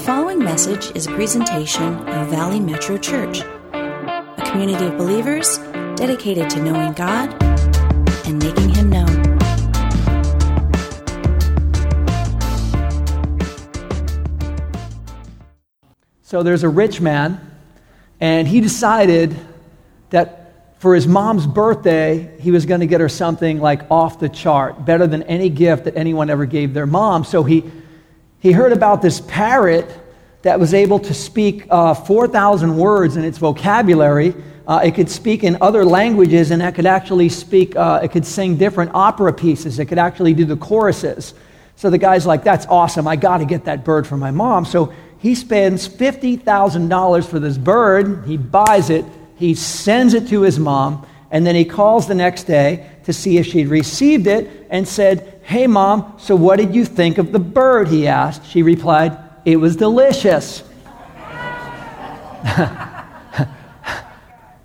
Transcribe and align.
following 0.00 0.38
message 0.38 0.90
is 0.96 1.06
a 1.06 1.10
presentation 1.10 1.94
of 2.08 2.28
Valley 2.28 2.58
Metro 2.58 2.96
Church, 2.96 3.42
a 3.42 4.42
community 4.46 4.86
of 4.86 4.96
believers 4.96 5.58
dedicated 5.94 6.48
to 6.48 6.62
knowing 6.62 6.94
God 6.94 7.30
and 8.26 8.42
making 8.42 8.70
Him 8.70 8.88
known. 8.88 9.38
So 16.22 16.42
there's 16.42 16.62
a 16.62 16.68
rich 16.70 17.02
man, 17.02 17.38
and 18.20 18.48
he 18.48 18.62
decided 18.62 19.36
that 20.08 20.78
for 20.78 20.94
his 20.94 21.06
mom's 21.06 21.46
birthday, 21.46 22.40
he 22.40 22.50
was 22.50 22.64
going 22.64 22.80
to 22.80 22.86
get 22.86 23.02
her 23.02 23.10
something 23.10 23.60
like 23.60 23.90
off 23.90 24.18
the 24.18 24.30
chart, 24.30 24.82
better 24.86 25.06
than 25.06 25.24
any 25.24 25.50
gift 25.50 25.84
that 25.84 25.94
anyone 25.94 26.30
ever 26.30 26.46
gave 26.46 26.72
their 26.72 26.86
mom. 26.86 27.24
So 27.24 27.42
he, 27.42 27.70
he 28.40 28.52
heard 28.52 28.72
about 28.72 29.02
this 29.02 29.20
parrot 29.20 29.86
that 30.42 30.58
was 30.58 30.72
able 30.72 30.98
to 30.98 31.12
speak 31.12 31.66
uh, 31.70 31.94
4,000 31.94 32.76
words 32.76 33.16
in 33.16 33.24
its 33.24 33.38
vocabulary. 33.38 34.34
Uh, 34.66 34.80
it 34.82 34.94
could 34.94 35.10
speak 35.10 35.44
in 35.44 35.58
other 35.60 35.84
languages, 35.84 36.50
and 36.50 36.62
it 36.62 36.74
could 36.74 36.86
actually 36.86 37.28
speak, 37.28 37.76
uh, 37.76 38.00
it 38.02 38.10
could 38.10 38.24
sing 38.24 38.56
different 38.56 38.90
opera 38.94 39.32
pieces. 39.32 39.78
It 39.78 39.86
could 39.86 39.98
actually 39.98 40.32
do 40.32 40.44
the 40.44 40.56
choruses. 40.56 41.34
So 41.76 41.90
the 41.90 41.98
guy's 41.98 42.26
like, 42.26 42.42
that's 42.42 42.66
awesome. 42.66 43.06
I 43.06 43.16
got 43.16 43.38
to 43.38 43.44
get 43.44 43.64
that 43.64 43.84
bird 43.84 44.06
for 44.06 44.16
my 44.16 44.30
mom. 44.30 44.64
So 44.64 44.92
he 45.18 45.34
spends 45.34 45.88
$50,000 45.88 47.26
for 47.26 47.38
this 47.38 47.58
bird. 47.58 48.24
He 48.26 48.36
buys 48.36 48.90
it, 48.90 49.04
he 49.36 49.54
sends 49.54 50.14
it 50.14 50.28
to 50.28 50.42
his 50.42 50.58
mom, 50.58 51.06
and 51.30 51.46
then 51.46 51.54
he 51.54 51.64
calls 51.64 52.08
the 52.08 52.14
next 52.14 52.44
day 52.44 52.90
to 53.04 53.12
see 53.12 53.38
if 53.38 53.46
she'd 53.46 53.68
received 53.68 54.26
it 54.26 54.66
and 54.70 54.86
said, 54.86 55.40
Hey, 55.42 55.66
mom, 55.66 56.14
so 56.18 56.36
what 56.36 56.56
did 56.56 56.74
you 56.74 56.84
think 56.84 57.18
of 57.18 57.32
the 57.32 57.38
bird? 57.38 57.88
He 57.88 58.06
asked. 58.06 58.46
She 58.46 58.62
replied, 58.62 59.16
It 59.44 59.56
was 59.56 59.76
delicious. 59.76 60.62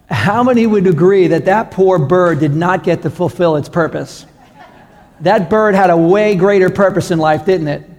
How 0.09 0.43
many 0.43 0.65
would 0.65 0.87
agree 0.87 1.27
that 1.27 1.45
that 1.45 1.71
poor 1.71 1.99
bird 1.99 2.39
did 2.39 2.55
not 2.55 2.83
get 2.83 3.01
to 3.03 3.09
fulfill 3.09 3.57
its 3.57 3.69
purpose? 3.69 4.25
That 5.21 5.49
bird 5.49 5.75
had 5.75 5.89
a 5.89 5.97
way 5.97 6.35
greater 6.35 6.69
purpose 6.69 7.11
in 7.11 7.19
life, 7.19 7.45
didn't 7.45 7.67
it? 7.67 7.89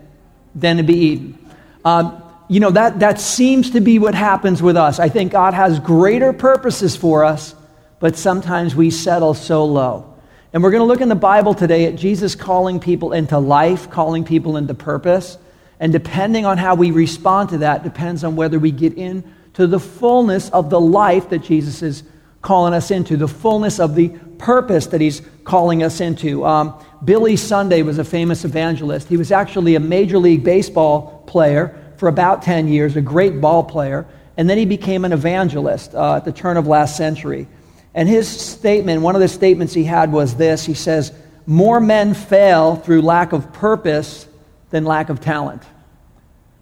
Than 0.54 0.76
to 0.78 0.82
be 0.82 0.94
eaten. 0.94 1.38
Um, 1.84 2.22
you 2.48 2.60
know, 2.60 2.70
that, 2.70 3.00
that 3.00 3.20
seems 3.20 3.70
to 3.70 3.80
be 3.80 3.98
what 3.98 4.14
happens 4.14 4.62
with 4.62 4.76
us. 4.76 5.00
I 5.00 5.08
think 5.08 5.32
God 5.32 5.54
has 5.54 5.80
greater 5.80 6.32
purposes 6.32 6.96
for 6.96 7.24
us, 7.24 7.54
but 7.98 8.16
sometimes 8.16 8.74
we 8.74 8.90
settle 8.90 9.34
so 9.34 9.64
low. 9.64 10.14
And 10.52 10.62
we're 10.62 10.70
going 10.70 10.80
to 10.80 10.86
look 10.86 11.00
in 11.00 11.08
the 11.08 11.14
Bible 11.14 11.54
today 11.54 11.86
at 11.86 11.96
Jesus 11.96 12.34
calling 12.34 12.80
people 12.80 13.12
into 13.12 13.38
life, 13.38 13.90
calling 13.90 14.24
people 14.24 14.56
into 14.56 14.74
purpose. 14.74 15.38
And 15.80 15.92
depending 15.92 16.46
on 16.46 16.56
how 16.56 16.74
we 16.74 16.90
respond 16.90 17.50
to 17.50 17.58
that, 17.58 17.82
depends 17.82 18.24
on 18.24 18.36
whether 18.36 18.58
we 18.58 18.70
get 18.70 18.94
into 18.94 19.66
the 19.66 19.80
fullness 19.80 20.48
of 20.50 20.70
the 20.70 20.80
life 20.80 21.28
that 21.30 21.40
Jesus 21.40 21.82
is 21.82 22.02
calling 22.40 22.74
us 22.74 22.90
into, 22.90 23.16
the 23.16 23.28
fullness 23.28 23.80
of 23.80 23.94
the 23.94 24.08
purpose 24.38 24.86
that 24.86 25.00
he's 25.00 25.20
calling 25.44 25.82
us 25.82 26.00
into. 26.00 26.44
Um, 26.44 26.74
Billy 27.04 27.36
Sunday 27.36 27.82
was 27.82 27.98
a 27.98 28.04
famous 28.04 28.44
evangelist. 28.44 29.08
He 29.08 29.16
was 29.16 29.32
actually 29.32 29.74
a 29.74 29.80
Major 29.80 30.18
League 30.18 30.44
Baseball 30.44 31.24
player 31.26 31.76
for 31.96 32.08
about 32.08 32.42
10 32.42 32.68
years, 32.68 32.96
a 32.96 33.00
great 33.00 33.40
ball 33.40 33.64
player, 33.64 34.06
and 34.36 34.48
then 34.48 34.58
he 34.58 34.64
became 34.64 35.04
an 35.04 35.12
evangelist 35.12 35.94
uh, 35.94 36.16
at 36.16 36.24
the 36.24 36.32
turn 36.32 36.56
of 36.56 36.66
last 36.66 36.96
century. 36.96 37.48
And 37.96 38.08
his 38.08 38.28
statement, 38.28 39.02
one 39.02 39.16
of 39.16 39.22
the 39.22 39.28
statements 39.28 39.72
he 39.74 39.82
had 39.82 40.12
was 40.12 40.36
this 40.36 40.64
he 40.64 40.74
says, 40.74 41.12
More 41.46 41.80
men 41.80 42.14
fail 42.14 42.76
through 42.76 43.02
lack 43.02 43.32
of 43.32 43.52
purpose 43.52 44.28
than 44.70 44.84
lack 44.84 45.08
of 45.08 45.20
talent. 45.20 45.62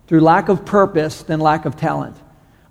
Through 0.06 0.20
lack 0.20 0.48
of 0.48 0.64
purpose 0.64 1.22
than 1.24 1.40
lack 1.40 1.66
of 1.66 1.76
talent. 1.76 2.16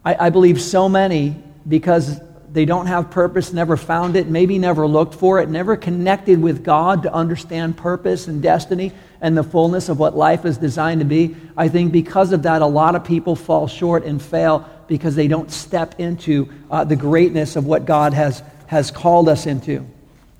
I, 0.06 0.28
I 0.28 0.30
believe 0.30 0.62
so 0.62 0.88
many, 0.88 1.36
because 1.68 2.20
they 2.54 2.66
don't 2.66 2.86
have 2.86 3.10
purpose, 3.10 3.52
never 3.52 3.76
found 3.76 4.16
it, 4.16 4.28
maybe 4.28 4.60
never 4.60 4.88
looked 4.88 5.16
for 5.16 5.40
it, 5.42 5.50
never 5.50 5.76
connected 5.76 6.40
with 6.40 6.64
God 6.64 7.04
to 7.04 7.14
understand 7.14 7.76
purpose 7.76 8.28
and 8.28 8.44
destiny 8.44 8.92
and 9.22 9.36
the 9.36 9.44
fullness 9.44 9.90
of 9.90 9.98
what 9.98 10.16
life 10.16 10.46
is 10.46 10.58
designed 10.58 11.02
to 11.02 11.06
be. 11.06 11.36
I 11.58 11.68
think 11.68 11.92
because 11.92 12.32
of 12.32 12.44
that, 12.44 12.62
a 12.62 12.68
lot 12.68 12.96
of 12.96 13.04
people 13.04 13.36
fall 13.36 13.68
short 13.68 14.06
and 14.06 14.22
fail 14.22 14.70
because 14.88 15.16
they 15.16 15.28
don't 15.28 15.52
step 15.52 16.00
into 16.00 16.48
uh, 16.70 16.84
the 16.84 16.96
greatness 16.96 17.56
of 17.56 17.66
what 17.66 17.86
God 17.86 18.14
has, 18.14 18.44
has 18.74 18.92
called 18.92 19.30
us 19.30 19.46
into. 19.46 19.86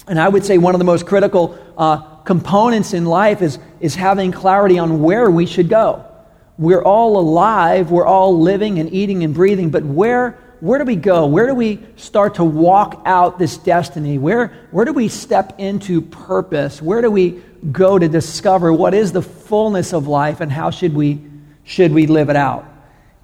And 0.08 0.20
I 0.20 0.28
would 0.28 0.44
say 0.44 0.58
one 0.58 0.76
of 0.76 0.80
the 0.80 0.86
most 0.86 1.06
critical 1.06 1.58
uh, 1.78 1.98
components 2.26 2.94
in 2.94 3.06
life 3.06 3.42
is, 3.42 3.58
is 3.80 3.96
having 3.96 4.32
clarity 4.32 4.78
on 4.78 5.02
where 5.02 5.32
we 5.32 5.46
should 5.46 5.70
go. 5.70 6.06
We're 6.58 6.84
all 6.84 7.18
alive, 7.18 7.90
we're 7.90 8.06
all 8.06 8.40
living 8.40 8.80
and 8.80 8.94
eating 8.94 9.24
and 9.24 9.34
breathing, 9.34 9.70
but 9.70 9.84
where 9.84 10.38
where 10.64 10.80
do 10.80 10.86
we 10.86 10.96
go? 10.96 11.26
Where 11.26 11.46
do 11.46 11.54
we 11.54 11.80
start 11.98 12.36
to 12.36 12.46
walk 12.46 13.02
out 13.04 13.38
this 13.38 13.58
destiny? 13.58 14.18
Where, 14.18 14.48
where 14.72 14.86
do 14.86 14.94
we 14.94 15.10
step 15.10 15.60
into 15.60 16.02
purpose? 16.02 16.82
Where 16.82 17.02
do 17.02 17.12
we 17.12 17.44
go 17.70 18.00
to 18.00 18.08
discover 18.08 18.72
what 18.72 18.94
is 18.94 19.12
the 19.12 19.22
fullness 19.22 19.92
of 19.92 20.08
life 20.08 20.40
and 20.40 20.50
how 20.50 20.72
should 20.72 20.94
we, 20.94 21.22
should 21.66 21.92
we 21.92 22.08
live 22.08 22.30
it 22.30 22.38
out? 22.38 22.66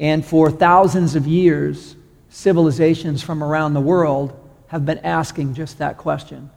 And 0.01 0.25
for 0.25 0.51
thousands 0.51 1.15
of 1.15 1.27
years, 1.27 1.95
civilizations 2.27 3.23
from 3.23 3.41
around 3.41 3.73
the 3.73 3.79
world 3.79 4.37
have 4.69 4.85
been 4.85 4.99
asking 4.99 5.53
just 5.53 5.79
that 5.79 5.97
question. 5.97 6.49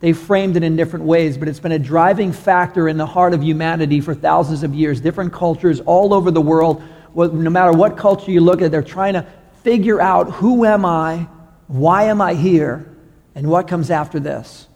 They've 0.00 0.18
framed 0.18 0.56
it 0.56 0.64
in 0.64 0.74
different 0.74 1.04
ways, 1.04 1.38
but 1.38 1.46
it's 1.46 1.60
been 1.60 1.72
a 1.72 1.78
driving 1.78 2.32
factor 2.32 2.88
in 2.88 2.96
the 2.96 3.06
heart 3.06 3.34
of 3.34 3.42
humanity 3.42 4.00
for 4.00 4.14
thousands 4.14 4.64
of 4.64 4.74
years. 4.74 5.00
Different 5.00 5.32
cultures 5.32 5.80
all 5.80 6.12
over 6.12 6.32
the 6.32 6.40
world, 6.40 6.82
no 7.14 7.50
matter 7.50 7.72
what 7.72 7.96
culture 7.96 8.32
you 8.32 8.40
look 8.40 8.62
at, 8.62 8.72
they're 8.72 8.82
trying 8.82 9.14
to 9.14 9.24
figure 9.62 10.00
out 10.00 10.28
who 10.32 10.64
am 10.64 10.84
I, 10.84 11.28
why 11.68 12.04
am 12.04 12.20
I 12.20 12.34
here, 12.34 12.84
and 13.36 13.46
what 13.48 13.68
comes 13.68 13.90
after 13.90 14.18
this. 14.18 14.66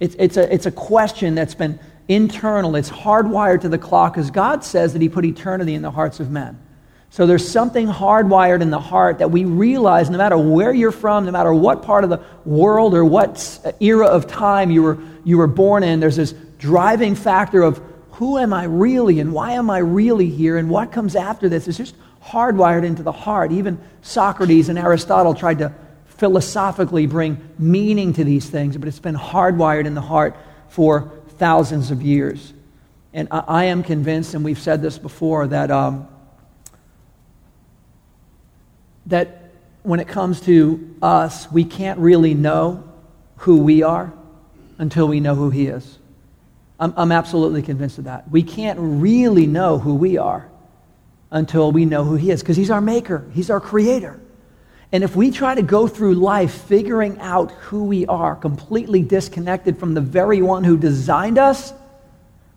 It's, 0.00 0.16
it's, 0.18 0.36
a, 0.36 0.52
it's 0.52 0.66
a 0.66 0.72
question 0.72 1.36
that's 1.36 1.54
been 1.54 1.78
internal, 2.08 2.74
it's 2.74 2.90
hardwired 2.90 3.60
to 3.60 3.68
the 3.68 3.78
clock, 3.78 4.14
because 4.14 4.32
God 4.32 4.64
says 4.64 4.94
that 4.94 5.00
He 5.00 5.08
put 5.08 5.24
eternity 5.24 5.74
in 5.74 5.82
the 5.82 5.92
hearts 5.92 6.18
of 6.18 6.32
men. 6.32 6.58
So 7.12 7.26
there's 7.26 7.46
something 7.46 7.88
hardwired 7.88 8.62
in 8.62 8.70
the 8.70 8.80
heart 8.80 9.18
that 9.18 9.30
we 9.30 9.44
realize 9.44 10.08
no 10.08 10.16
matter 10.16 10.38
where 10.38 10.72
you're 10.72 10.90
from, 10.90 11.26
no 11.26 11.30
matter 11.30 11.52
what 11.52 11.82
part 11.82 12.04
of 12.04 12.10
the 12.10 12.20
world 12.46 12.94
or 12.94 13.04
what 13.04 13.76
era 13.80 14.06
of 14.06 14.26
time 14.26 14.70
you 14.70 14.82
were, 14.82 14.98
you 15.22 15.36
were 15.36 15.46
born 15.46 15.82
in, 15.82 16.00
there's 16.00 16.16
this 16.16 16.32
driving 16.56 17.14
factor 17.14 17.62
of 17.64 17.82
who 18.12 18.38
am 18.38 18.54
I 18.54 18.64
really 18.64 19.20
and 19.20 19.34
why 19.34 19.52
am 19.52 19.68
I 19.68 19.80
really 19.80 20.30
here 20.30 20.56
and 20.56 20.70
what 20.70 20.90
comes 20.90 21.14
after 21.14 21.50
this. 21.50 21.68
is 21.68 21.76
just 21.76 21.94
hardwired 22.24 22.82
into 22.82 23.02
the 23.02 23.12
heart. 23.12 23.52
Even 23.52 23.78
Socrates 24.00 24.70
and 24.70 24.78
Aristotle 24.78 25.34
tried 25.34 25.58
to 25.58 25.74
philosophically 26.06 27.06
bring 27.06 27.46
meaning 27.58 28.14
to 28.14 28.24
these 28.24 28.48
things, 28.48 28.74
but 28.78 28.88
it's 28.88 29.00
been 29.00 29.16
hardwired 29.16 29.84
in 29.84 29.92
the 29.92 30.00
heart 30.00 30.34
for 30.70 31.12
thousands 31.36 31.90
of 31.90 32.00
years. 32.00 32.54
And 33.12 33.28
I, 33.30 33.44
I 33.46 33.64
am 33.64 33.82
convinced, 33.82 34.32
and 34.32 34.42
we've 34.42 34.58
said 34.58 34.80
this 34.80 34.96
before, 34.96 35.46
that, 35.48 35.70
um, 35.70 36.08
that 39.06 39.50
when 39.82 40.00
it 40.00 40.08
comes 40.08 40.40
to 40.42 40.96
us, 41.02 41.50
we 41.50 41.64
can't 41.64 41.98
really 41.98 42.34
know 42.34 42.84
who 43.36 43.58
we 43.58 43.82
are 43.82 44.12
until 44.78 45.08
we 45.08 45.20
know 45.20 45.34
who 45.34 45.50
He 45.50 45.66
is. 45.66 45.98
I'm, 46.78 46.94
I'm 46.96 47.12
absolutely 47.12 47.62
convinced 47.62 47.98
of 47.98 48.04
that. 48.04 48.30
We 48.30 48.42
can't 48.42 48.78
really 48.80 49.46
know 49.46 49.78
who 49.78 49.94
we 49.94 50.18
are 50.18 50.48
until 51.30 51.72
we 51.72 51.84
know 51.84 52.04
who 52.04 52.14
He 52.14 52.30
is, 52.30 52.42
because 52.42 52.56
He's 52.56 52.70
our 52.70 52.80
maker, 52.80 53.28
He's 53.32 53.50
our 53.50 53.60
creator. 53.60 54.20
And 54.92 55.02
if 55.02 55.16
we 55.16 55.30
try 55.30 55.54
to 55.54 55.62
go 55.62 55.88
through 55.88 56.16
life 56.16 56.52
figuring 56.64 57.18
out 57.18 57.50
who 57.52 57.84
we 57.84 58.04
are, 58.06 58.36
completely 58.36 59.00
disconnected 59.00 59.78
from 59.78 59.94
the 59.94 60.02
very 60.02 60.42
one 60.42 60.64
who 60.64 60.76
designed 60.76 61.38
us, 61.38 61.72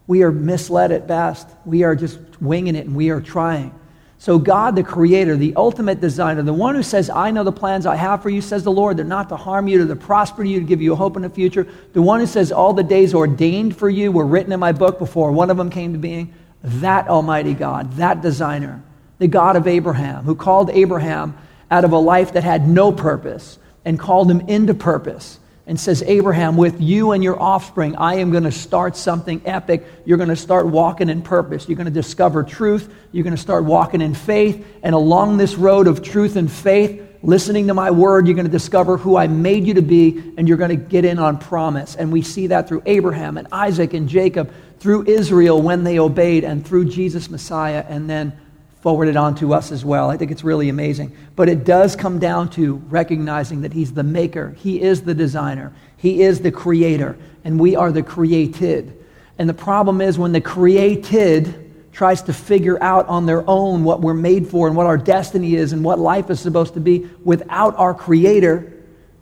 we 0.06 0.22
are 0.22 0.31
misled 0.31 0.91
at 0.91 1.07
best. 1.07 1.47
We 1.66 1.83
are 1.83 1.95
just 1.95 2.19
winging 2.42 2.75
it 2.75 2.86
and 2.86 2.95
we 2.95 3.09
are 3.09 3.21
trying. 3.21 3.74
So, 4.17 4.39
God, 4.39 4.75
the 4.75 4.83
Creator, 4.83 5.38
the 5.38 5.56
ultimate 5.56 6.00
designer, 6.00 6.41
the 6.41 6.53
one 6.53 6.73
who 6.73 6.83
says, 6.83 7.09
I 7.09 7.31
know 7.31 7.44
the 7.44 7.51
plans 7.51 7.85
I 7.85 7.95
have 7.95 8.23
for 8.23 8.29
you, 8.29 8.41
says 8.41 8.63
the 8.63 8.71
Lord, 8.71 8.97
they're 8.97 9.06
not 9.06 9.29
to 9.29 9.35
harm 9.35 9.67
you, 9.67 9.77
they're 9.77 9.95
to 9.95 10.01
prosper 10.01 10.44
you, 10.44 10.62
to 10.62 10.65
give 10.65 10.81
you 10.81 10.95
hope 10.95 11.15
in 11.15 11.21
the 11.21 11.29
future. 11.29 11.67
The 11.94 12.01
one 12.01 12.21
who 12.21 12.25
says, 12.25 12.51
All 12.51 12.73
the 12.73 12.83
days 12.83 13.13
ordained 13.13 13.77
for 13.77 13.89
you 13.89 14.12
were 14.12 14.25
written 14.25 14.53
in 14.53 14.59
my 14.59 14.71
book 14.71 15.00
before 15.00 15.31
one 15.31 15.50
of 15.50 15.57
them 15.57 15.69
came 15.69 15.94
to 15.94 16.00
being 16.00 16.33
that 16.63 17.07
Almighty 17.07 17.53
God, 17.53 17.94
that 17.94 18.21
designer, 18.21 18.81
the 19.19 19.27
God 19.27 19.56
of 19.56 19.67
Abraham, 19.67 20.23
who 20.23 20.35
called 20.35 20.69
Abraham 20.71 21.38
out 21.69 21.83
of 21.83 21.91
a 21.91 21.97
life 21.97 22.33
that 22.33 22.44
had 22.44 22.68
no 22.68 22.91
purpose 22.91 23.59
and 23.83 24.00
called 24.00 24.31
him 24.31 24.41
into 24.41 24.73
purpose 24.73 25.39
and 25.67 25.79
says, 25.79 26.03
Abraham, 26.03 26.57
with 26.57 26.79
you 26.79 27.12
and 27.12 27.23
your 27.23 27.41
offspring, 27.41 27.95
I 27.95 28.15
am 28.15 28.31
going 28.31 28.44
to 28.44 28.51
start 28.51 28.95
something 28.95 29.41
epic. 29.45 29.85
You're 30.06 30.17
going 30.17 30.29
to 30.29 30.35
start 30.35 30.67
walking 30.67 31.09
in 31.09 31.21
purpose. 31.21 31.67
You're 31.67 31.75
going 31.75 31.85
to 31.85 31.91
discover 31.91 32.44
truth. 32.44 32.94
You're 33.12 33.23
going 33.23 33.35
to 33.35 33.41
start 33.41 33.63
walking 33.63 34.01
in 34.01 34.13
faith. 34.13 34.65
And 34.83 34.94
along 34.94 35.38
this 35.38 35.56
road 35.56 35.88
of 35.88 36.03
truth 36.03 36.35
and 36.35 36.51
faith, 36.51 37.01
listening 37.23 37.65
to 37.67 37.73
my 37.73 37.89
word, 37.89 38.27
you're 38.27 38.35
going 38.35 38.45
to 38.45 38.51
discover 38.51 38.97
who 38.97 39.17
I 39.17 39.25
made 39.25 39.65
you 39.65 39.73
to 39.73 39.81
be, 39.81 40.33
and 40.38 40.47
you're 40.47 40.57
going 40.57 40.69
to 40.69 40.75
get 40.75 41.03
in 41.03 41.17
on 41.17 41.39
promise. 41.39 41.95
And 41.95 42.11
we 42.11 42.21
see 42.21 42.47
that 42.47 42.68
through 42.68 42.83
Abraham 42.85 43.38
and 43.38 43.47
Isaac 43.51 43.94
and 43.94 44.07
Jacob, 44.07 44.53
through 44.79 45.07
Israel 45.07 45.59
when 45.59 45.83
they 45.83 45.97
obeyed, 45.97 46.44
and 46.44 46.65
through 46.65 46.85
Jesus 46.85 47.29
Messiah, 47.31 47.83
and 47.89 48.07
then 48.07 48.38
forwarded 48.85 49.17
on 49.17 49.33
to 49.33 49.51
us 49.51 49.71
as 49.71 49.83
well. 49.83 50.11
I 50.11 50.17
think 50.17 50.29
it's 50.29 50.43
really 50.43 50.69
amazing. 50.69 51.11
But 51.35 51.49
it 51.49 51.63
does 51.63 51.95
come 51.95 52.19
down 52.19 52.51
to 52.51 52.75
recognizing 52.75 53.61
that 53.61 53.73
He's 53.73 53.91
the 53.91 54.03
maker, 54.03 54.51
He 54.59 54.79
is 54.79 55.01
the 55.01 55.15
designer, 55.15 55.73
He 55.97 56.21
is 56.21 56.41
the 56.41 56.51
creator, 56.51 57.17
and 57.43 57.59
we 57.59 57.75
are 57.75 57.91
the 57.91 58.03
created. 58.03 59.03
And 59.39 59.49
the 59.49 59.55
problem 59.55 60.01
is 60.01 60.19
when 60.19 60.33
the 60.33 60.39
created 60.39 61.89
tries 61.93 62.21
to 62.23 62.33
figure 62.33 62.77
out 62.83 63.07
on 63.07 63.25
their 63.25 63.43
own 63.49 63.83
what 63.83 64.01
we're 64.01 64.13
made 64.13 64.47
for 64.47 64.67
and 64.67 64.77
what 64.77 64.85
our 64.85 64.99
destiny 64.99 65.55
is 65.55 65.73
and 65.73 65.83
what 65.83 65.97
life 65.97 66.29
is 66.29 66.39
supposed 66.39 66.75
to 66.75 66.79
be 66.79 67.09
without 67.23 67.75
our 67.77 67.95
creator, 67.95 68.71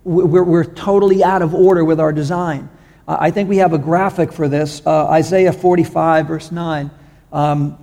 we're, 0.04 0.44
we're 0.44 0.66
totally 0.66 1.24
out 1.24 1.42
of 1.42 1.54
order 1.54 1.86
with 1.86 2.02
our 2.02 2.12
design. 2.12 2.70
Uh, 3.08 3.16
I 3.18 3.32
think 3.32 3.48
we 3.48 3.60
have 3.60 3.72
a 3.72 3.78
graphic 3.78 4.34
for 4.34 4.50
this. 4.50 4.82
Uh, 4.86 5.08
Isaiah 5.08 5.54
45, 5.54 6.28
verse 6.28 6.52
9. 6.52 6.92
Um, 7.32 7.83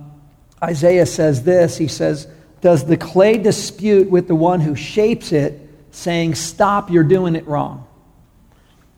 Isaiah 0.63 1.05
says 1.05 1.43
this 1.43 1.77
He 1.77 1.87
says, 1.87 2.27
Does 2.61 2.85
the 2.85 2.97
clay 2.97 3.37
dispute 3.37 4.09
with 4.09 4.27
the 4.27 4.35
one 4.35 4.61
who 4.61 4.75
shapes 4.75 5.31
it, 5.31 5.59
saying, 5.91 6.35
Stop, 6.35 6.89
you're 6.89 7.03
doing 7.03 7.35
it 7.35 7.47
wrong? 7.47 7.87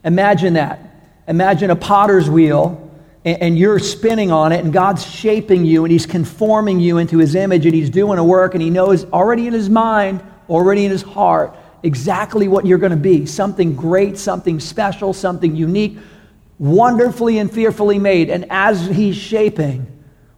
Imagine 0.04 0.54
that. 0.54 0.80
Imagine 1.28 1.72
a 1.72 1.76
potter's 1.76 2.30
wheel 2.30 2.84
and, 3.26 3.58
you're 3.58 3.80
spinning 3.80 4.32
on 4.32 4.52
it, 4.52 4.64
and 4.64 4.74
God's 4.74 5.06
shaping 5.10 5.64
you, 5.64 5.86
and 5.86 5.92
He's 5.92 6.06
conforming 6.06 6.80
you 6.80 6.98
into 6.98 7.18
His 7.20 7.36
image, 7.36 7.66
and 7.66 7.74
He's 7.74 7.90
doing 7.90 8.20
a 8.20 8.24
work, 8.24 8.54
and 8.54 8.62
He 8.62 8.70
knows 8.70 9.06
already 9.06 9.48
in 9.48 9.54
His 9.54 9.70
mind, 9.70 10.22
already 10.50 10.84
in 10.84 10.92
His 10.92 11.04
heart, 11.04 11.56
exactly 11.84 12.48
what 12.48 12.66
you're 12.66 12.78
going 12.78 12.92
to 12.92 12.98
be 12.98 13.26
something 13.26 13.76
great, 13.76 14.18
something 14.18 14.60
special, 14.60 15.14
something 15.14 15.56
unique, 15.56 15.98
wonderfully 16.60 17.38
and 17.38 17.52
fearfully 17.52 17.98
made. 17.98 18.30
And 18.30 18.46
as 18.50 18.86
He's 18.88 19.16
shaping, 19.16 19.88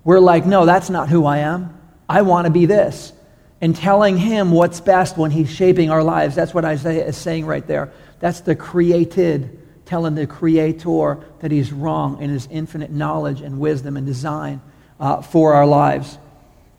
we're 0.06 0.20
like, 0.20 0.46
no, 0.46 0.66
that's 0.66 0.90
not 0.90 1.10
who 1.10 1.26
I 1.26 1.40
am. 1.40 1.78
I 2.08 2.22
want 2.22 2.46
to 2.46 2.52
be 2.52 2.68
this. 2.68 3.12
And 3.60 3.76
telling 3.76 4.18
Him 4.18 4.52
what's 4.52 4.80
best 4.80 5.18
when 5.18 5.32
He's 5.32 5.50
shaping 5.50 5.90
our 5.90 6.04
lives. 6.04 6.36
That's 6.36 6.54
what 6.54 6.64
Isaiah 6.64 7.06
is 7.06 7.18
saying 7.18 7.46
right 7.46 7.66
there. 7.66 7.92
That's 8.20 8.42
the 8.42 8.56
created 8.56 9.60
telling 9.86 10.16
the 10.16 10.28
Creator 10.28 11.20
that 11.40 11.52
He's 11.52 11.72
wrong 11.72 12.22
in 12.22 12.30
His 12.30 12.48
infinite 12.52 12.92
knowledge 12.92 13.42
and 13.42 13.60
wisdom 13.60 13.98
and 13.98 14.06
design 14.06 14.62
uh, 15.00 15.22
for 15.22 15.54
our 15.56 15.66
lives. 15.66 16.18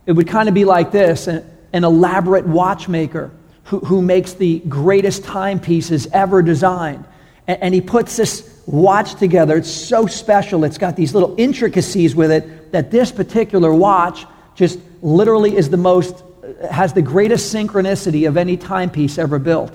It 0.07 0.13
would 0.13 0.29
kind 0.29 0.49
of 0.49 0.55
be 0.55 0.65
like 0.65 0.93
this 0.93 1.27
an, 1.27 1.45
an 1.73 1.83
elaborate 1.83 2.47
watchmaker 2.47 3.33
who, 3.65 3.81
who 3.81 4.03
makes 4.03 4.35
the 4.35 4.61
greatest 4.61 5.25
timepieces 5.25 6.07
ever 6.13 6.43
designed. 6.43 7.05
And, 7.49 7.61
and 7.61 7.75
he 7.75 7.81
puts 7.81 8.17
this 8.17 8.63
watch 8.67 9.15
together. 9.17 9.57
It's 9.57 9.71
so 9.71 10.07
special. 10.07 10.63
It's 10.65 10.79
got 10.79 10.95
these 10.95 11.15
little 11.15 11.35
intricacies 11.39 12.15
with 12.15 12.31
it 12.31 12.66
that 12.77 12.91
this 12.91 13.11
particular 13.11 13.73
watch 13.73 14.27
just 14.55 14.79
literally 15.01 15.57
is 15.57 15.71
the 15.71 15.79
most, 15.79 16.23
has 16.71 16.93
the 16.93 17.01
greatest 17.01 17.55
synchronicity 17.55 18.29
of 18.29 18.37
any 18.37 18.59
timepiece 18.59 19.17
ever 19.17 19.39
built. 19.39 19.73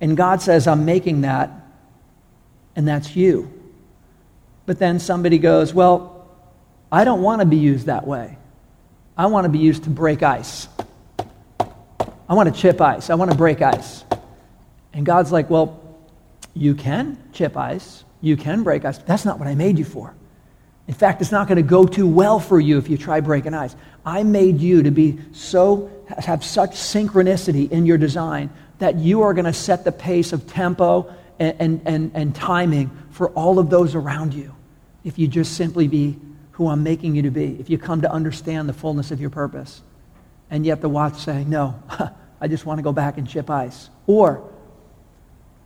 And 0.00 0.16
God 0.16 0.42
says, 0.42 0.66
I'm 0.66 0.84
making 0.84 1.20
that 1.20 1.52
and 2.74 2.88
that's 2.88 3.14
you. 3.14 3.48
But 4.66 4.80
then 4.80 4.98
somebody 4.98 5.38
goes, 5.38 5.72
Well, 5.72 6.28
I 6.90 7.04
don't 7.04 7.22
want 7.22 7.42
to 7.42 7.46
be 7.46 7.58
used 7.58 7.86
that 7.86 8.04
way. 8.04 8.36
I 9.16 9.26
want 9.26 9.44
to 9.44 9.48
be 9.48 9.60
used 9.60 9.84
to 9.84 9.90
break 9.90 10.24
ice. 10.24 10.66
I 12.28 12.34
want 12.34 12.52
to 12.52 12.60
chip 12.60 12.80
ice. 12.80 13.08
I 13.08 13.14
want 13.14 13.30
to 13.30 13.36
break 13.36 13.62
ice. 13.62 14.04
And 14.92 15.06
God's 15.06 15.30
like, 15.30 15.48
Well, 15.48 15.80
you 16.54 16.74
can 16.74 17.22
chip 17.32 17.56
ice. 17.56 18.02
You 18.20 18.36
can 18.36 18.64
break 18.64 18.84
ice. 18.84 18.98
That's 18.98 19.24
not 19.24 19.38
what 19.38 19.46
I 19.46 19.54
made 19.54 19.78
you 19.78 19.84
for. 19.84 20.15
In 20.88 20.94
fact, 20.94 21.20
it's 21.20 21.32
not 21.32 21.48
going 21.48 21.56
to 21.56 21.62
go 21.62 21.84
too 21.84 22.06
well 22.06 22.38
for 22.38 22.60
you 22.60 22.78
if 22.78 22.88
you 22.88 22.96
try 22.96 23.20
breaking 23.20 23.54
ice. 23.54 23.74
I 24.04 24.22
made 24.22 24.60
you 24.60 24.84
to 24.84 24.90
be 24.90 25.18
so, 25.32 25.90
have 26.18 26.44
such 26.44 26.72
synchronicity 26.72 27.70
in 27.70 27.86
your 27.86 27.98
design 27.98 28.50
that 28.78 28.96
you 28.96 29.22
are 29.22 29.34
going 29.34 29.46
to 29.46 29.52
set 29.52 29.84
the 29.84 29.92
pace 29.92 30.32
of 30.32 30.46
tempo 30.46 31.12
and, 31.38 31.82
and, 31.84 32.12
and, 32.14 32.34
timing 32.34 32.90
for 33.10 33.28
all 33.30 33.58
of 33.58 33.68
those 33.68 33.94
around 33.94 34.32
you 34.32 34.54
if 35.04 35.18
you 35.18 35.28
just 35.28 35.54
simply 35.54 35.86
be 35.86 36.18
who 36.52 36.68
I'm 36.68 36.82
making 36.82 37.14
you 37.14 37.22
to 37.22 37.30
be, 37.30 37.58
if 37.60 37.68
you 37.68 37.76
come 37.76 38.00
to 38.00 38.10
understand 38.10 38.68
the 38.68 38.72
fullness 38.72 39.10
of 39.10 39.20
your 39.20 39.28
purpose. 39.28 39.82
And 40.50 40.64
yet 40.64 40.80
the 40.80 40.88
watch 40.88 41.16
saying, 41.16 41.50
no, 41.50 41.78
I 42.40 42.48
just 42.48 42.64
want 42.64 42.78
to 42.78 42.82
go 42.82 42.92
back 42.92 43.18
and 43.18 43.28
chip 43.28 43.50
ice. 43.50 43.90
Or, 44.06 44.48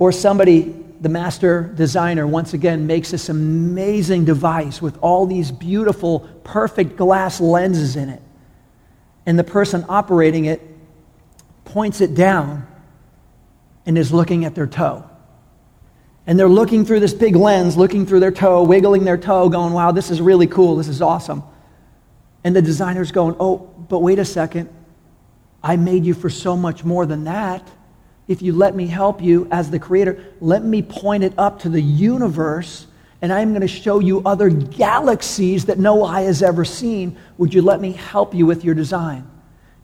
or 0.00 0.10
somebody, 0.10 0.74
the 1.00 1.08
master 1.08 1.72
designer, 1.74 2.26
once 2.26 2.52
again 2.52 2.86
makes 2.86 3.10
this 3.10 3.28
amazing 3.30 4.26
device 4.26 4.82
with 4.82 4.98
all 5.00 5.26
these 5.26 5.50
beautiful, 5.50 6.20
perfect 6.44 6.96
glass 6.96 7.40
lenses 7.40 7.96
in 7.96 8.10
it. 8.10 8.22
And 9.24 9.38
the 9.38 9.44
person 9.44 9.84
operating 9.88 10.44
it 10.44 10.60
points 11.64 12.00
it 12.00 12.14
down 12.14 12.66
and 13.86 13.96
is 13.96 14.12
looking 14.12 14.44
at 14.44 14.54
their 14.54 14.66
toe. 14.66 15.08
And 16.26 16.38
they're 16.38 16.48
looking 16.48 16.84
through 16.84 17.00
this 17.00 17.14
big 17.14 17.34
lens, 17.34 17.76
looking 17.76 18.04
through 18.04 18.20
their 18.20 18.30
toe, 18.30 18.62
wiggling 18.62 19.04
their 19.04 19.16
toe, 19.16 19.48
going, 19.48 19.72
wow, 19.72 19.92
this 19.92 20.10
is 20.10 20.20
really 20.20 20.46
cool. 20.46 20.76
This 20.76 20.88
is 20.88 21.00
awesome. 21.00 21.42
And 22.44 22.54
the 22.54 22.62
designer's 22.62 23.10
going, 23.10 23.36
oh, 23.40 23.58
but 23.88 24.00
wait 24.00 24.18
a 24.18 24.24
second. 24.24 24.68
I 25.62 25.76
made 25.76 26.04
you 26.04 26.14
for 26.14 26.28
so 26.30 26.56
much 26.56 26.84
more 26.84 27.06
than 27.06 27.24
that. 27.24 27.66
If 28.28 28.42
you 28.42 28.52
let 28.52 28.74
me 28.76 28.86
help 28.86 29.20
you 29.20 29.48
as 29.50 29.70
the 29.70 29.78
creator, 29.78 30.24
let 30.40 30.62
me 30.62 30.82
point 30.82 31.24
it 31.24 31.34
up 31.36 31.60
to 31.60 31.68
the 31.68 31.80
universe, 31.80 32.86
and 33.22 33.32
I'm 33.32 33.50
going 33.50 33.60
to 33.62 33.68
show 33.68 33.98
you 33.98 34.22
other 34.24 34.48
galaxies 34.48 35.64
that 35.66 35.78
no 35.78 36.04
eye 36.04 36.22
has 36.22 36.42
ever 36.42 36.64
seen. 36.64 37.16
Would 37.38 37.52
you 37.52 37.62
let 37.62 37.80
me 37.80 37.92
help 37.92 38.34
you 38.34 38.46
with 38.46 38.64
your 38.64 38.74
design? 38.74 39.28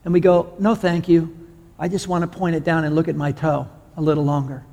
And 0.05 0.13
we 0.13 0.21
go, 0.21 0.53
no, 0.59 0.75
thank 0.75 1.09
you. 1.09 1.35
I 1.77 1.87
just 1.87 2.07
want 2.07 2.21
to 2.21 2.37
point 2.37 2.55
it 2.55 2.63
down 2.63 2.85
and 2.85 2.95
look 2.95 3.07
at 3.07 3.15
my 3.15 3.31
toe 3.31 3.67
a 3.97 4.01
little 4.01 4.23
longer. 4.23 4.63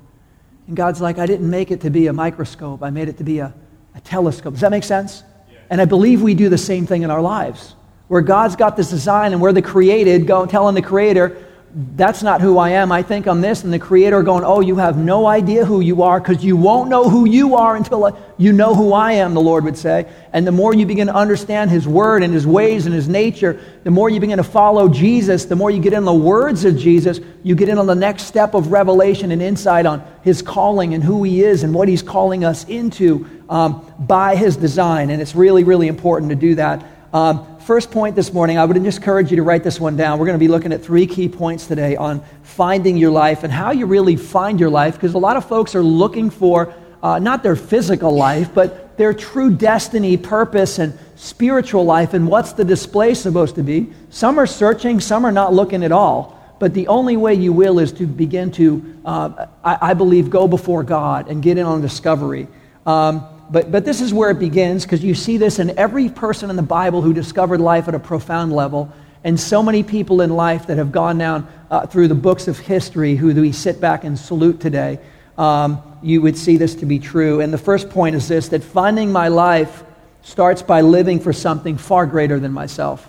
And 0.67 0.75
God's 0.75 1.01
like, 1.01 1.19
I 1.19 1.25
didn't 1.25 1.49
make 1.49 1.69
it 1.69 1.81
to 1.81 1.89
be 1.89 2.07
a 2.07 2.13
microscope, 2.13 2.81
I 2.81 2.89
made 2.89 3.09
it 3.09 3.17
to 3.17 3.23
be 3.23 3.39
a, 3.39 3.53
a 3.93 4.01
telescope. 4.01 4.53
Does 4.53 4.61
that 4.61 4.71
make 4.71 4.83
sense? 4.83 5.23
Yeah. 5.51 5.59
And 5.69 5.81
I 5.81 5.85
believe 5.85 6.21
we 6.21 6.33
do 6.33 6.49
the 6.49 6.57
same 6.57 6.87
thing 6.87 7.03
in 7.03 7.11
our 7.11 7.21
lives, 7.21 7.75
where 8.07 8.21
God's 8.21 8.55
got 8.55 8.75
this 8.77 8.89
design 8.89 9.33
and 9.33 9.41
we're 9.41 9.51
the 9.51 9.61
created, 9.61 10.25
go, 10.25 10.45
telling 10.45 10.73
the 10.73 10.81
Creator, 10.81 11.44
that's 11.77 12.23
not 12.23 12.39
who 12.39 12.57
I 12.57 12.69
am. 12.69 12.89
I 12.93 13.03
think 13.03 13.27
I'm 13.27 13.41
this. 13.41 13.65
And 13.65 13.73
the 13.73 13.79
Creator 13.79 14.23
going, 14.23 14.45
Oh, 14.45 14.61
you 14.61 14.77
have 14.77 14.97
no 14.97 15.27
idea 15.27 15.65
who 15.65 15.81
you 15.81 16.03
are 16.03 16.21
because 16.21 16.41
you 16.41 16.55
won't 16.55 16.89
know 16.89 17.09
who 17.09 17.25
you 17.25 17.55
are 17.55 17.75
until 17.75 18.17
you 18.37 18.53
know 18.53 18.73
who 18.73 18.93
I 18.93 19.13
am, 19.13 19.33
the 19.33 19.41
Lord 19.41 19.65
would 19.65 19.77
say. 19.77 20.07
And 20.31 20.47
the 20.47 20.53
more 20.53 20.73
you 20.73 20.85
begin 20.85 21.07
to 21.07 21.13
understand 21.13 21.71
His 21.71 21.85
Word 21.85 22.23
and 22.23 22.33
His 22.33 22.47
ways 22.47 22.85
and 22.85 22.95
His 22.95 23.09
nature, 23.09 23.59
the 23.83 23.91
more 23.91 24.09
you 24.09 24.21
begin 24.21 24.37
to 24.37 24.43
follow 24.43 24.87
Jesus, 24.87 25.45
the 25.45 25.57
more 25.57 25.69
you 25.69 25.81
get 25.81 25.91
in 25.91 26.05
the 26.05 26.13
words 26.13 26.63
of 26.63 26.77
Jesus, 26.77 27.19
you 27.43 27.55
get 27.55 27.67
in 27.67 27.77
on 27.77 27.87
the 27.87 27.95
next 27.95 28.23
step 28.23 28.53
of 28.53 28.71
revelation 28.71 29.31
and 29.31 29.41
insight 29.41 29.85
on 29.85 30.01
His 30.23 30.41
calling 30.41 30.93
and 30.93 31.03
who 31.03 31.23
He 31.23 31.43
is 31.43 31.63
and 31.63 31.73
what 31.73 31.89
He's 31.89 32.01
calling 32.01 32.45
us 32.45 32.63
into 32.69 33.29
um, 33.49 33.85
by 33.99 34.37
His 34.37 34.55
design. 34.55 35.09
And 35.09 35.21
it's 35.21 35.35
really, 35.35 35.65
really 35.65 35.89
important 35.89 36.29
to 36.29 36.37
do 36.37 36.55
that. 36.55 36.94
Um, 37.15 37.59
first 37.59 37.91
point 37.91 38.13
this 38.13 38.33
morning, 38.33 38.57
I 38.57 38.65
would 38.65 38.75
encourage 38.75 39.31
you 39.31 39.37
to 39.37 39.43
write 39.43 39.63
this 39.63 39.79
one 39.79 39.95
down. 39.95 40.19
We're 40.19 40.25
going 40.25 40.37
to 40.37 40.43
be 40.43 40.49
looking 40.49 40.73
at 40.73 40.83
three 40.83 41.07
key 41.07 41.29
points 41.29 41.65
today 41.65 41.95
on 41.95 42.21
finding 42.43 42.97
your 42.97 43.11
life 43.11 43.45
and 43.45 43.53
how 43.53 43.71
you 43.71 43.85
really 43.85 44.17
find 44.17 44.59
your 44.59 44.69
life, 44.69 44.95
because 44.95 45.13
a 45.13 45.17
lot 45.17 45.37
of 45.37 45.47
folks 45.47 45.75
are 45.75 45.81
looking 45.81 46.29
for 46.29 46.73
uh, 47.01 47.17
not 47.19 47.41
their 47.41 47.55
physical 47.55 48.13
life, 48.13 48.53
but 48.53 48.97
their 48.97 49.13
true 49.13 49.49
destiny, 49.49 50.17
purpose, 50.17 50.77
and 50.77 50.99
spiritual 51.15 51.85
life, 51.85 52.13
and 52.13 52.27
what's 52.27 52.51
the 52.51 52.65
display 52.65 53.13
supposed 53.13 53.55
to 53.55 53.63
be. 53.63 53.93
Some 54.09 54.37
are 54.37 54.45
searching, 54.45 54.99
some 54.99 55.23
are 55.23 55.31
not 55.31 55.53
looking 55.53 55.85
at 55.85 55.93
all. 55.93 56.37
But 56.59 56.73
the 56.73 56.89
only 56.89 57.15
way 57.15 57.35
you 57.35 57.53
will 57.53 57.79
is 57.79 57.93
to 57.93 58.07
begin 58.07 58.51
to, 58.51 58.99
uh, 59.05 59.45
I, 59.63 59.77
I, 59.91 59.93
believe, 59.93 60.29
go 60.29 60.49
before 60.49 60.83
God 60.83 61.29
and 61.29 61.41
get 61.41 61.57
in 61.57 61.65
on 61.65 61.79
discovery. 61.79 62.49
Um, 62.85 63.25
but, 63.49 63.71
but 63.71 63.85
this 63.85 64.01
is 64.01 64.13
where 64.13 64.31
it 64.31 64.39
begins 64.39 64.83
because 64.83 65.03
you 65.03 65.13
see 65.13 65.37
this 65.37 65.59
in 65.59 65.77
every 65.77 66.09
person 66.09 66.49
in 66.49 66.55
the 66.55 66.63
Bible 66.63 67.01
who 67.01 67.13
discovered 67.13 67.61
life 67.61 67.87
at 67.87 67.95
a 67.95 67.99
profound 67.99 68.53
level, 68.53 68.91
and 69.23 69.39
so 69.39 69.61
many 69.63 69.83
people 69.83 70.21
in 70.21 70.29
life 70.29 70.67
that 70.67 70.77
have 70.77 70.91
gone 70.91 71.17
down 71.17 71.47
uh, 71.69 71.85
through 71.85 72.07
the 72.07 72.15
books 72.15 72.47
of 72.47 72.57
history 72.59 73.15
who 73.15 73.33
we 73.33 73.51
sit 73.51 73.81
back 73.81 74.03
and 74.03 74.17
salute 74.17 74.59
today. 74.59 74.99
Um, 75.37 75.81
you 76.01 76.21
would 76.21 76.37
see 76.37 76.57
this 76.57 76.75
to 76.75 76.85
be 76.85 76.99
true. 76.99 77.41
And 77.41 77.51
the 77.51 77.57
first 77.57 77.89
point 77.89 78.15
is 78.15 78.27
this 78.27 78.49
that 78.49 78.63
finding 78.63 79.11
my 79.11 79.27
life 79.27 79.83
starts 80.21 80.61
by 80.61 80.81
living 80.81 81.19
for 81.19 81.33
something 81.33 81.77
far 81.77 82.05
greater 82.05 82.39
than 82.39 82.51
myself. 82.51 83.07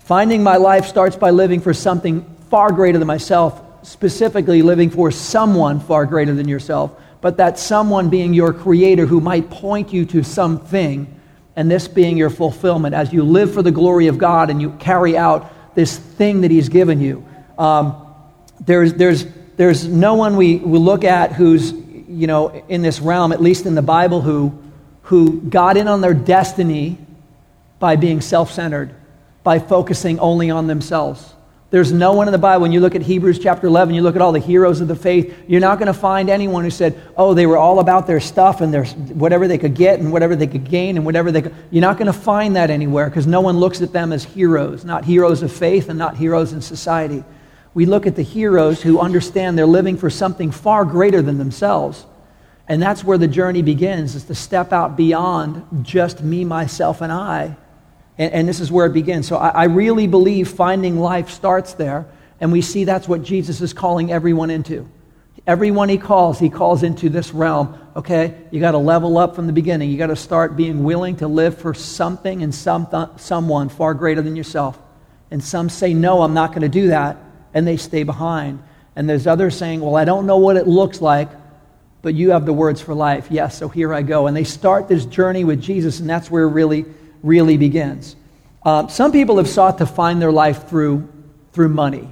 Finding 0.00 0.42
my 0.42 0.56
life 0.56 0.86
starts 0.86 1.16
by 1.16 1.30
living 1.30 1.60
for 1.60 1.74
something 1.74 2.24
far 2.50 2.72
greater 2.72 2.98
than 2.98 3.06
myself, 3.06 3.62
specifically 3.82 4.62
living 4.62 4.90
for 4.90 5.10
someone 5.10 5.80
far 5.80 6.06
greater 6.06 6.34
than 6.34 6.48
yourself 6.48 6.92
but 7.20 7.36
that 7.36 7.58
someone 7.58 8.08
being 8.10 8.34
your 8.34 8.52
creator 8.52 9.06
who 9.06 9.20
might 9.20 9.50
point 9.50 9.92
you 9.92 10.04
to 10.06 10.22
something, 10.22 11.06
and 11.56 11.70
this 11.70 11.88
being 11.88 12.16
your 12.16 12.30
fulfillment 12.30 12.94
as 12.94 13.12
you 13.12 13.22
live 13.22 13.52
for 13.52 13.62
the 13.62 13.70
glory 13.72 14.06
of 14.06 14.16
God 14.18 14.50
and 14.50 14.60
you 14.62 14.70
carry 14.78 15.16
out 15.16 15.74
this 15.74 15.98
thing 15.98 16.40
that 16.42 16.50
He's 16.50 16.68
given 16.68 17.00
you. 17.00 17.26
Um, 17.58 18.06
there's, 18.60 18.94
there's, 18.94 19.26
there's 19.56 19.86
no 19.86 20.14
one 20.14 20.36
we, 20.36 20.56
we 20.56 20.78
look 20.78 21.04
at 21.04 21.32
who's, 21.32 21.72
you 21.72 22.26
know, 22.26 22.48
in 22.68 22.82
this 22.82 23.00
realm, 23.00 23.32
at 23.32 23.42
least 23.42 23.66
in 23.66 23.74
the 23.74 23.82
Bible, 23.82 24.20
who, 24.22 24.58
who 25.02 25.40
got 25.42 25.76
in 25.76 25.88
on 25.88 26.00
their 26.00 26.14
destiny 26.14 26.98
by 27.78 27.96
being 27.96 28.20
self 28.20 28.52
centered. 28.52 28.94
by 29.42 29.58
focusing 29.58 30.18
only 30.18 30.50
on 30.50 30.66
themselves. 30.66 31.34
There's 31.70 31.92
no 31.92 32.14
one 32.14 32.26
in 32.26 32.32
the 32.32 32.38
Bible, 32.38 32.62
when 32.62 32.72
you 32.72 32.80
look 32.80 32.96
at 32.96 33.02
Hebrews 33.02 33.38
chapter 33.38 33.68
11, 33.68 33.94
you 33.94 34.02
look 34.02 34.16
at 34.16 34.22
all 34.22 34.32
the 34.32 34.40
heroes 34.40 34.80
of 34.80 34.88
the 34.88 34.96
faith, 34.96 35.36
you're 35.46 35.60
not 35.60 35.78
going 35.78 35.86
to 35.86 35.94
find 35.94 36.28
anyone 36.28 36.64
who 36.64 36.70
said, 36.70 37.00
oh, 37.16 37.32
they 37.32 37.46
were 37.46 37.56
all 37.56 37.78
about 37.78 38.08
their 38.08 38.18
stuff 38.18 38.60
and 38.60 38.74
their, 38.74 38.84
whatever 38.86 39.46
they 39.46 39.56
could 39.56 39.74
get 39.74 40.00
and 40.00 40.10
whatever 40.10 40.34
they 40.34 40.48
could 40.48 40.68
gain 40.68 40.96
and 40.96 41.06
whatever 41.06 41.30
they 41.30 41.42
could. 41.42 41.54
You're 41.70 41.82
not 41.82 41.96
going 41.96 42.12
to 42.12 42.12
find 42.12 42.56
that 42.56 42.70
anywhere 42.70 43.08
because 43.08 43.28
no 43.28 43.40
one 43.40 43.58
looks 43.58 43.82
at 43.82 43.92
them 43.92 44.12
as 44.12 44.24
heroes, 44.24 44.84
not 44.84 45.04
heroes 45.04 45.42
of 45.42 45.52
faith 45.52 45.88
and 45.88 45.96
not 45.96 46.16
heroes 46.16 46.52
in 46.52 46.60
society. 46.60 47.22
We 47.72 47.86
look 47.86 48.04
at 48.04 48.16
the 48.16 48.22
heroes 48.22 48.82
who 48.82 48.98
understand 48.98 49.56
they're 49.56 49.64
living 49.64 49.96
for 49.96 50.10
something 50.10 50.50
far 50.50 50.84
greater 50.84 51.22
than 51.22 51.38
themselves. 51.38 52.04
And 52.66 52.82
that's 52.82 53.04
where 53.04 53.18
the 53.18 53.28
journey 53.28 53.62
begins, 53.62 54.16
is 54.16 54.24
to 54.24 54.34
step 54.34 54.72
out 54.72 54.96
beyond 54.96 55.84
just 55.84 56.20
me, 56.20 56.44
myself, 56.44 57.00
and 57.00 57.12
I 57.12 57.56
and, 58.20 58.34
and 58.34 58.48
this 58.48 58.60
is 58.60 58.70
where 58.70 58.84
it 58.84 58.92
begins. 58.92 59.26
So 59.26 59.38
I, 59.38 59.48
I 59.48 59.64
really 59.64 60.06
believe 60.06 60.48
finding 60.48 61.00
life 61.00 61.30
starts 61.30 61.72
there. 61.72 62.06
And 62.38 62.52
we 62.52 62.60
see 62.60 62.84
that's 62.84 63.08
what 63.08 63.22
Jesus 63.22 63.62
is 63.62 63.72
calling 63.72 64.12
everyone 64.12 64.50
into. 64.50 64.88
Everyone 65.46 65.88
he 65.88 65.96
calls, 65.96 66.38
he 66.38 66.50
calls 66.50 66.82
into 66.82 67.08
this 67.08 67.32
realm. 67.32 67.78
Okay, 67.96 68.36
you 68.50 68.60
got 68.60 68.72
to 68.72 68.78
level 68.78 69.16
up 69.16 69.34
from 69.34 69.46
the 69.46 69.54
beginning. 69.54 69.90
You 69.90 69.96
got 69.96 70.08
to 70.08 70.16
start 70.16 70.54
being 70.54 70.84
willing 70.84 71.16
to 71.16 71.28
live 71.28 71.56
for 71.56 71.72
something 71.72 72.42
and 72.42 72.54
some 72.54 72.86
th- 72.86 73.08
someone 73.16 73.70
far 73.70 73.94
greater 73.94 74.20
than 74.20 74.36
yourself. 74.36 74.78
And 75.30 75.42
some 75.42 75.70
say, 75.70 75.94
No, 75.94 76.20
I'm 76.20 76.34
not 76.34 76.50
going 76.50 76.62
to 76.62 76.68
do 76.68 76.88
that. 76.88 77.16
And 77.54 77.66
they 77.66 77.78
stay 77.78 78.02
behind. 78.02 78.62
And 78.96 79.08
there's 79.08 79.26
others 79.26 79.56
saying, 79.56 79.80
Well, 79.80 79.96
I 79.96 80.04
don't 80.04 80.26
know 80.26 80.36
what 80.36 80.56
it 80.56 80.68
looks 80.68 81.00
like, 81.00 81.30
but 82.02 82.14
you 82.14 82.30
have 82.30 82.44
the 82.44 82.52
words 82.52 82.82
for 82.82 82.94
life. 82.94 83.28
Yes, 83.30 83.56
so 83.56 83.68
here 83.68 83.94
I 83.94 84.02
go. 84.02 84.26
And 84.26 84.36
they 84.36 84.44
start 84.44 84.88
this 84.88 85.06
journey 85.06 85.44
with 85.44 85.62
Jesus, 85.62 86.00
and 86.00 86.08
that's 86.08 86.30
where 86.30 86.46
really 86.46 86.84
really 87.22 87.56
begins. 87.56 88.16
Uh, 88.64 88.86
some 88.88 89.12
people 89.12 89.38
have 89.38 89.48
sought 89.48 89.78
to 89.78 89.86
find 89.86 90.20
their 90.20 90.32
life 90.32 90.68
through, 90.68 91.08
through 91.52 91.68
money, 91.68 92.08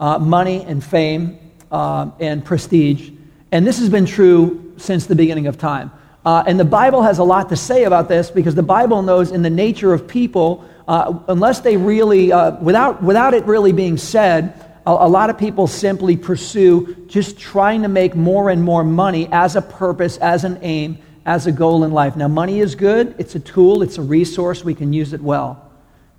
uh, 0.00 0.18
money 0.18 0.64
and 0.64 0.82
fame 0.82 1.38
uh, 1.70 2.10
and 2.18 2.44
prestige. 2.44 3.10
And 3.52 3.66
this 3.66 3.78
has 3.78 3.88
been 3.88 4.06
true 4.06 4.74
since 4.76 5.06
the 5.06 5.14
beginning 5.14 5.46
of 5.46 5.58
time. 5.58 5.92
Uh, 6.24 6.44
and 6.46 6.58
the 6.58 6.64
Bible 6.64 7.02
has 7.02 7.18
a 7.18 7.24
lot 7.24 7.48
to 7.48 7.56
say 7.56 7.84
about 7.84 8.08
this 8.08 8.30
because 8.30 8.54
the 8.54 8.62
Bible 8.62 9.02
knows 9.02 9.32
in 9.32 9.42
the 9.42 9.50
nature 9.50 9.92
of 9.92 10.06
people, 10.06 10.64
uh, 10.86 11.18
unless 11.28 11.60
they 11.60 11.76
really, 11.76 12.32
uh, 12.32 12.56
without, 12.60 13.02
without 13.02 13.34
it 13.34 13.44
really 13.44 13.72
being 13.72 13.96
said, 13.96 14.54
a, 14.86 14.90
a 14.90 15.08
lot 15.08 15.30
of 15.30 15.38
people 15.38 15.66
simply 15.66 16.16
pursue 16.16 17.06
just 17.06 17.38
trying 17.38 17.82
to 17.82 17.88
make 17.88 18.14
more 18.14 18.50
and 18.50 18.62
more 18.62 18.84
money 18.84 19.28
as 19.32 19.56
a 19.56 19.62
purpose, 19.62 20.16
as 20.18 20.44
an 20.44 20.58
aim, 20.62 20.98
as 21.24 21.46
a 21.46 21.52
goal 21.52 21.84
in 21.84 21.92
life. 21.92 22.16
Now, 22.16 22.28
money 22.28 22.60
is 22.60 22.74
good, 22.74 23.14
it's 23.18 23.34
a 23.34 23.40
tool, 23.40 23.82
it's 23.82 23.98
a 23.98 24.02
resource, 24.02 24.64
we 24.64 24.74
can 24.74 24.92
use 24.92 25.12
it 25.12 25.20
well. 25.20 25.70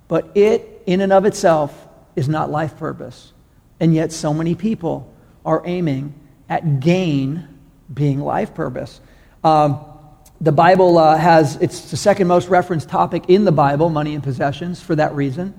But 0.08 0.30
it, 0.34 0.82
in 0.86 1.00
and 1.00 1.12
of 1.12 1.24
itself, 1.24 1.88
is 2.16 2.28
not 2.28 2.50
life 2.50 2.76
purpose. 2.76 3.32
And 3.80 3.94
yet, 3.94 4.12
so 4.12 4.32
many 4.32 4.54
people 4.54 5.12
are 5.44 5.62
aiming 5.64 6.14
at 6.48 6.80
gain 6.80 7.48
being 7.92 8.20
life 8.20 8.54
purpose. 8.54 9.00
Um, 9.42 9.84
the 10.40 10.52
Bible 10.52 10.98
uh, 10.98 11.16
has, 11.16 11.56
it's 11.56 11.90
the 11.90 11.96
second 11.96 12.26
most 12.26 12.48
referenced 12.48 12.88
topic 12.88 13.28
in 13.28 13.44
the 13.44 13.52
Bible, 13.52 13.88
money 13.90 14.14
and 14.14 14.22
possessions, 14.22 14.80
for 14.80 14.94
that 14.96 15.14
reason. 15.14 15.54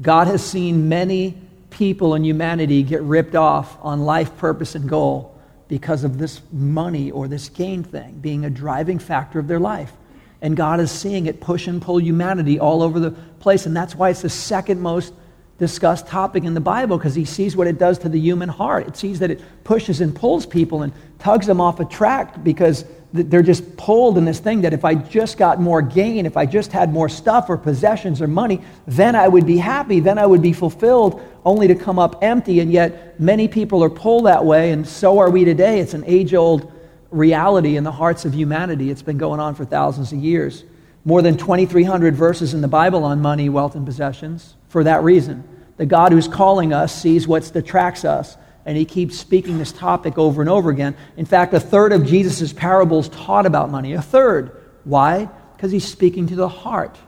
God 0.00 0.26
has 0.26 0.44
seen 0.44 0.88
many 0.88 1.36
people 1.70 2.14
in 2.14 2.24
humanity 2.24 2.82
get 2.82 3.02
ripped 3.02 3.34
off 3.34 3.76
on 3.82 4.00
life 4.00 4.36
purpose 4.38 4.74
and 4.74 4.88
goal 4.88 5.37
because 5.68 6.02
of 6.02 6.18
this 6.18 6.40
money 6.50 7.10
or 7.10 7.28
this 7.28 7.48
gain 7.48 7.84
thing 7.84 8.18
being 8.20 8.44
a 8.44 8.50
driving 8.50 8.98
factor 8.98 9.38
of 9.38 9.46
their 9.46 9.60
life. 9.60 9.92
And 10.40 10.56
God 10.56 10.80
is 10.80 10.90
seeing 10.90 11.26
it 11.26 11.40
push 11.40 11.66
and 11.66 11.82
pull 11.82 12.00
humanity 12.00 12.58
all 12.58 12.82
over 12.82 12.98
the 12.98 13.10
place. 13.10 13.66
And 13.66 13.76
that's 13.76 13.94
why 13.94 14.10
it's 14.10 14.22
the 14.22 14.30
second 14.30 14.80
most 14.80 15.12
discussed 15.58 16.06
topic 16.06 16.44
in 16.44 16.54
the 16.54 16.60
Bible 16.60 16.96
because 16.96 17.14
he 17.14 17.24
sees 17.24 17.56
what 17.56 17.66
it 17.66 17.78
does 17.78 17.98
to 17.98 18.08
the 18.08 18.18
human 18.18 18.48
heart. 18.48 18.86
It 18.86 18.96
sees 18.96 19.18
that 19.18 19.30
it 19.30 19.42
pushes 19.64 20.00
and 20.00 20.14
pulls 20.14 20.46
people 20.46 20.82
and 20.82 20.92
tugs 21.18 21.46
them 21.46 21.60
off 21.60 21.80
a 21.80 21.84
track 21.84 22.42
because 22.44 22.84
they're 23.12 23.42
just 23.42 23.76
pulled 23.76 24.18
in 24.18 24.24
this 24.26 24.38
thing 24.38 24.60
that 24.62 24.74
if 24.74 24.84
I 24.84 24.94
just 24.94 25.38
got 25.38 25.60
more 25.60 25.80
gain, 25.80 26.26
if 26.26 26.36
I 26.36 26.44
just 26.44 26.72
had 26.72 26.92
more 26.92 27.08
stuff 27.08 27.48
or 27.48 27.56
possessions 27.56 28.20
or 28.20 28.26
money, 28.26 28.60
then 28.86 29.16
I 29.16 29.28
would 29.28 29.46
be 29.46 29.56
happy, 29.56 30.00
then 30.00 30.18
I 30.18 30.26
would 30.26 30.42
be 30.42 30.52
fulfilled, 30.52 31.22
only 31.44 31.68
to 31.68 31.74
come 31.74 31.98
up 31.98 32.22
empty. 32.22 32.60
And 32.60 32.70
yet, 32.70 33.18
many 33.18 33.48
people 33.48 33.82
are 33.82 33.90
pulled 33.90 34.26
that 34.26 34.44
way, 34.44 34.72
and 34.72 34.86
so 34.86 35.18
are 35.18 35.30
we 35.30 35.44
today. 35.44 35.80
It's 35.80 35.94
an 35.94 36.04
age 36.06 36.34
old 36.34 36.70
reality 37.10 37.76
in 37.76 37.84
the 37.84 37.92
hearts 37.92 38.26
of 38.26 38.34
humanity. 38.34 38.90
It's 38.90 39.02
been 39.02 39.18
going 39.18 39.40
on 39.40 39.54
for 39.54 39.64
thousands 39.64 40.12
of 40.12 40.18
years. 40.18 40.64
More 41.06 41.22
than 41.22 41.38
2,300 41.38 42.14
verses 42.14 42.52
in 42.52 42.60
the 42.60 42.68
Bible 42.68 43.04
on 43.04 43.22
money, 43.22 43.48
wealth, 43.48 43.74
and 43.74 43.86
possessions 43.86 44.54
for 44.68 44.84
that 44.84 45.02
reason. 45.02 45.44
The 45.78 45.86
God 45.86 46.12
who's 46.12 46.28
calling 46.28 46.74
us 46.74 46.94
sees 46.94 47.26
what 47.26 47.50
detracts 47.54 48.04
us 48.04 48.36
and 48.68 48.76
he 48.76 48.84
keeps 48.84 49.18
speaking 49.18 49.56
this 49.56 49.72
topic 49.72 50.18
over 50.18 50.42
and 50.42 50.50
over 50.50 50.68
again. 50.68 50.94
In 51.16 51.24
fact, 51.24 51.54
a 51.54 51.58
third 51.58 51.90
of 51.90 52.04
Jesus' 52.04 52.52
parables 52.52 53.08
taught 53.08 53.46
about 53.46 53.70
money. 53.70 53.94
A 53.94 54.02
third. 54.02 54.62
Why? 54.84 55.30
Because 55.56 55.72
he's 55.72 55.88
speaking 55.88 56.26
to 56.26 56.34
the 56.34 56.50
heart. 56.50 56.98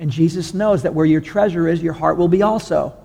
And 0.00 0.10
Jesus 0.10 0.54
knows 0.54 0.84
that 0.84 0.94
where 0.94 1.04
your 1.04 1.20
treasure 1.20 1.68
is, 1.68 1.82
your 1.82 1.92
heart 1.92 2.16
will 2.16 2.28
be 2.28 2.40
also. 2.40 2.96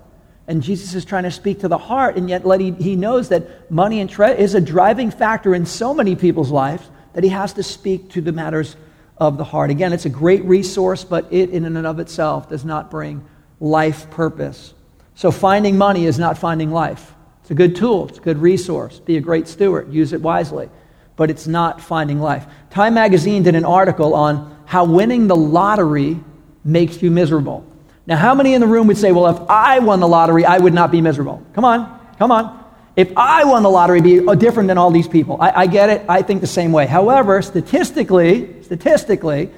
And 0.48 0.62
Jesus 0.62 0.94
is 0.94 1.04
trying 1.04 1.24
to 1.24 1.30
speak 1.30 1.60
to 1.60 1.68
the 1.68 1.76
heart, 1.76 2.16
and 2.16 2.30
yet 2.30 2.42
he, 2.58 2.70
he 2.70 2.96
knows 2.96 3.28
that 3.28 3.70
money 3.70 4.00
and 4.00 4.08
tre- 4.08 4.38
is 4.38 4.54
a 4.54 4.62
driving 4.62 5.10
factor 5.10 5.54
in 5.54 5.66
so 5.66 5.92
many 5.92 6.16
people's 6.16 6.50
lives 6.50 6.88
that 7.12 7.22
he 7.22 7.28
has 7.28 7.52
to 7.52 7.62
speak 7.62 8.12
to 8.12 8.22
the 8.22 8.32
matters 8.32 8.76
of 9.18 9.36
the 9.36 9.44
heart. 9.44 9.68
Again, 9.68 9.92
it's 9.92 10.06
a 10.06 10.08
great 10.08 10.42
resource, 10.46 11.04
but 11.04 11.30
it 11.30 11.50
in 11.50 11.66
and 11.66 11.86
of 11.86 12.00
itself 12.00 12.48
does 12.48 12.64
not 12.64 12.90
bring 12.90 13.22
life 13.60 14.10
purpose. 14.10 14.72
So 15.14 15.30
finding 15.30 15.76
money 15.76 16.06
is 16.06 16.18
not 16.18 16.38
finding 16.38 16.70
life. 16.70 17.14
It's 17.50 17.54
a 17.56 17.56
good 17.56 17.74
tool, 17.74 18.06
it's 18.06 18.18
a 18.18 18.20
good 18.20 18.38
resource. 18.38 19.00
Be 19.00 19.16
a 19.16 19.20
great 19.20 19.48
steward, 19.48 19.92
use 19.92 20.12
it 20.12 20.20
wisely. 20.20 20.70
But 21.16 21.30
it's 21.30 21.48
not 21.48 21.80
finding 21.80 22.20
life. 22.20 22.46
Time 22.70 22.94
magazine 22.94 23.42
did 23.42 23.56
an 23.56 23.64
article 23.64 24.14
on 24.14 24.56
how 24.66 24.84
winning 24.84 25.26
the 25.26 25.34
lottery 25.34 26.20
makes 26.62 27.02
you 27.02 27.10
miserable. 27.10 27.66
Now, 28.06 28.18
how 28.18 28.36
many 28.36 28.54
in 28.54 28.60
the 28.60 28.68
room 28.68 28.86
would 28.86 28.98
say, 28.98 29.10
well, 29.10 29.26
if 29.26 29.50
I 29.50 29.80
won 29.80 29.98
the 29.98 30.06
lottery, 30.06 30.44
I 30.44 30.58
would 30.58 30.72
not 30.72 30.92
be 30.92 31.00
miserable? 31.00 31.44
Come 31.52 31.64
on, 31.64 31.98
come 32.20 32.30
on. 32.30 32.56
If 32.94 33.10
I 33.16 33.42
won 33.42 33.64
the 33.64 33.68
lottery, 33.68 34.00
be 34.00 34.24
different 34.36 34.68
than 34.68 34.78
all 34.78 34.92
these 34.92 35.08
people. 35.08 35.36
I, 35.40 35.62
I 35.62 35.66
get 35.66 35.90
it. 35.90 36.04
I 36.08 36.22
think 36.22 36.42
the 36.42 36.46
same 36.46 36.70
way. 36.70 36.86
However, 36.86 37.42
statistically, 37.42 38.62
statistically, 38.62 39.50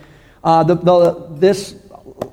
uh, 0.42 0.62
the, 0.64 0.76
the, 0.76 1.26
this 1.32 1.76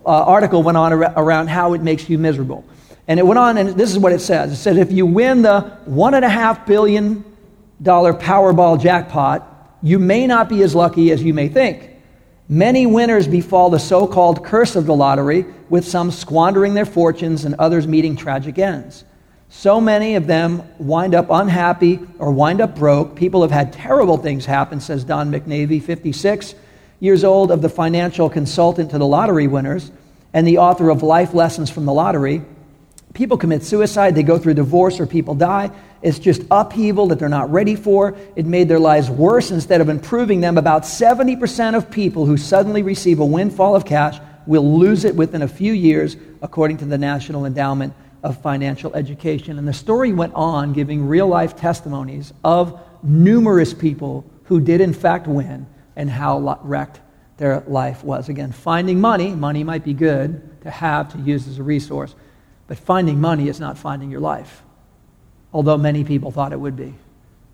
uh, 0.05 0.23
article 0.23 0.63
went 0.63 0.77
on 0.77 0.93
ar- 0.93 1.13
around 1.17 1.49
how 1.49 1.73
it 1.73 1.81
makes 1.81 2.09
you 2.09 2.17
miserable. 2.17 2.63
And 3.09 3.19
it 3.19 3.25
went 3.25 3.39
on, 3.39 3.57
and 3.57 3.69
this 3.69 3.89
is 3.91 3.97
what 3.97 4.13
it 4.13 4.21
says. 4.21 4.51
It 4.51 4.57
says, 4.57 4.77
if 4.77 4.91
you 4.91 5.07
win 5.07 5.41
the 5.41 5.77
$1.5 5.89 6.65
billion 6.67 7.25
Powerball 7.83 8.79
jackpot, 8.79 9.77
you 9.81 9.97
may 9.97 10.27
not 10.27 10.47
be 10.47 10.61
as 10.61 10.75
lucky 10.75 11.11
as 11.11 11.23
you 11.23 11.33
may 11.33 11.47
think. 11.47 11.89
Many 12.47 12.85
winners 12.85 13.27
befall 13.27 13.71
the 13.71 13.79
so 13.79 14.05
called 14.05 14.45
curse 14.45 14.75
of 14.75 14.85
the 14.85 14.95
lottery, 14.95 15.45
with 15.69 15.87
some 15.87 16.11
squandering 16.11 16.75
their 16.75 16.85
fortunes 16.85 17.45
and 17.45 17.55
others 17.55 17.87
meeting 17.87 18.15
tragic 18.15 18.59
ends. 18.59 19.05
So 19.49 19.81
many 19.81 20.13
of 20.13 20.27
them 20.27 20.61
wind 20.77 21.15
up 21.15 21.31
unhappy 21.31 21.99
or 22.19 22.31
wind 22.31 22.61
up 22.61 22.75
broke. 22.75 23.15
People 23.15 23.41
have 23.41 23.49
had 23.49 23.73
terrible 23.73 24.17
things 24.17 24.45
happen, 24.45 24.79
says 24.79 25.03
Don 25.03 25.31
McNay, 25.31 25.81
56 25.81 26.53
years 26.99 27.23
old, 27.23 27.49
of 27.49 27.63
the 27.63 27.69
financial 27.69 28.29
consultant 28.29 28.91
to 28.91 28.99
the 28.99 29.07
lottery 29.07 29.47
winners 29.47 29.91
and 30.31 30.45
the 30.45 30.59
author 30.59 30.91
of 30.91 31.01
Life 31.01 31.33
Lessons 31.33 31.71
from 31.71 31.85
the 31.85 31.93
Lottery. 31.93 32.43
People 33.13 33.37
commit 33.37 33.63
suicide, 33.63 34.15
they 34.15 34.23
go 34.23 34.37
through 34.37 34.53
divorce, 34.53 34.99
or 34.99 35.07
people 35.07 35.35
die. 35.35 35.71
It's 36.01 36.19
just 36.19 36.43
upheaval 36.51 37.07
that 37.07 37.19
they're 37.19 37.27
not 37.27 37.51
ready 37.51 37.75
for. 37.75 38.15
It 38.35 38.45
made 38.45 38.69
their 38.69 38.79
lives 38.79 39.09
worse 39.09 39.51
instead 39.51 39.81
of 39.81 39.89
improving 39.89 40.41
them. 40.41 40.57
About 40.57 40.83
70% 40.83 41.75
of 41.75 41.89
people 41.89 42.25
who 42.25 42.37
suddenly 42.37 42.83
receive 42.83 43.19
a 43.19 43.25
windfall 43.25 43.75
of 43.75 43.85
cash 43.85 44.19
will 44.45 44.77
lose 44.77 45.05
it 45.05 45.15
within 45.15 45.41
a 45.41 45.47
few 45.47 45.73
years, 45.73 46.15
according 46.41 46.77
to 46.77 46.85
the 46.85 46.97
National 46.97 47.45
Endowment 47.45 47.93
of 48.23 48.41
Financial 48.41 48.95
Education. 48.95 49.57
And 49.57 49.67
the 49.67 49.73
story 49.73 50.13
went 50.13 50.33
on 50.33 50.73
giving 50.73 51.07
real 51.07 51.27
life 51.27 51.55
testimonies 51.55 52.33
of 52.43 52.79
numerous 53.03 53.73
people 53.73 54.25
who 54.43 54.59
did, 54.61 54.81
in 54.81 54.93
fact, 54.93 55.27
win 55.27 55.67
and 55.95 56.09
how 56.09 56.59
wrecked 56.63 56.99
their 57.37 57.63
life 57.67 58.03
was. 58.03 58.29
Again, 58.29 58.51
finding 58.51 58.99
money, 58.99 59.29
money 59.29 59.63
might 59.63 59.83
be 59.83 59.93
good 59.93 60.61
to 60.61 60.69
have, 60.69 61.11
to 61.13 61.19
use 61.19 61.47
as 61.47 61.59
a 61.59 61.63
resource. 61.63 62.15
But 62.69 62.77
finding 62.77 63.19
money 63.19 63.49
is 63.49 63.59
not 63.59 63.79
finding 63.79 64.11
your 64.11 64.19
life, 64.19 64.61
although 65.51 65.75
many 65.75 66.03
people 66.03 66.29
thought 66.29 66.53
it 66.53 66.59
would 66.59 66.75
be. 66.75 66.93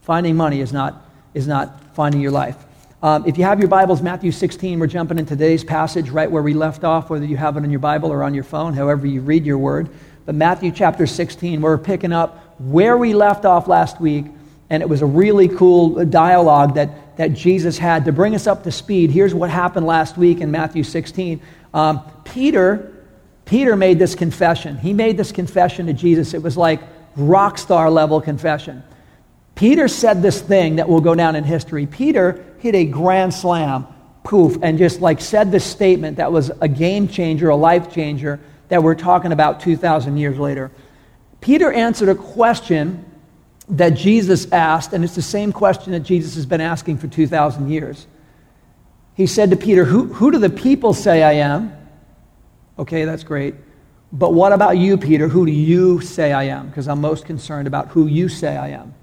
Finding 0.01 0.35
money 0.35 0.59
is 0.59 0.73
not, 0.73 1.09
is 1.33 1.47
not 1.47 1.95
finding 1.95 2.19
your 2.19 2.31
life. 2.31 2.57
Um, 3.01 3.25
if 3.25 3.37
you 3.37 3.45
have 3.45 3.59
your 3.59 3.69
Bibles, 3.69 4.01
Matthew 4.01 4.33
16, 4.33 4.77
we're 4.77 4.87
jumping 4.87 5.17
in 5.17 5.25
today's 5.25 5.63
passage 5.63 6.09
right 6.09 6.29
where 6.29 6.43
we 6.43 6.53
left 6.53 6.83
off, 6.83 7.09
whether 7.09 7.23
you 7.23 7.37
have 7.37 7.55
it 7.55 7.63
in 7.63 7.71
your 7.71 7.79
Bible 7.79 8.11
or 8.11 8.23
on 8.23 8.33
your 8.33 8.43
phone, 8.43 8.73
however 8.73 9.07
you 9.07 9.21
read 9.21 9.45
your 9.45 9.57
word. 9.57 9.87
But 10.25 10.35
Matthew 10.35 10.69
chapter 10.73 11.07
16, 11.07 11.61
we're 11.61 11.77
picking 11.77 12.11
up 12.11 12.59
where 12.59 12.97
we 12.97 13.13
left 13.13 13.45
off 13.45 13.69
last 13.69 14.01
week, 14.01 14.25
and 14.69 14.83
it 14.83 14.89
was 14.89 15.01
a 15.01 15.05
really 15.05 15.47
cool 15.47 16.03
dialogue 16.03 16.75
that, 16.75 17.15
that 17.15 17.31
Jesus 17.31 17.77
had 17.77 18.03
to 18.03 18.11
bring 18.11 18.35
us 18.35 18.47
up 18.47 18.65
to 18.65 18.71
speed. 18.71 19.11
Here's 19.11 19.33
what 19.33 19.49
happened 19.49 19.85
last 19.85 20.17
week 20.17 20.41
in 20.41 20.51
Matthew 20.51 20.83
16. 20.83 21.39
Um, 21.73 22.01
Peter 22.25 22.91
Peter 23.45 23.75
made 23.75 23.99
this 23.99 24.15
confession. 24.15 24.77
He 24.77 24.91
made 24.93 25.17
this 25.17 25.31
confession 25.31 25.85
to 25.85 25.93
Jesus. 25.93 26.33
It 26.33 26.41
was 26.41 26.57
like 26.57 26.81
rock 27.15 27.57
star 27.57 27.89
level 27.89 28.19
confession. 28.19 28.83
Peter 29.53 29.87
said 29.87 30.21
this 30.21 30.41
thing 30.41 30.75
that 30.77 30.89
will 30.89 30.99
go 30.99 31.15
down 31.15 31.35
in 31.35 31.43
history. 31.43 31.85
Peter 31.85 32.43
hit 32.59 32.75
a 32.75 32.85
grand 32.85 33.33
slam, 33.33 33.87
poof, 34.23 34.57
and 34.61 34.77
just 34.77 34.99
like 34.99 35.21
said 35.21 35.51
this 35.51 35.63
statement 35.63 36.17
that 36.17 36.31
was 36.31 36.51
a 36.59 36.67
game 36.67 37.07
changer, 37.07 37.49
a 37.49 37.55
life 37.55 37.93
changer 37.93 38.39
that 38.67 38.83
we're 38.83 38.95
talking 38.95 39.31
about 39.31 39.61
2,000 39.61 40.17
years 40.17 40.37
later. 40.37 40.71
Peter 41.39 41.71
answered 41.71 42.09
a 42.09 42.15
question 42.15 43.05
that 43.69 43.91
Jesus 43.91 44.51
asked, 44.51 44.93
and 44.93 45.03
it's 45.03 45.15
the 45.15 45.21
same 45.21 45.53
question 45.53 45.93
that 45.93 46.01
Jesus 46.01 46.35
has 46.35 46.45
been 46.45 46.61
asking 46.61 46.97
for 46.97 47.07
2,000 47.07 47.69
years. 47.69 48.07
He 49.15 49.27
said 49.27 49.51
to 49.51 49.55
Peter, 49.55 49.85
who, 49.85 50.05
who 50.13 50.31
do 50.31 50.39
the 50.39 50.49
people 50.49 50.93
say 50.93 51.23
I 51.23 51.33
am? 51.33 51.74
Okay, 52.77 53.05
that's 53.05 53.23
great. 53.23 53.55
But 54.11 54.33
what 54.33 54.53
about 54.53 54.77
you, 54.77 54.97
Peter? 54.97 55.27
Who 55.27 55.45
do 55.45 55.51
you 55.51 56.01
say 56.01 56.31
I 56.31 56.43
am? 56.43 56.67
Because 56.67 56.87
I'm 56.87 57.01
most 57.01 57.25
concerned 57.25 57.67
about 57.67 57.89
who 57.89 58.07
you 58.07 58.29
say 58.29 58.55
I 58.55 58.69
am. 58.69 58.93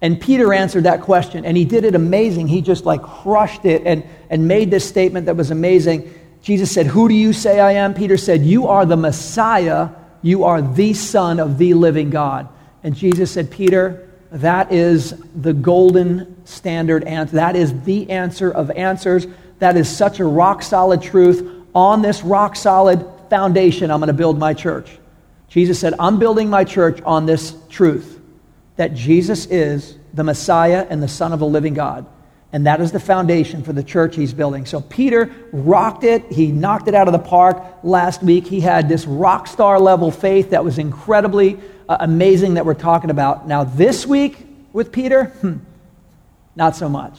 And 0.00 0.20
Peter 0.20 0.52
answered 0.52 0.84
that 0.84 1.02
question, 1.02 1.44
and 1.44 1.56
he 1.56 1.64
did 1.64 1.84
it 1.84 1.94
amazing. 1.94 2.48
He 2.48 2.60
just 2.60 2.84
like 2.84 3.02
crushed 3.02 3.64
it 3.64 3.82
and, 3.86 4.04
and 4.30 4.48
made 4.48 4.70
this 4.70 4.86
statement 4.88 5.26
that 5.26 5.36
was 5.36 5.52
amazing. 5.52 6.12
Jesus 6.42 6.72
said, 6.72 6.86
Who 6.86 7.08
do 7.08 7.14
you 7.14 7.32
say 7.32 7.60
I 7.60 7.72
am? 7.72 7.94
Peter 7.94 8.16
said, 8.16 8.42
You 8.42 8.66
are 8.66 8.84
the 8.84 8.96
Messiah. 8.96 9.90
You 10.20 10.44
are 10.44 10.60
the 10.60 10.94
Son 10.94 11.38
of 11.38 11.58
the 11.58 11.74
living 11.74 12.10
God. 12.10 12.48
And 12.82 12.96
Jesus 12.96 13.30
said, 13.30 13.50
Peter, 13.50 14.08
that 14.32 14.72
is 14.72 15.14
the 15.36 15.52
golden 15.52 16.44
standard 16.46 17.04
answer. 17.04 17.36
That 17.36 17.54
is 17.54 17.82
the 17.84 18.10
answer 18.10 18.50
of 18.50 18.70
answers. 18.72 19.26
That 19.60 19.76
is 19.76 19.94
such 19.94 20.18
a 20.18 20.24
rock 20.24 20.62
solid 20.62 21.00
truth. 21.00 21.61
On 21.74 22.02
this 22.02 22.22
rock 22.22 22.56
solid 22.56 23.04
foundation, 23.30 23.90
I'm 23.90 24.00
going 24.00 24.08
to 24.08 24.12
build 24.12 24.38
my 24.38 24.54
church. 24.54 24.98
Jesus 25.48 25.78
said, 25.78 25.94
I'm 25.98 26.18
building 26.18 26.48
my 26.48 26.64
church 26.64 27.00
on 27.02 27.26
this 27.26 27.54
truth 27.68 28.20
that 28.76 28.94
Jesus 28.94 29.46
is 29.46 29.96
the 30.14 30.24
Messiah 30.24 30.86
and 30.88 31.02
the 31.02 31.08
Son 31.08 31.32
of 31.32 31.40
the 31.40 31.46
living 31.46 31.74
God. 31.74 32.06
And 32.52 32.66
that 32.66 32.80
is 32.82 32.92
the 32.92 33.00
foundation 33.00 33.62
for 33.62 33.72
the 33.72 33.82
church 33.82 34.14
he's 34.14 34.34
building. 34.34 34.66
So 34.66 34.82
Peter 34.82 35.34
rocked 35.52 36.04
it. 36.04 36.30
He 36.30 36.48
knocked 36.52 36.88
it 36.88 36.94
out 36.94 37.08
of 37.08 37.12
the 37.12 37.18
park 37.18 37.62
last 37.82 38.22
week. 38.22 38.46
He 38.46 38.60
had 38.60 38.88
this 38.88 39.06
rock 39.06 39.46
star 39.46 39.80
level 39.80 40.10
faith 40.10 40.50
that 40.50 40.62
was 40.62 40.78
incredibly 40.78 41.58
uh, 41.88 41.96
amazing 42.00 42.54
that 42.54 42.66
we're 42.66 42.74
talking 42.74 43.08
about. 43.08 43.48
Now, 43.48 43.64
this 43.64 44.06
week 44.06 44.46
with 44.72 44.92
Peter, 44.92 45.24
hmm, 45.24 45.58
not 46.54 46.76
so 46.76 46.90
much. 46.90 47.18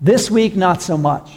This 0.00 0.30
week, 0.30 0.56
not 0.56 0.82
so 0.82 0.96
much. 0.96 1.30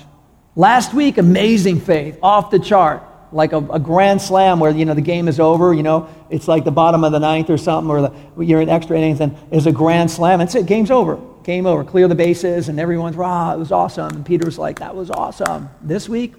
Last 0.55 0.93
week, 0.93 1.17
amazing 1.17 1.81
faith, 1.81 2.19
off 2.21 2.51
the 2.51 2.59
chart 2.59 3.03
like 3.33 3.51
a, 3.53 3.57
a, 3.57 3.79
grand 3.79 4.21
slam 4.21 4.59
where 4.59 4.71
you 4.71 4.85
know 4.85 4.93
the 4.93 5.01
game 5.01 5.27
is 5.27 5.39
over. 5.39 5.73
You 5.73 5.83
know, 5.83 6.09
it's 6.29 6.47
like 6.47 6.63
the 6.63 6.71
bottom 6.71 7.03
of 7.03 7.11
the 7.11 7.19
ninth 7.19 7.49
or 7.49 7.57
something, 7.57 7.89
or 7.89 8.01
the, 8.01 8.43
you're 8.43 8.61
in 8.61 8.69
extra 8.69 8.95
innings, 8.97 9.19
and 9.19 9.35
it's 9.51 9.65
a 9.65 9.71
grand 9.71 10.11
slam. 10.11 10.41
It's 10.41 10.53
it. 10.55 10.65
Game's 10.65 10.91
over. 10.91 11.19
Game 11.43 11.65
over. 11.65 11.83
Clear 11.83 12.07
the 12.07 12.15
bases, 12.15 12.69
and 12.69 12.79
everyone's 12.79 13.15
rah. 13.15 13.53
It 13.53 13.57
was 13.57 13.71
awesome. 13.71 14.15
And 14.15 14.25
Peter 14.25 14.45
was 14.45 14.59
like, 14.59 14.79
"That 14.79 14.95
was 14.95 15.09
awesome." 15.09 15.69
This 15.81 16.07
week, 16.07 16.35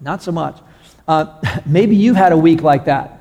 not 0.00 0.22
so 0.22 0.32
much. 0.32 0.58
Uh, 1.08 1.40
maybe 1.66 1.96
you've 1.96 2.16
had 2.16 2.32
a 2.32 2.38
week 2.38 2.62
like 2.62 2.84
that. 2.84 3.20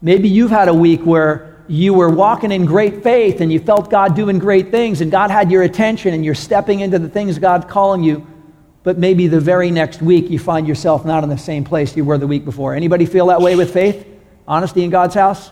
Maybe 0.00 0.28
you've 0.28 0.50
had 0.50 0.68
a 0.68 0.74
week 0.74 1.02
where 1.02 1.62
you 1.68 1.92
were 1.94 2.08
walking 2.08 2.50
in 2.50 2.64
great 2.64 3.02
faith 3.02 3.40
and 3.40 3.52
you 3.52 3.60
felt 3.60 3.90
God 3.90 4.16
doing 4.16 4.38
great 4.38 4.70
things, 4.70 5.02
and 5.02 5.10
God 5.10 5.30
had 5.30 5.50
your 5.50 5.62
attention, 5.62 6.14
and 6.14 6.24
you're 6.24 6.34
stepping 6.34 6.80
into 6.80 6.98
the 6.98 7.08
things 7.08 7.38
God's 7.38 7.66
calling 7.66 8.02
you 8.02 8.26
but 8.82 8.98
maybe 8.98 9.26
the 9.26 9.40
very 9.40 9.70
next 9.70 10.00
week 10.00 10.30
you 10.30 10.38
find 10.38 10.66
yourself 10.66 11.04
not 11.04 11.22
in 11.22 11.30
the 11.30 11.38
same 11.38 11.64
place 11.64 11.96
you 11.96 12.04
were 12.04 12.18
the 12.18 12.26
week 12.26 12.44
before. 12.44 12.74
Anybody 12.74 13.06
feel 13.06 13.26
that 13.26 13.40
way 13.40 13.56
with 13.56 13.72
faith? 13.72 14.06
Honesty 14.48 14.82
in 14.82 14.90
God's 14.90 15.14
house? 15.14 15.50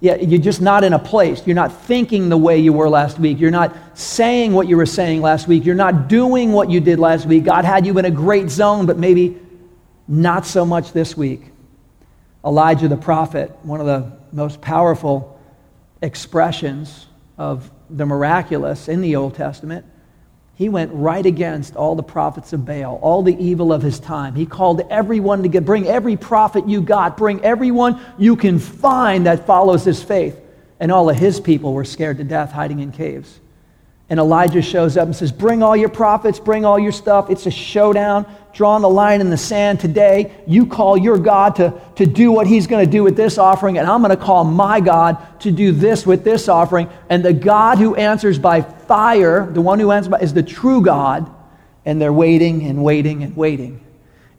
Yeah, 0.00 0.14
you're 0.16 0.40
just 0.40 0.60
not 0.60 0.84
in 0.84 0.92
a 0.92 0.98
place. 0.98 1.44
You're 1.44 1.56
not 1.56 1.72
thinking 1.72 2.28
the 2.28 2.36
way 2.36 2.58
you 2.58 2.72
were 2.72 2.88
last 2.88 3.18
week. 3.18 3.40
You're 3.40 3.50
not 3.50 3.74
saying 3.94 4.52
what 4.52 4.68
you 4.68 4.76
were 4.76 4.86
saying 4.86 5.22
last 5.22 5.48
week. 5.48 5.64
You're 5.64 5.74
not 5.74 6.08
doing 6.08 6.52
what 6.52 6.70
you 6.70 6.78
did 6.78 7.00
last 7.00 7.26
week. 7.26 7.44
God 7.44 7.64
had 7.64 7.84
you 7.84 7.98
in 7.98 8.04
a 8.04 8.10
great 8.10 8.48
zone, 8.48 8.86
but 8.86 8.96
maybe 8.96 9.38
not 10.06 10.46
so 10.46 10.64
much 10.64 10.92
this 10.92 11.16
week. 11.16 11.42
Elijah 12.44 12.86
the 12.86 12.96
prophet, 12.96 13.50
one 13.64 13.80
of 13.80 13.86
the 13.86 14.12
most 14.30 14.60
powerful 14.60 15.40
expressions 16.00 17.06
of 17.36 17.68
the 17.90 18.06
miraculous 18.06 18.88
in 18.88 19.00
the 19.00 19.16
Old 19.16 19.34
Testament, 19.34 19.84
he 20.58 20.68
went 20.68 20.90
right 20.92 21.24
against 21.24 21.76
all 21.76 21.94
the 21.94 22.02
prophets 22.02 22.52
of 22.52 22.66
Baal, 22.66 22.98
all 23.00 23.22
the 23.22 23.36
evil 23.38 23.72
of 23.72 23.80
his 23.80 24.00
time. 24.00 24.34
He 24.34 24.44
called 24.44 24.80
everyone 24.90 25.44
to 25.44 25.48
get, 25.48 25.64
bring 25.64 25.86
every 25.86 26.16
prophet 26.16 26.68
you 26.68 26.82
got, 26.82 27.16
bring 27.16 27.44
everyone 27.44 28.00
you 28.18 28.34
can 28.34 28.58
find 28.58 29.26
that 29.26 29.46
follows 29.46 29.84
this 29.84 30.02
faith. 30.02 30.36
And 30.80 30.90
all 30.90 31.08
of 31.08 31.16
his 31.16 31.38
people 31.38 31.74
were 31.74 31.84
scared 31.84 32.18
to 32.18 32.24
death, 32.24 32.50
hiding 32.50 32.80
in 32.80 32.90
caves. 32.90 33.38
And 34.10 34.18
Elijah 34.18 34.62
shows 34.62 34.96
up 34.96 35.04
and 35.04 35.14
says, 35.14 35.30
Bring 35.30 35.62
all 35.62 35.76
your 35.76 35.90
prophets, 35.90 36.38
bring 36.38 36.64
all 36.64 36.78
your 36.78 36.92
stuff. 36.92 37.28
It's 37.30 37.46
a 37.46 37.50
showdown. 37.50 38.26
Drawing 38.54 38.82
the 38.82 38.88
line 38.88 39.20
in 39.20 39.30
the 39.30 39.36
sand 39.36 39.78
today. 39.78 40.34
You 40.46 40.66
call 40.66 40.96
your 40.96 41.18
God 41.18 41.56
to, 41.56 41.80
to 41.96 42.06
do 42.06 42.32
what 42.32 42.46
he's 42.46 42.66
going 42.66 42.84
to 42.84 42.90
do 42.90 43.04
with 43.04 43.16
this 43.16 43.38
offering, 43.38 43.78
and 43.78 43.86
I'm 43.86 44.02
going 44.02 44.16
to 44.16 44.22
call 44.22 44.42
my 44.42 44.80
God 44.80 45.18
to 45.40 45.52
do 45.52 45.70
this 45.70 46.04
with 46.04 46.24
this 46.24 46.48
offering. 46.48 46.88
And 47.08 47.24
the 47.24 47.34
God 47.34 47.78
who 47.78 47.94
answers 47.94 48.38
by 48.38 48.62
fire, 48.62 49.46
the 49.46 49.60
one 49.60 49.78
who 49.78 49.92
answers 49.92 50.10
by, 50.10 50.20
is 50.20 50.34
the 50.34 50.42
true 50.42 50.82
God. 50.82 51.30
And 51.84 52.00
they're 52.00 52.12
waiting 52.12 52.64
and 52.64 52.82
waiting 52.82 53.22
and 53.22 53.36
waiting. 53.36 53.84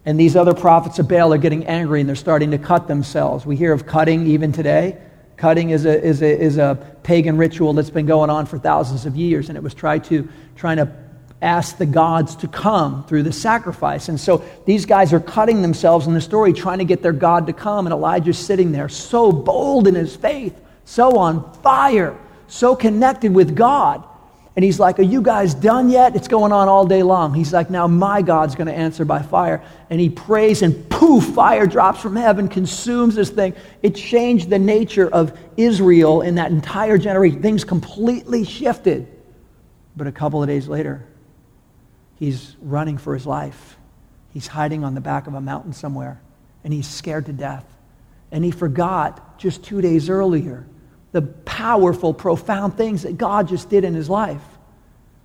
And 0.04 0.18
these 0.18 0.36
other 0.36 0.54
prophets 0.54 0.98
of 0.98 1.08
Baal 1.08 1.32
are 1.32 1.38
getting 1.38 1.66
angry 1.66 2.00
and 2.00 2.08
they're 2.08 2.16
starting 2.16 2.50
to 2.50 2.58
cut 2.58 2.88
themselves. 2.88 3.46
We 3.46 3.56
hear 3.56 3.72
of 3.72 3.86
cutting 3.86 4.26
even 4.26 4.52
today. 4.52 4.98
Cutting 5.40 5.70
is 5.70 5.86
a, 5.86 6.04
is, 6.04 6.20
a, 6.20 6.38
is 6.38 6.58
a 6.58 6.76
pagan 7.02 7.38
ritual 7.38 7.72
that's 7.72 7.88
been 7.88 8.04
going 8.04 8.28
on 8.28 8.44
for 8.44 8.58
thousands 8.58 9.06
of 9.06 9.16
years, 9.16 9.48
and 9.48 9.56
it 9.56 9.62
was 9.62 9.72
tried 9.72 10.04
to, 10.04 10.28
trying 10.54 10.76
to 10.76 10.92
ask 11.40 11.78
the 11.78 11.86
gods 11.86 12.36
to 12.36 12.46
come 12.46 13.04
through 13.06 13.22
the 13.22 13.32
sacrifice. 13.32 14.10
And 14.10 14.20
so 14.20 14.44
these 14.66 14.84
guys 14.84 15.14
are 15.14 15.20
cutting 15.20 15.62
themselves 15.62 16.06
in 16.06 16.12
the 16.12 16.20
story, 16.20 16.52
trying 16.52 16.76
to 16.80 16.84
get 16.84 17.00
their 17.00 17.14
God 17.14 17.46
to 17.46 17.54
come, 17.54 17.86
and 17.86 17.94
Elijah's 17.94 18.36
sitting 18.36 18.70
there, 18.70 18.90
so 18.90 19.32
bold 19.32 19.88
in 19.88 19.94
his 19.94 20.14
faith, 20.14 20.60
so 20.84 21.16
on 21.16 21.50
fire, 21.62 22.18
so 22.46 22.76
connected 22.76 23.32
with 23.32 23.56
God. 23.56 24.04
And 24.56 24.64
he's 24.64 24.80
like, 24.80 24.98
Are 24.98 25.02
you 25.02 25.22
guys 25.22 25.54
done 25.54 25.88
yet? 25.88 26.16
It's 26.16 26.28
going 26.28 26.52
on 26.52 26.68
all 26.68 26.86
day 26.86 27.02
long. 27.02 27.34
He's 27.34 27.52
like, 27.52 27.70
Now 27.70 27.86
my 27.86 28.22
God's 28.22 28.54
going 28.54 28.66
to 28.66 28.74
answer 28.74 29.04
by 29.04 29.22
fire. 29.22 29.62
And 29.90 30.00
he 30.00 30.10
prays, 30.10 30.62
and 30.62 30.88
poof, 30.90 31.24
fire 31.34 31.66
drops 31.66 32.00
from 32.00 32.16
heaven, 32.16 32.48
consumes 32.48 33.14
this 33.14 33.30
thing. 33.30 33.54
It 33.82 33.94
changed 33.94 34.50
the 34.50 34.58
nature 34.58 35.08
of 35.08 35.38
Israel 35.56 36.22
in 36.22 36.34
that 36.36 36.50
entire 36.50 36.98
generation. 36.98 37.42
Things 37.42 37.64
completely 37.64 38.44
shifted. 38.44 39.06
But 39.96 40.06
a 40.06 40.12
couple 40.12 40.42
of 40.42 40.48
days 40.48 40.68
later, 40.68 41.06
he's 42.16 42.56
running 42.60 42.98
for 42.98 43.14
his 43.14 43.26
life. 43.26 43.76
He's 44.32 44.46
hiding 44.46 44.84
on 44.84 44.94
the 44.94 45.00
back 45.00 45.26
of 45.26 45.34
a 45.34 45.40
mountain 45.40 45.72
somewhere, 45.72 46.20
and 46.64 46.72
he's 46.72 46.88
scared 46.88 47.26
to 47.26 47.32
death. 47.32 47.64
And 48.32 48.44
he 48.44 48.50
forgot 48.52 49.38
just 49.38 49.64
two 49.64 49.80
days 49.80 50.08
earlier 50.08 50.66
the 51.12 51.22
powerful, 51.22 52.14
profound 52.14 52.76
things 52.76 53.02
that 53.02 53.18
God 53.18 53.48
just 53.48 53.68
did 53.68 53.84
in 53.84 53.94
his 53.94 54.08
life. 54.08 54.42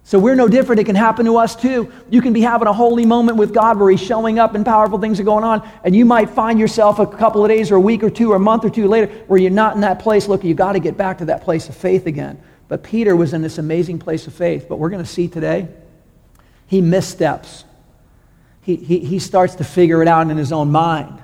So 0.03 0.19
we're 0.19 0.35
no 0.35 0.47
different. 0.47 0.79
It 0.79 0.83
can 0.83 0.95
happen 0.95 1.25
to 1.25 1.37
us 1.37 1.55
too. 1.55 1.91
You 2.11 2.21
can 2.21 2.31
be 2.31 2.41
having 2.41 2.67
a 2.67 2.73
holy 2.73 3.07
moment 3.07 3.39
with 3.39 3.55
God 3.55 3.79
where 3.79 3.89
He's 3.89 4.01
showing 4.01 4.37
up 4.37 4.53
and 4.53 4.63
powerful 4.63 4.99
things 4.99 5.19
are 5.19 5.23
going 5.23 5.43
on, 5.43 5.67
and 5.83 5.95
you 5.95 6.05
might 6.05 6.29
find 6.29 6.59
yourself 6.59 6.99
a 6.99 7.07
couple 7.07 7.43
of 7.43 7.49
days 7.49 7.71
or 7.71 7.75
a 7.75 7.79
week 7.79 8.03
or 8.03 8.11
two 8.11 8.31
or 8.31 8.35
a 8.35 8.39
month 8.39 8.65
or 8.65 8.69
two 8.69 8.87
later 8.87 9.07
where 9.25 9.39
you're 9.39 9.49
not 9.49 9.73
in 9.73 9.81
that 9.81 9.97
place. 9.97 10.27
Look, 10.27 10.43
you 10.43 10.53
got 10.53 10.73
to 10.73 10.79
get 10.79 10.95
back 10.95 11.17
to 11.17 11.25
that 11.25 11.41
place 11.41 11.69
of 11.69 11.75
faith 11.75 12.05
again. 12.05 12.39
But 12.67 12.83
Peter 12.83 13.15
was 13.15 13.33
in 13.33 13.41
this 13.41 13.57
amazing 13.57 13.97
place 13.97 14.27
of 14.27 14.33
faith. 14.33 14.67
But 14.69 14.77
we're 14.77 14.91
going 14.91 15.03
to 15.03 15.09
see 15.09 15.27
today, 15.27 15.67
he 16.67 16.81
missteps. 16.81 17.63
He, 18.61 18.75
he, 18.75 18.99
he 18.99 19.17
starts 19.17 19.55
to 19.55 19.63
figure 19.63 20.03
it 20.03 20.07
out 20.07 20.29
in 20.29 20.37
his 20.37 20.51
own 20.51 20.71
mind. 20.71 21.19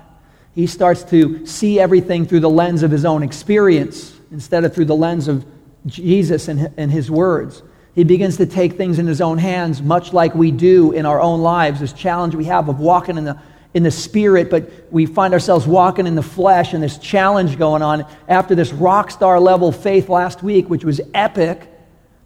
He 0.55 0.65
starts 0.65 1.03
to 1.05 1.45
see 1.45 1.79
everything 1.79 2.25
through 2.25 2.41
the 2.41 2.49
lens 2.49 2.81
of 2.81 2.89
his 2.89 3.05
own 3.05 3.21
experience 3.21 4.15
instead 4.31 4.63
of 4.63 4.73
through 4.73 4.85
the 4.85 4.95
lens 4.95 5.27
of 5.27 5.45
Jesus 5.85 6.47
and, 6.47 6.91
his 6.91 7.09
words. 7.09 7.63
He 7.95 8.03
begins 8.03 8.37
to 8.37 8.45
take 8.45 8.73
things 8.73 8.99
in 8.99 9.07
his 9.07 9.19
own 9.19 9.37
hands, 9.37 9.81
much 9.81 10.13
like 10.13 10.33
we 10.33 10.51
do 10.51 10.91
in 10.91 11.05
our 11.05 11.19
own 11.19 11.41
lives. 11.41 11.79
This 11.79 11.93
challenge 11.93 12.35
we 12.35 12.45
have 12.45 12.69
of 12.69 12.79
walking 12.79 13.17
in 13.17 13.25
the, 13.25 13.39
in 13.73 13.83
the 13.83 13.91
spirit, 13.91 14.49
but 14.49 14.69
we 14.91 15.05
find 15.05 15.33
ourselves 15.33 15.67
walking 15.67 16.07
in 16.07 16.15
the 16.15 16.23
flesh, 16.23 16.73
and 16.73 16.81
this 16.81 16.97
challenge 16.97 17.57
going 17.57 17.81
on. 17.81 18.05
After 18.27 18.55
this 18.55 18.71
rock 18.71 19.11
star 19.11 19.39
level 19.39 19.71
faith 19.71 20.07
last 20.07 20.41
week, 20.41 20.69
which 20.69 20.85
was 20.85 21.01
epic, 21.13 21.67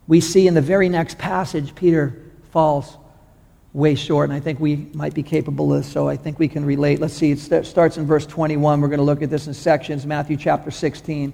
we 0.08 0.22
see 0.22 0.48
in 0.48 0.54
the 0.54 0.62
very 0.62 0.90
next 0.90 1.18
passage, 1.18 1.74
Peter 1.74 2.22
falls 2.52 2.98
way 3.74 3.96
short, 3.96 4.30
and 4.30 4.38
I 4.38 4.40
think 4.40 4.60
we 4.60 4.88
might 4.94 5.14
be 5.14 5.24
capable 5.24 5.74
of 5.74 5.84
this, 5.84 5.92
so 5.92 6.08
I 6.08 6.16
think 6.16 6.38
we 6.38 6.48
can 6.48 6.64
relate. 6.64 7.00
Let's 7.00 7.16
see, 7.16 7.32
it 7.32 7.40
starts 7.40 7.98
in 7.98 8.06
verse 8.06 8.26
21. 8.28 8.82
We're 8.82 8.88
going 8.88 9.00
to 9.00 9.04
look 9.04 9.24
at 9.24 9.30
this 9.30 9.48
in 9.48 9.54
sections, 9.54 10.06
Matthew 10.06 10.38
chapter 10.38 10.70
16. 10.70 11.34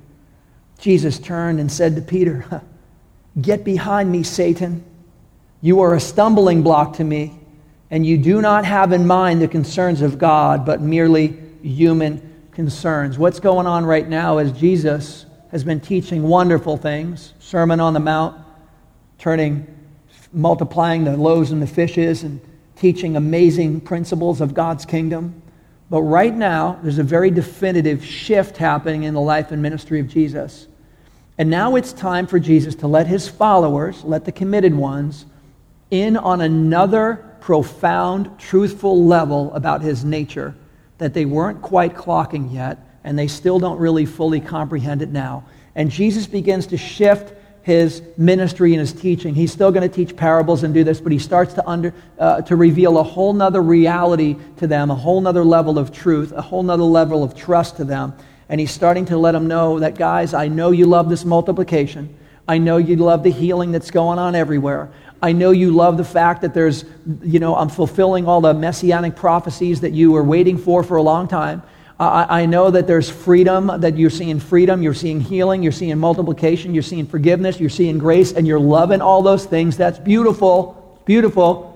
Jesus 0.81 1.19
turned 1.19 1.59
and 1.59 1.71
said 1.71 1.95
to 1.95 2.01
Peter, 2.01 2.61
Get 3.41 3.63
behind 3.63 4.11
me, 4.11 4.23
Satan. 4.23 4.83
You 5.61 5.81
are 5.81 5.93
a 5.93 5.99
stumbling 5.99 6.63
block 6.63 6.93
to 6.93 7.03
me, 7.03 7.39
and 7.91 8.03
you 8.03 8.17
do 8.17 8.41
not 8.41 8.65
have 8.65 8.91
in 8.91 9.05
mind 9.05 9.41
the 9.41 9.47
concerns 9.47 10.01
of 10.01 10.17
God, 10.17 10.65
but 10.65 10.81
merely 10.81 11.39
human 11.61 12.47
concerns. 12.51 13.19
What's 13.19 13.39
going 13.39 13.67
on 13.67 13.85
right 13.85 14.09
now 14.09 14.39
is 14.39 14.51
Jesus 14.53 15.27
has 15.51 15.63
been 15.63 15.79
teaching 15.79 16.23
wonderful 16.23 16.77
things 16.77 17.33
Sermon 17.39 17.79
on 17.79 17.93
the 17.93 17.99
Mount, 17.99 18.43
turning, 19.19 19.67
multiplying 20.33 21.03
the 21.03 21.15
loaves 21.15 21.51
and 21.51 21.61
the 21.61 21.67
fishes, 21.67 22.23
and 22.23 22.41
teaching 22.75 23.15
amazing 23.15 23.81
principles 23.81 24.41
of 24.41 24.55
God's 24.55 24.83
kingdom. 24.83 25.43
But 25.91 26.01
right 26.01 26.33
now, 26.33 26.79
there's 26.81 26.97
a 26.97 27.03
very 27.03 27.29
definitive 27.29 28.03
shift 28.03 28.57
happening 28.57 29.03
in 29.03 29.13
the 29.13 29.21
life 29.21 29.51
and 29.51 29.61
ministry 29.61 29.99
of 29.99 30.07
Jesus. 30.07 30.67
And 31.41 31.49
now 31.49 31.75
it's 31.75 31.91
time 31.91 32.27
for 32.27 32.37
Jesus 32.37 32.75
to 32.75 32.87
let 32.87 33.07
his 33.07 33.27
followers, 33.27 34.03
let 34.03 34.25
the 34.25 34.31
committed 34.31 34.75
ones, 34.75 35.25
in 35.89 36.15
on 36.15 36.39
another 36.39 37.15
profound, 37.39 38.37
truthful 38.37 39.07
level 39.07 39.51
about 39.55 39.81
his 39.81 40.05
nature 40.05 40.53
that 40.99 41.15
they 41.15 41.25
weren't 41.25 41.63
quite 41.63 41.95
clocking 41.95 42.53
yet, 42.53 42.77
and 43.03 43.17
they 43.17 43.27
still 43.27 43.57
don't 43.57 43.79
really 43.79 44.05
fully 44.05 44.39
comprehend 44.39 45.01
it 45.01 45.09
now. 45.09 45.43
And 45.73 45.89
Jesus 45.89 46.27
begins 46.27 46.67
to 46.67 46.77
shift 46.77 47.33
his 47.63 48.03
ministry 48.17 48.73
and 48.73 48.79
his 48.79 48.93
teaching. 48.93 49.33
He's 49.33 49.51
still 49.51 49.71
going 49.71 49.89
to 49.89 49.95
teach 49.95 50.15
parables 50.15 50.61
and 50.61 50.75
do 50.75 50.83
this, 50.83 51.01
but 51.01 51.11
he 51.11 51.17
starts 51.17 51.55
to, 51.55 51.67
under, 51.67 51.91
uh, 52.19 52.43
to 52.43 52.55
reveal 52.55 52.99
a 52.99 53.03
whole 53.03 53.33
nother 53.33 53.63
reality 53.63 54.35
to 54.57 54.67
them, 54.67 54.91
a 54.91 54.95
whole 54.95 55.19
nother 55.19 55.43
level 55.43 55.79
of 55.79 55.91
truth, 55.91 56.33
a 56.33 56.41
whole 56.43 56.61
nother 56.61 56.83
level 56.83 57.23
of 57.23 57.35
trust 57.35 57.77
to 57.77 57.83
them. 57.83 58.13
And 58.51 58.59
he's 58.59 58.71
starting 58.71 59.05
to 59.05 59.17
let 59.17 59.31
them 59.31 59.47
know 59.47 59.79
that, 59.79 59.95
guys, 59.95 60.33
I 60.33 60.49
know 60.49 60.71
you 60.71 60.85
love 60.85 61.07
this 61.07 61.23
multiplication. 61.23 62.13
I 62.49 62.57
know 62.57 62.75
you 62.75 62.97
love 62.97 63.23
the 63.23 63.31
healing 63.31 63.71
that's 63.71 63.91
going 63.91 64.19
on 64.19 64.35
everywhere. 64.35 64.91
I 65.21 65.31
know 65.31 65.51
you 65.51 65.71
love 65.71 65.95
the 65.95 66.03
fact 66.03 66.41
that 66.41 66.53
there's, 66.53 66.83
you 67.23 67.39
know, 67.39 67.55
I'm 67.55 67.69
fulfilling 67.69 68.27
all 68.27 68.41
the 68.41 68.53
messianic 68.53 69.15
prophecies 69.15 69.79
that 69.81 69.93
you 69.93 70.11
were 70.11 70.23
waiting 70.23 70.57
for 70.57 70.83
for 70.83 70.97
a 70.97 71.01
long 71.01 71.29
time. 71.29 71.63
I, 71.97 72.41
I 72.41 72.45
know 72.45 72.69
that 72.71 72.87
there's 72.87 73.09
freedom, 73.09 73.67
that 73.67 73.97
you're 73.97 74.09
seeing 74.09 74.41
freedom, 74.41 74.83
you're 74.83 74.93
seeing 74.93 75.21
healing, 75.21 75.63
you're 75.63 75.71
seeing 75.71 75.97
multiplication, 75.97 76.73
you're 76.73 76.83
seeing 76.83 77.07
forgiveness, 77.07 77.57
you're 77.57 77.69
seeing 77.69 77.99
grace, 77.99 78.33
and 78.33 78.45
you're 78.45 78.59
loving 78.59 78.99
all 78.99 79.21
those 79.21 79.45
things. 79.45 79.77
That's 79.77 79.97
beautiful, 79.97 81.01
beautiful. 81.05 81.69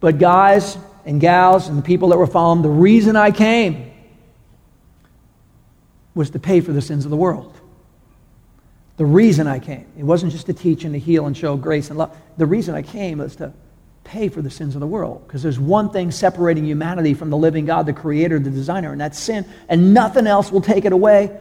But, 0.00 0.18
guys 0.18 0.76
and 1.06 1.20
gals 1.20 1.68
and 1.68 1.78
the 1.78 1.82
people 1.82 2.08
that 2.08 2.18
were 2.18 2.26
following, 2.26 2.62
the 2.62 2.70
reason 2.70 3.14
I 3.14 3.30
came 3.30 3.89
was 6.14 6.30
to 6.30 6.38
pay 6.38 6.60
for 6.60 6.72
the 6.72 6.82
sins 6.82 7.04
of 7.04 7.10
the 7.10 7.16
world. 7.16 7.58
The 8.96 9.06
reason 9.06 9.46
I 9.46 9.58
came. 9.58 9.86
It 9.96 10.04
wasn't 10.04 10.32
just 10.32 10.46
to 10.46 10.52
teach 10.52 10.84
and 10.84 10.92
to 10.92 10.98
heal 10.98 11.26
and 11.26 11.36
show 11.36 11.56
grace 11.56 11.88
and 11.88 11.98
love. 11.98 12.16
The 12.36 12.46
reason 12.46 12.74
I 12.74 12.82
came 12.82 13.18
was 13.18 13.36
to 13.36 13.52
pay 14.04 14.28
for 14.28 14.42
the 14.42 14.50
sins 14.50 14.74
of 14.74 14.80
the 14.80 14.86
world. 14.86 15.26
Because 15.26 15.42
there's 15.42 15.58
one 15.58 15.90
thing 15.90 16.10
separating 16.10 16.66
humanity 16.66 17.14
from 17.14 17.30
the 17.30 17.36
living 17.36 17.64
God, 17.64 17.86
the 17.86 17.92
creator, 17.92 18.38
the 18.38 18.50
designer, 18.50 18.92
and 18.92 19.00
that's 19.00 19.18
sin. 19.18 19.46
And 19.68 19.94
nothing 19.94 20.26
else 20.26 20.52
will 20.52 20.60
take 20.60 20.84
it 20.84 20.92
away 20.92 21.38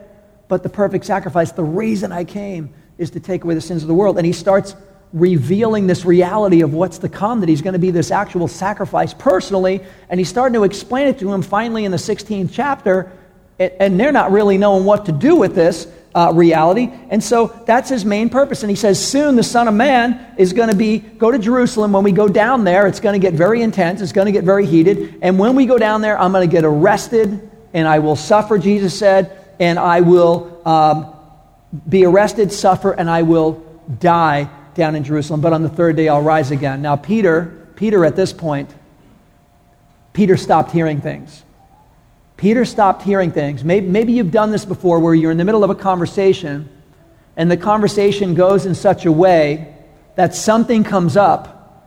but 0.47 0.63
the 0.63 0.69
perfect 0.69 1.05
sacrifice. 1.05 1.51
The 1.51 1.63
reason 1.63 2.11
I 2.11 2.23
came 2.23 2.73
is 2.97 3.11
to 3.11 3.19
take 3.19 3.43
away 3.43 3.55
the 3.55 3.61
sins 3.61 3.81
of 3.81 3.87
the 3.87 3.93
world. 3.93 4.17
And 4.17 4.25
he 4.25 4.33
starts 4.33 4.75
revealing 5.13 5.87
this 5.87 6.05
reality 6.05 6.61
of 6.61 6.73
what's 6.73 6.99
to 6.99 7.09
come, 7.09 7.39
that 7.39 7.49
he's 7.49 7.61
going 7.61 7.73
to 7.73 7.79
be 7.79 7.91
this 7.91 8.11
actual 8.11 8.47
sacrifice 8.47 9.13
personally. 9.13 9.81
And 10.09 10.19
he's 10.19 10.29
starting 10.29 10.53
to 10.53 10.63
explain 10.63 11.07
it 11.07 11.19
to 11.19 11.31
him 11.31 11.41
finally 11.41 11.85
in 11.85 11.91
the 11.91 11.97
16th 11.97 12.49
chapter. 12.51 13.11
And 13.59 13.99
they're 13.99 14.11
not 14.11 14.31
really 14.31 14.57
knowing 14.57 14.85
what 14.85 15.05
to 15.07 15.11
do 15.11 15.35
with 15.35 15.53
this 15.53 15.87
uh, 16.15 16.31
reality. 16.33 16.89
And 17.09 17.23
so 17.23 17.47
that's 17.65 17.89
his 17.89 18.05
main 18.05 18.29
purpose. 18.29 18.63
And 18.63 18.69
he 18.69 18.75
says, 18.75 19.05
soon 19.05 19.35
the 19.35 19.43
Son 19.43 19.67
of 19.67 19.73
Man 19.73 20.33
is 20.37 20.53
going 20.53 20.69
to 20.69 20.75
be, 20.75 20.99
go 20.99 21.29
to 21.29 21.37
Jerusalem. 21.37 21.91
When 21.91 22.03
we 22.03 22.11
go 22.11 22.27
down 22.27 22.63
there, 22.63 22.87
it's 22.87 22.99
going 22.99 23.19
to 23.19 23.25
get 23.25 23.33
very 23.33 23.61
intense. 23.61 24.01
It's 24.01 24.11
going 24.11 24.25
to 24.25 24.31
get 24.31 24.43
very 24.43 24.65
heated. 24.65 25.19
And 25.21 25.37
when 25.37 25.55
we 25.55 25.65
go 25.65 25.77
down 25.77 26.01
there, 26.01 26.19
I'm 26.19 26.31
going 26.31 26.47
to 26.47 26.51
get 26.51 26.63
arrested 26.63 27.49
and 27.73 27.87
I 27.87 27.99
will 27.99 28.15
suffer, 28.15 28.57
Jesus 28.57 28.97
said, 28.97 29.37
and 29.59 29.77
I 29.77 30.01
will 30.01 30.61
um, 30.65 31.15
be 31.87 32.05
arrested, 32.05 32.51
suffer, 32.51 32.91
and 32.91 33.09
I 33.09 33.21
will 33.21 33.63
die 33.99 34.49
down 34.73 34.95
in 34.95 35.03
Jerusalem. 35.03 35.41
But 35.41 35.53
on 35.53 35.61
the 35.61 35.69
third 35.69 35.95
day, 35.95 36.07
I'll 36.07 36.21
rise 36.21 36.51
again. 36.51 36.81
Now, 36.81 36.95
Peter, 36.95 37.67
Peter 37.75 38.05
at 38.05 38.15
this 38.15 38.33
point, 38.33 38.73
Peter 40.13 40.37
stopped 40.37 40.71
hearing 40.71 41.01
things. 41.01 41.43
Peter 42.39 42.63
stopped 42.63 43.01
hearing 43.01 43.33
things. 43.33 43.65
Maybe, 43.65 43.85
maybe 43.85 44.13
you've 44.13 44.31
done 44.31 44.49
this 44.49 44.63
before 44.63 45.01
where 45.01 45.13
you're 45.13 45.29
in 45.29 45.37
the 45.37 45.43
middle 45.43 45.65
of 45.65 45.69
a 45.69 45.75
conversation 45.75 46.69
and 47.35 47.51
the 47.51 47.57
conversation 47.57 48.33
goes 48.33 48.65
in 48.65 48.75
such 48.75 49.05
a 49.05 49.11
way 49.11 49.75
that 50.15 50.33
something 50.33 50.85
comes 50.85 51.17
up. 51.17 51.85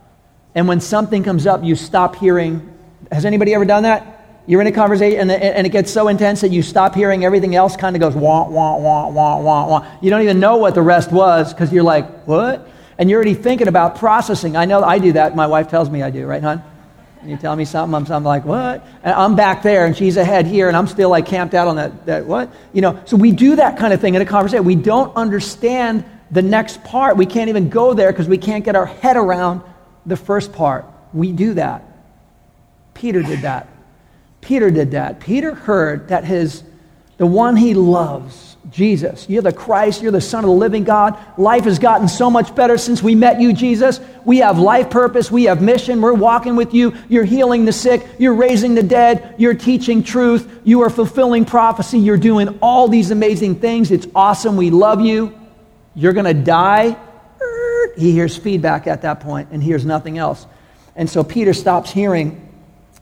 And 0.55 0.69
when 0.69 0.83
something 0.83 1.23
comes 1.23 1.47
up, 1.47 1.65
you 1.65 1.75
stop 1.75 2.17
hearing. 2.17 2.71
Has 3.11 3.25
anybody 3.25 3.55
ever 3.55 3.65
done 3.65 3.85
that? 3.85 4.43
You're 4.47 4.61
in 4.61 4.67
a 4.67 4.73
conversation 4.73 5.31
and, 5.31 5.31
and 5.31 5.67
it 5.67 5.71
gets 5.71 5.91
so 5.91 6.09
intense 6.09 6.43
that 6.43 6.51
you 6.51 6.61
stop 6.61 6.95
hearing 6.95 7.25
everything 7.25 7.55
else 7.55 7.75
kind 7.75 7.97
of 7.97 8.01
goes 8.01 8.15
wah, 8.15 8.47
wah, 8.47 8.77
wah, 8.77 9.09
wah, 9.09 9.41
wah, 9.41 9.67
wah. 9.69 9.99
You 10.03 10.11
don't 10.11 10.21
even 10.21 10.38
know 10.38 10.59
what 10.59 10.75
the 10.75 10.83
rest 10.83 11.12
was 11.12 11.55
because 11.55 11.73
you're 11.73 11.83
like, 11.83 12.27
what? 12.27 12.69
And 12.99 13.09
you're 13.09 13.17
already 13.17 13.33
thinking 13.33 13.69
about 13.69 13.97
processing. 13.97 14.55
I 14.59 14.67
know 14.67 14.83
I 14.83 14.99
do 14.99 15.12
that. 15.15 15.35
My 15.35 15.47
wife 15.47 15.69
tells 15.69 15.88
me 15.88 16.03
I 16.03 16.11
do, 16.11 16.27
right, 16.27 16.43
hon? 16.43 16.62
You 17.25 17.37
tell 17.37 17.55
me 17.55 17.65
something, 17.65 17.95
I'm, 17.95 18.11
I'm 18.13 18.25
like, 18.25 18.45
what? 18.45 18.87
And 19.03 19.15
I'm 19.15 19.37
back 19.37 19.63
there, 19.63 19.87
and 19.87 19.97
she's 19.97 20.17
ahead 20.17 20.47
here, 20.47 20.69
and 20.69 20.77
I'm 20.77 20.87
still 20.87 21.11
like 21.11 21.27
camped 21.27 21.55
out 21.55 21.69
on 21.69 21.77
that, 21.77 22.07
that, 22.07 22.27
what? 22.27 22.53
You 22.73 22.83
know, 22.83 23.01
so 23.05 23.17
we 23.17 23.33
do 23.33 23.57
that 23.57 23.79
kind 23.79 23.93
of 23.93 24.01
thing 24.01 24.15
in 24.15 24.23
a 24.23 24.27
conversation. 24.27 24.65
We 24.65 24.75
don't 24.75 25.15
understand 25.17 26.05
the 26.31 26.43
next 26.43 26.83
part. 26.85 27.17
We 27.17 27.27
can't 27.27 27.49
even 27.49 27.69
go 27.69 27.95
there 27.95 28.11
because 28.11 28.29
we 28.29 28.39
can't 28.39 28.65
get 28.65 28.75
our 28.75 28.87
head 28.87 29.17
around 29.17 29.63
the 30.07 30.17
first 30.17 30.53
part. 30.53 30.85
We 31.13 31.33
do 31.33 31.55
that. 31.55 31.85
Peter 32.95 33.23
did 33.23 33.43
that. 33.43 33.69
Peter 34.41 34.71
did 34.71 34.93
that. 34.93 35.21
Peter 35.21 35.55
heard 35.55 36.09
that 36.09 36.25
his, 36.25 36.63
the 37.19 37.27
one 37.27 37.57
he 37.57 37.75
loves, 37.75 38.52
Jesus. 38.73 39.29
You're 39.29 39.43
the 39.43 39.53
Christ. 39.53 40.03
You're 40.03 40.13
the 40.13 40.21
Son 40.21 40.43
of 40.43 40.49
the 40.49 40.57
living 40.57 40.83
God. 40.83 41.19
Life 41.39 41.65
has 41.65 41.79
gotten 41.79 42.09
so 42.09 42.31
much 42.31 42.55
better 42.55 42.79
since 42.79 43.03
we 43.03 43.15
met 43.15 43.41
you, 43.41 43.53
Jesus. 43.53 44.01
We 44.25 44.39
have 44.39 44.59
life 44.59 44.89
purpose. 44.89 45.31
We 45.31 45.45
have 45.45 45.61
mission. 45.61 46.01
We're 46.01 46.15
walking 46.15 46.57
with 46.57 46.73
you. 46.73 46.95
You're 47.09 47.25
healing 47.25 47.67
the 47.67 47.73
sick. 47.73 48.07
You're 48.19 48.35
raising 48.35 48.75
the 48.75 48.83
dead. 48.83 49.35
You're 49.39 49.55
teaching 49.55 50.03
truth. 50.03 50.51
You 50.65 50.81
are 50.83 50.91
fulfilling 50.91 51.45
prophecy. 51.45 51.99
You're 51.99 52.17
doing 52.17 52.59
all 52.63 52.89
these 52.89 53.11
amazing 53.11 53.57
things. 53.57 53.91
It's 53.91 54.07
awesome. 54.15 54.57
We 54.57 54.71
love 54.71 55.03
you. 55.03 55.39
You're 55.95 56.15
going 56.15 56.25
to 56.25 56.35
die. 56.35 56.97
He 57.97 58.13
hears 58.13 58.37
feedback 58.37 58.87
at 58.87 59.03
that 59.03 59.21
point 59.21 59.51
and 59.53 59.63
hears 59.63 59.85
nothing 59.85 60.17
else. 60.17 60.47
And 60.97 61.11
so 61.11 61.23
Peter 61.23 61.53
stops 61.53 61.91
hearing, 61.91 62.49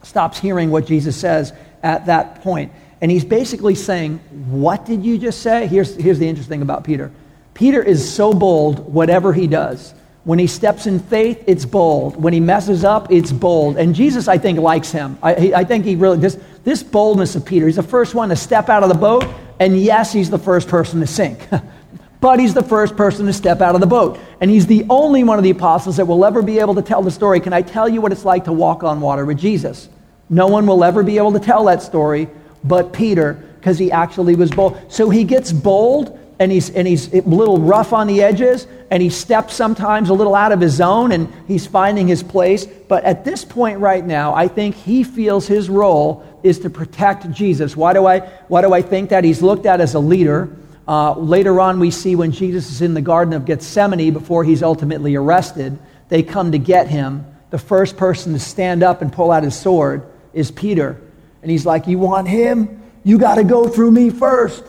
stops 0.03 0.37
hearing 0.37 0.69
what 0.69 0.85
Jesus 0.85 1.15
says 1.15 1.53
at 1.81 2.07
that 2.07 2.41
point. 2.41 2.73
And 3.01 3.09
he's 3.09 3.25
basically 3.25 3.75
saying, 3.75 4.19
What 4.49 4.85
did 4.85 5.03
you 5.03 5.17
just 5.17 5.41
say? 5.41 5.67
Here's, 5.67 5.95
here's 5.95 6.19
the 6.19 6.27
interesting 6.27 6.51
thing 6.51 6.61
about 6.61 6.83
Peter 6.83 7.11
Peter 7.53 7.81
is 7.81 8.11
so 8.11 8.33
bold, 8.33 8.93
whatever 8.93 9.33
he 9.33 9.47
does. 9.47 9.93
When 10.23 10.37
he 10.37 10.45
steps 10.45 10.85
in 10.85 10.99
faith, 10.99 11.43
it's 11.47 11.65
bold. 11.65 12.15
When 12.15 12.31
he 12.31 12.39
messes 12.39 12.83
up, 12.83 13.11
it's 13.11 13.31
bold. 13.31 13.77
And 13.77 13.95
Jesus, 13.95 14.27
I 14.27 14.37
think, 14.37 14.59
likes 14.59 14.91
him. 14.91 15.17
I, 15.23 15.51
I 15.55 15.63
think 15.63 15.83
he 15.83 15.95
really, 15.95 16.17
this, 16.17 16.39
this 16.63 16.83
boldness 16.83 17.35
of 17.35 17.43
Peter, 17.43 17.65
he's 17.65 17.77
the 17.77 17.83
first 17.83 18.13
one 18.13 18.29
to 18.29 18.35
step 18.35 18.69
out 18.69 18.83
of 18.83 18.89
the 18.89 18.95
boat, 18.95 19.25
and 19.59 19.79
yes, 19.79 20.13
he's 20.13 20.29
the 20.29 20.37
first 20.37 20.67
person 20.67 20.99
to 20.99 21.07
sink. 21.07 21.47
but 22.21 22.39
he's 22.39 22.53
the 22.53 22.63
first 22.63 22.95
person 22.95 23.25
to 23.25 23.33
step 23.33 23.61
out 23.61 23.73
of 23.73 23.81
the 23.81 23.87
boat. 23.87 24.19
And 24.39 24.51
he's 24.51 24.67
the 24.67 24.85
only 24.91 25.23
one 25.23 25.39
of 25.39 25.43
the 25.43 25.49
apostles 25.49 25.97
that 25.97 26.05
will 26.05 26.23
ever 26.23 26.43
be 26.43 26.59
able 26.59 26.75
to 26.75 26.83
tell 26.83 27.01
the 27.01 27.09
story. 27.09 27.39
Can 27.39 27.51
I 27.51 27.63
tell 27.63 27.89
you 27.89 27.99
what 27.99 28.11
it's 28.11 28.25
like 28.25 28.45
to 28.45 28.53
walk 28.53 28.83
on 28.83 29.01
water 29.01 29.25
with 29.25 29.39
Jesus? 29.39 29.89
No 30.29 30.47
one 30.47 30.67
will 30.67 30.83
ever 30.83 31.01
be 31.01 31.17
able 31.17 31.33
to 31.33 31.39
tell 31.39 31.65
that 31.65 31.81
story 31.81 32.29
but 32.63 32.93
Peter 32.93 33.41
because 33.61 33.77
he 33.77 33.91
actually 33.91 34.35
was 34.35 34.49
bold. 34.49 34.79
So 34.89 35.11
he 35.11 35.23
gets 35.23 35.51
bold 35.51 36.17
and 36.39 36.51
he's, 36.51 36.71
and 36.71 36.87
he's 36.87 37.13
a 37.13 37.21
little 37.21 37.59
rough 37.59 37.93
on 37.93 38.07
the 38.07 38.23
edges 38.23 38.65
and 38.89 39.03
he 39.03 39.11
steps 39.11 39.53
sometimes 39.53 40.09
a 40.09 40.15
little 40.15 40.33
out 40.33 40.51
of 40.51 40.59
his 40.59 40.73
zone 40.73 41.11
and 41.11 41.31
he's 41.47 41.67
finding 41.67 42.07
his 42.07 42.23
place. 42.23 42.65
But 42.65 43.03
at 43.03 43.23
this 43.23 43.45
point 43.45 43.79
right 43.79 44.03
now, 44.03 44.33
I 44.33 44.47
think 44.47 44.73
he 44.73 45.03
feels 45.03 45.45
his 45.45 45.69
role 45.69 46.25
is 46.41 46.57
to 46.61 46.71
protect 46.71 47.31
Jesus. 47.31 47.77
Why 47.77 47.93
do 47.93 48.07
I, 48.07 48.21
why 48.47 48.61
do 48.61 48.73
I 48.73 48.81
think 48.81 49.11
that? 49.11 49.23
He's 49.23 49.43
looked 49.43 49.67
at 49.67 49.79
as 49.79 49.93
a 49.93 49.99
leader. 49.99 50.57
Uh, 50.87 51.13
later 51.13 51.59
on, 51.59 51.79
we 51.79 51.91
see 51.91 52.15
when 52.15 52.31
Jesus 52.31 52.71
is 52.71 52.81
in 52.81 52.95
the 52.95 53.01
Garden 53.01 53.35
of 53.35 53.45
Gethsemane 53.45 54.11
before 54.11 54.43
he's 54.43 54.63
ultimately 54.63 55.15
arrested, 55.15 55.77
they 56.09 56.23
come 56.23 56.53
to 56.53 56.57
get 56.57 56.87
him. 56.87 57.27
The 57.51 57.59
first 57.59 57.95
person 57.95 58.33
to 58.33 58.39
stand 58.39 58.81
up 58.81 59.03
and 59.03 59.13
pull 59.13 59.31
out 59.31 59.43
his 59.43 59.55
sword 59.55 60.11
is 60.33 60.49
Peter. 60.49 60.99
And 61.41 61.49
he's 61.49 61.65
like, 61.65 61.87
You 61.87 61.99
want 61.99 62.27
him? 62.27 62.81
You 63.03 63.17
got 63.17 63.35
to 63.35 63.43
go 63.43 63.67
through 63.67 63.91
me 63.91 64.09
first. 64.09 64.63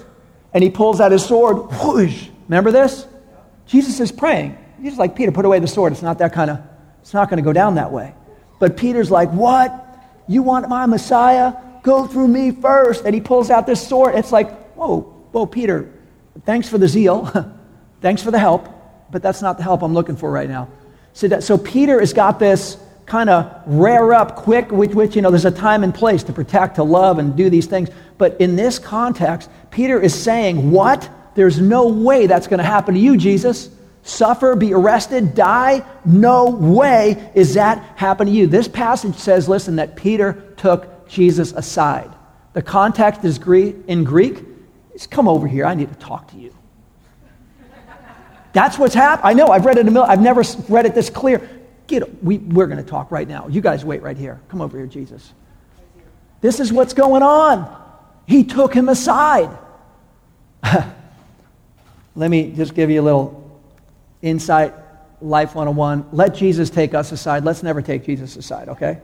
and 0.55 0.63
he 0.63 0.71
pulls 0.71 1.01
out 1.01 1.13
his 1.13 1.25
sword. 1.25 1.73
Whoosh. 1.83 2.29
Remember 2.49 2.71
this? 2.71 3.07
Jesus 3.67 4.01
is 4.01 4.13
praying. 4.13 4.57
He's 4.83 4.99
like, 4.99 5.15
Peter, 5.17 5.33
put 5.33 5.45
away 5.45 5.59
the 5.61 5.67
sword. 5.67 5.93
It's 5.93 6.03
not 6.03 6.19
that 6.19 6.33
kind 6.33 6.51
of, 6.51 6.59
it's 7.01 7.15
not 7.15 7.31
going 7.31 7.39
to 7.39 7.43
go 7.43 7.53
down 7.53 7.77
that 7.77 7.93
way. 7.93 8.15
But 8.59 8.77
Peter's 8.77 9.11
like, 9.11 9.31
what? 9.31 9.79
You 10.29 10.43
want 10.43 10.69
my 10.69 10.87
Messiah? 10.87 11.55
Go 11.83 12.07
through 12.07 12.29
me 12.29 12.51
first. 12.51 13.05
And 13.05 13.15
he 13.15 13.21
pulls 13.21 13.51
out 13.51 13.67
this 13.67 13.87
sword. 13.87 14.15
It's 14.15 14.33
like, 14.33 14.75
whoa, 14.75 15.01
whoa, 15.33 15.47
Peter, 15.47 15.91
thanks 16.45 16.69
for 16.69 16.79
the 16.79 16.89
zeal. 16.89 17.31
thanks 18.01 18.23
for 18.23 18.31
the 18.31 18.39
help. 18.39 18.69
But 19.11 19.23
that's 19.23 19.43
not 19.43 19.57
the 19.57 19.63
help 19.63 19.83
I'm 19.83 19.95
looking 19.95 20.17
for 20.17 20.31
right 20.31 20.49
now. 20.49 20.69
So, 21.13 21.29
that, 21.29 21.43
so 21.45 21.59
Peter 21.59 22.01
has 22.01 22.13
got 22.13 22.39
this 22.39 22.77
kind 23.13 23.29
of 23.29 23.63
rear 23.67 24.15
up 24.15 24.37
quick, 24.37 24.73
which, 24.73 24.93
which, 24.93 25.15
you 25.15 25.21
know, 25.21 25.31
there's 25.31 25.45
a 25.45 25.51
time 25.51 25.85
and 25.85 25.95
place 25.95 26.23
to 26.23 26.33
protect, 26.33 26.77
to 26.77 26.83
love, 26.83 27.19
and 27.19 27.37
do 27.37 27.51
these 27.51 27.67
things. 27.67 27.91
But 28.17 28.41
in 28.41 28.57
this 28.57 28.79
context, 28.79 29.51
Peter 29.71 30.01
is 30.01 30.15
saying, 30.15 30.71
What? 30.71 31.11
There's 31.35 31.61
no 31.61 31.89
way 31.89 32.27
that's 32.27 32.47
going 32.47 32.59
to 32.59 32.65
happen 32.65 32.95
to 32.95 33.01
you, 33.01 33.19
Jesus. 33.19 33.69
Suffer, 34.03 34.57
be 34.57 34.73
arrested, 34.73 35.35
die? 35.35 35.85
No 36.07 36.47
way 36.47 37.31
is 37.35 37.55
that 37.55 37.83
happen 37.97 38.27
to 38.29 38.33
you. 38.33 38.47
This 38.47 38.67
passage 38.67 39.15
says, 39.17 39.49
listen, 39.49 39.77
that 39.77 39.95
Peter 39.95 40.43
took 40.57 41.09
Jesus 41.09 41.53
aside. 41.53 42.11
The 42.55 42.63
context 42.63 43.25
is 43.25 43.39
Greek, 43.39 43.77
in 43.89 44.05
Greek. 44.05 44.43
He's 44.93 45.07
come 45.07 45.29
over 45.29 45.47
here. 45.47 45.65
I 45.65 45.75
need 45.75 45.89
to 45.89 45.99
talk 45.99 46.31
to 46.33 46.37
you. 46.37 46.55
That's 48.53 48.79
what's 48.79 48.95
happened. 48.95 49.29
I 49.29 49.33
know. 49.33 49.47
I've 49.47 49.65
read 49.65 49.79
it 49.79 49.87
a 49.87 49.91
million. 49.91 50.11
I've 50.11 50.21
never 50.21 50.43
read 50.69 50.85
it 50.85 50.95
this 50.95 51.09
clear. 51.09 51.49
Get, 51.93 52.25
we, 52.25 52.39
we're 52.39 52.69
going 52.69 52.83
to 52.83 52.91
talk 52.91 53.11
right 53.11 53.29
now. 53.29 53.49
You 53.49 53.61
guys 53.61 53.85
wait 53.85 54.01
right 54.01 54.17
here. 54.17 54.41
Come 54.49 54.63
over 54.63 54.79
here, 54.79 54.87
Jesus. 54.87 55.35
This 56.41 56.59
is 56.59 56.73
what's 56.73 56.95
going 56.95 57.23
on. 57.23 57.69
He 58.27 58.45
took 58.45 58.73
him 58.73 58.89
aside. 58.89 59.51
Let 60.65 62.31
me 62.31 62.51
just 62.53 62.75
give 62.75 62.89
you 62.89 63.03
a 63.03 63.05
little 63.05 63.61
insight, 64.23 64.73
Life 65.21 65.55
101. 65.55 66.09
Let 66.13 66.35
Jesus 66.35 66.71
take 66.71 66.95
us 66.95 67.13
aside. 67.13 67.45
Let's 67.45 67.63
never 67.63 67.83
take 67.83 68.07
Jesus 68.07 68.37
aside, 68.37 68.71
okay? 68.71 68.99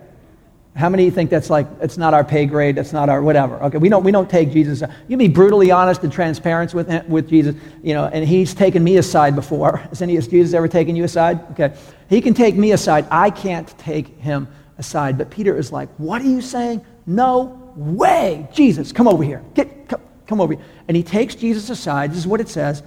How 0.74 0.88
many 0.88 1.03
of 1.03 1.07
you 1.07 1.11
think 1.11 1.29
that's 1.29 1.51
like, 1.51 1.66
it's 1.83 1.98
not 1.98 2.14
our 2.14 2.24
pay 2.24 2.46
grade, 2.46 2.77
that's 2.77 2.94
not 2.94 3.11
our 3.11 3.20
whatever? 3.20 3.62
Okay, 3.64 3.77
we 3.77 3.90
don't, 3.90 4.03
we 4.03 4.12
don't 4.12 4.31
take 4.31 4.51
Jesus. 4.51 4.83
You 5.09 5.18
be 5.18 5.29
brutally 5.29 5.70
honest 5.70 6.05
and 6.05 6.12
transparent 6.12 6.72
with, 6.72 6.88
with 7.07 7.29
Jesus, 7.29 7.55
you 7.83 7.92
know, 7.92 8.07
and 8.07 8.27
he's 8.27 8.55
taken 8.55 8.83
me 8.83 8.96
aside 8.96 9.35
before. 9.35 9.77
Has 9.90 10.01
any 10.01 10.14
has 10.14 10.27
Jesus 10.27 10.55
ever 10.55 10.68
taken 10.68 10.96
you 10.96 11.05
aside? 11.05 11.38
Okay. 11.51 11.77
He 12.09 12.21
can 12.21 12.35
take 12.35 12.57
me 12.57 12.73
aside. 12.73 13.07
I 13.11 13.31
can't 13.31 13.68
take 13.79 14.18
him 14.18 14.49
aside. 14.79 15.18
But 15.18 15.31
Peter 15.31 15.57
is 15.57 15.71
like, 15.71 15.88
what 15.99 16.23
are 16.23 16.27
you 16.27 16.40
saying? 16.40 16.85
No 17.07 17.73
way. 17.77 18.49
Jesus, 18.53 18.92
come 18.92 19.07
over 19.09 19.23
here. 19.23 19.44
Get, 19.55 19.88
come, 19.88 20.01
come 20.27 20.40
over 20.40 20.55
here. 20.55 20.64
And 20.87 20.97
he 20.97 21.03
takes 21.03 21.35
Jesus 21.35 21.68
aside. 21.71 22.11
This 22.11 22.18
is 22.18 22.27
what 22.27 22.40
it 22.40 22.49
says 22.49 22.83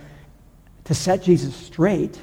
to 0.86 0.96
set 0.96 1.24
Jesus 1.24 1.56
straight. 1.56 2.20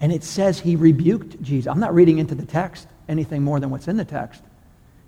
And 0.00 0.12
it 0.12 0.24
says 0.24 0.60
he 0.60 0.76
rebuked 0.76 1.42
Jesus. 1.42 1.70
I'm 1.70 1.80
not 1.80 1.94
reading 1.94 2.18
into 2.18 2.34
the 2.34 2.46
text 2.46 2.86
anything 3.08 3.42
more 3.42 3.58
than 3.60 3.70
what's 3.70 3.88
in 3.88 3.96
the 3.96 4.04
text. 4.04 4.42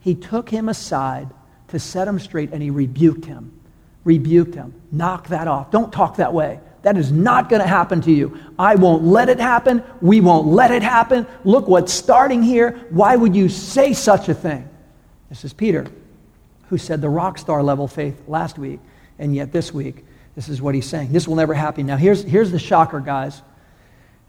He 0.00 0.14
took 0.14 0.48
him 0.48 0.68
aside 0.68 1.28
to 1.68 1.78
set 1.78 2.08
him 2.08 2.18
straight 2.18 2.52
and 2.52 2.62
he 2.62 2.70
rebuked 2.70 3.24
him. 3.24 3.58
Rebuked 4.04 4.54
him. 4.54 4.74
Knock 4.90 5.28
that 5.28 5.46
off. 5.48 5.70
Don't 5.70 5.92
talk 5.92 6.16
that 6.16 6.34
way. 6.34 6.60
That 6.82 6.96
is 6.96 7.12
not 7.12 7.48
going 7.48 7.62
to 7.62 7.68
happen 7.68 8.00
to 8.02 8.12
you. 8.12 8.38
I 8.58 8.74
won't 8.74 9.04
let 9.04 9.28
it 9.28 9.38
happen. 9.38 9.84
We 10.00 10.20
won't 10.20 10.48
let 10.48 10.70
it 10.72 10.82
happen. 10.82 11.26
Look 11.44 11.68
what's 11.68 11.92
starting 11.92 12.42
here. 12.42 12.86
Why 12.90 13.14
would 13.16 13.36
you 13.36 13.48
say 13.48 13.92
such 13.92 14.28
a 14.28 14.34
thing? 14.34 14.68
This 15.28 15.44
is 15.44 15.52
Peter, 15.52 15.86
who 16.68 16.78
said 16.78 17.00
the 17.00 17.08
rock 17.08 17.38
star 17.38 17.62
level 17.62 17.86
faith 17.86 18.20
last 18.26 18.58
week, 18.58 18.80
and 19.18 19.34
yet 19.34 19.52
this 19.52 19.72
week, 19.72 20.04
this 20.34 20.48
is 20.48 20.60
what 20.60 20.74
he's 20.74 20.88
saying. 20.88 21.12
This 21.12 21.28
will 21.28 21.36
never 21.36 21.54
happen. 21.54 21.86
Now, 21.86 21.96
here's, 21.96 22.22
here's 22.22 22.50
the 22.50 22.58
shocker, 22.58 23.00
guys. 23.00 23.42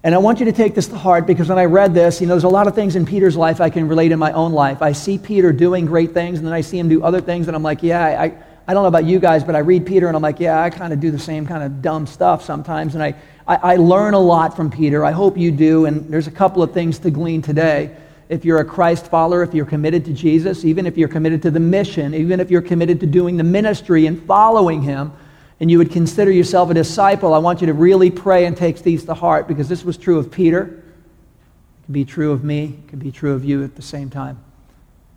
And 0.04 0.14
I 0.14 0.18
want 0.18 0.40
you 0.40 0.46
to 0.46 0.52
take 0.52 0.76
this 0.76 0.88
to 0.88 0.98
heart 0.98 1.26
because 1.26 1.48
when 1.48 1.58
I 1.58 1.66
read 1.66 1.94
this, 1.94 2.20
you 2.20 2.28
know, 2.28 2.34
there's 2.34 2.44
a 2.44 2.50
lot 2.50 2.68
of 2.68 2.76
things 2.76 2.98
in 2.98 3.06
Peter's 3.06 3.38
life 3.38 3.62
I 3.62 3.70
can 3.70 3.88
relate 3.88 4.12
in 4.12 4.20
my 4.20 4.34
own 4.34 4.52
life. 4.52 4.82
I 4.82 4.92
see 4.92 5.18
Peter 5.18 5.54
doing 5.54 5.86
great 5.86 6.14
things, 6.14 6.40
and 6.40 6.46
then 6.46 6.54
I 6.54 6.62
see 6.62 6.78
him 6.78 6.90
do 6.90 7.02
other 7.04 7.22
things, 7.22 7.48
and 7.48 7.56
I'm 7.56 7.64
like, 7.64 7.82
yeah, 7.82 8.06
I, 8.06 8.34
I 8.68 8.74
don't 8.74 8.84
know 8.84 8.88
about 8.88 9.06
you 9.06 9.20
guys, 9.20 9.44
but 9.44 9.56
I 9.56 9.60
read 9.60 9.86
Peter, 9.86 10.08
and 10.08 10.16
I'm 10.16 10.22
like, 10.22 10.40
yeah, 10.40 10.62
I 10.62 10.70
kind 10.70 10.94
of 10.94 11.00
do 11.00 11.12
the 11.12 11.20
same 11.20 11.46
kind 11.46 11.64
of 11.64 11.82
dumb 11.82 12.08
stuff 12.08 12.44
sometimes. 12.46 12.96
And 12.96 13.04
I, 13.04 13.16
I, 13.46 13.74
I 13.74 13.76
learn 13.76 14.14
a 14.14 14.20
lot 14.20 14.56
from 14.56 14.72
Peter. 14.72 15.04
I 15.04 15.12
hope 15.12 15.38
you 15.38 15.52
do. 15.52 15.86
And 15.86 16.10
there's 16.10 16.28
a 16.28 16.32
couple 16.32 16.64
of 16.64 16.74
things 16.74 17.00
to 17.00 17.12
glean 17.12 17.42
today. 17.42 17.96
If 18.30 18.46
you're 18.46 18.60
a 18.60 18.66
Christ 18.66 19.08
follower, 19.08 19.44
if 19.44 19.54
you're 19.54 19.66
committed 19.66 20.06
to 20.06 20.14
Jesus, 20.14 20.64
even 20.64 20.88
if 20.88 20.98
you're 20.98 21.10
committed 21.10 21.42
to 21.42 21.52
the 21.52 21.60
mission, 21.60 22.14
even 22.14 22.40
if 22.40 22.50
you're 22.50 22.62
committed 22.62 23.02
to 23.02 23.06
doing 23.06 23.36
the 23.36 23.44
ministry 23.44 24.06
and 24.06 24.24
following 24.26 24.82
him, 24.82 25.12
and 25.60 25.70
you 25.70 25.78
would 25.78 25.92
consider 25.92 26.32
yourself 26.32 26.70
a 26.70 26.74
disciple, 26.74 27.34
I 27.34 27.38
want 27.38 27.62
you 27.62 27.68
to 27.68 27.74
really 27.74 28.10
pray 28.10 28.46
and 28.46 28.56
take 28.56 28.82
these 28.82 29.06
to 29.06 29.14
heart 29.14 29.48
because 29.48 29.68
this 29.68 29.84
was 29.84 29.98
true 29.98 30.18
of 30.18 30.32
Peter. 30.32 30.64
It 30.64 31.86
can 31.86 31.94
be 31.94 32.06
true 32.06 32.32
of 32.32 32.44
me, 32.44 32.80
it 32.86 32.88
can 32.88 33.00
be 33.00 33.12
true 33.12 33.34
of 33.34 33.44
you 33.44 33.64
at 33.64 33.76
the 33.76 33.82
same 33.82 34.10
time. 34.10 34.40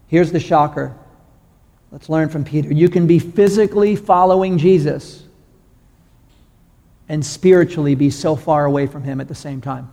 Here's 0.08 0.32
the 0.32 0.40
shocker. 0.40 0.94
Let's 1.90 2.08
learn 2.08 2.28
from 2.28 2.44
Peter. 2.44 2.72
You 2.72 2.88
can 2.88 3.06
be 3.06 3.18
physically 3.18 3.96
following 3.96 4.58
Jesus 4.58 5.24
and 7.08 7.24
spiritually 7.24 7.94
be 7.94 8.10
so 8.10 8.34
far 8.34 8.64
away 8.64 8.86
from 8.86 9.04
him 9.04 9.20
at 9.20 9.28
the 9.28 9.34
same 9.34 9.60
time. 9.60 9.90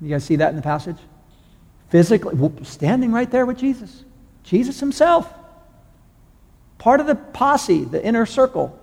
You 0.00 0.10
guys 0.10 0.24
see 0.24 0.36
that 0.36 0.50
in 0.50 0.56
the 0.56 0.62
passage? 0.62 0.98
Physically, 1.88 2.50
standing 2.64 3.12
right 3.12 3.30
there 3.30 3.46
with 3.46 3.58
Jesus. 3.58 4.04
Jesus 4.42 4.80
himself. 4.80 5.32
Part 6.78 7.00
of 7.00 7.06
the 7.06 7.14
posse, 7.14 7.84
the 7.84 8.04
inner 8.04 8.26
circle. 8.26 8.78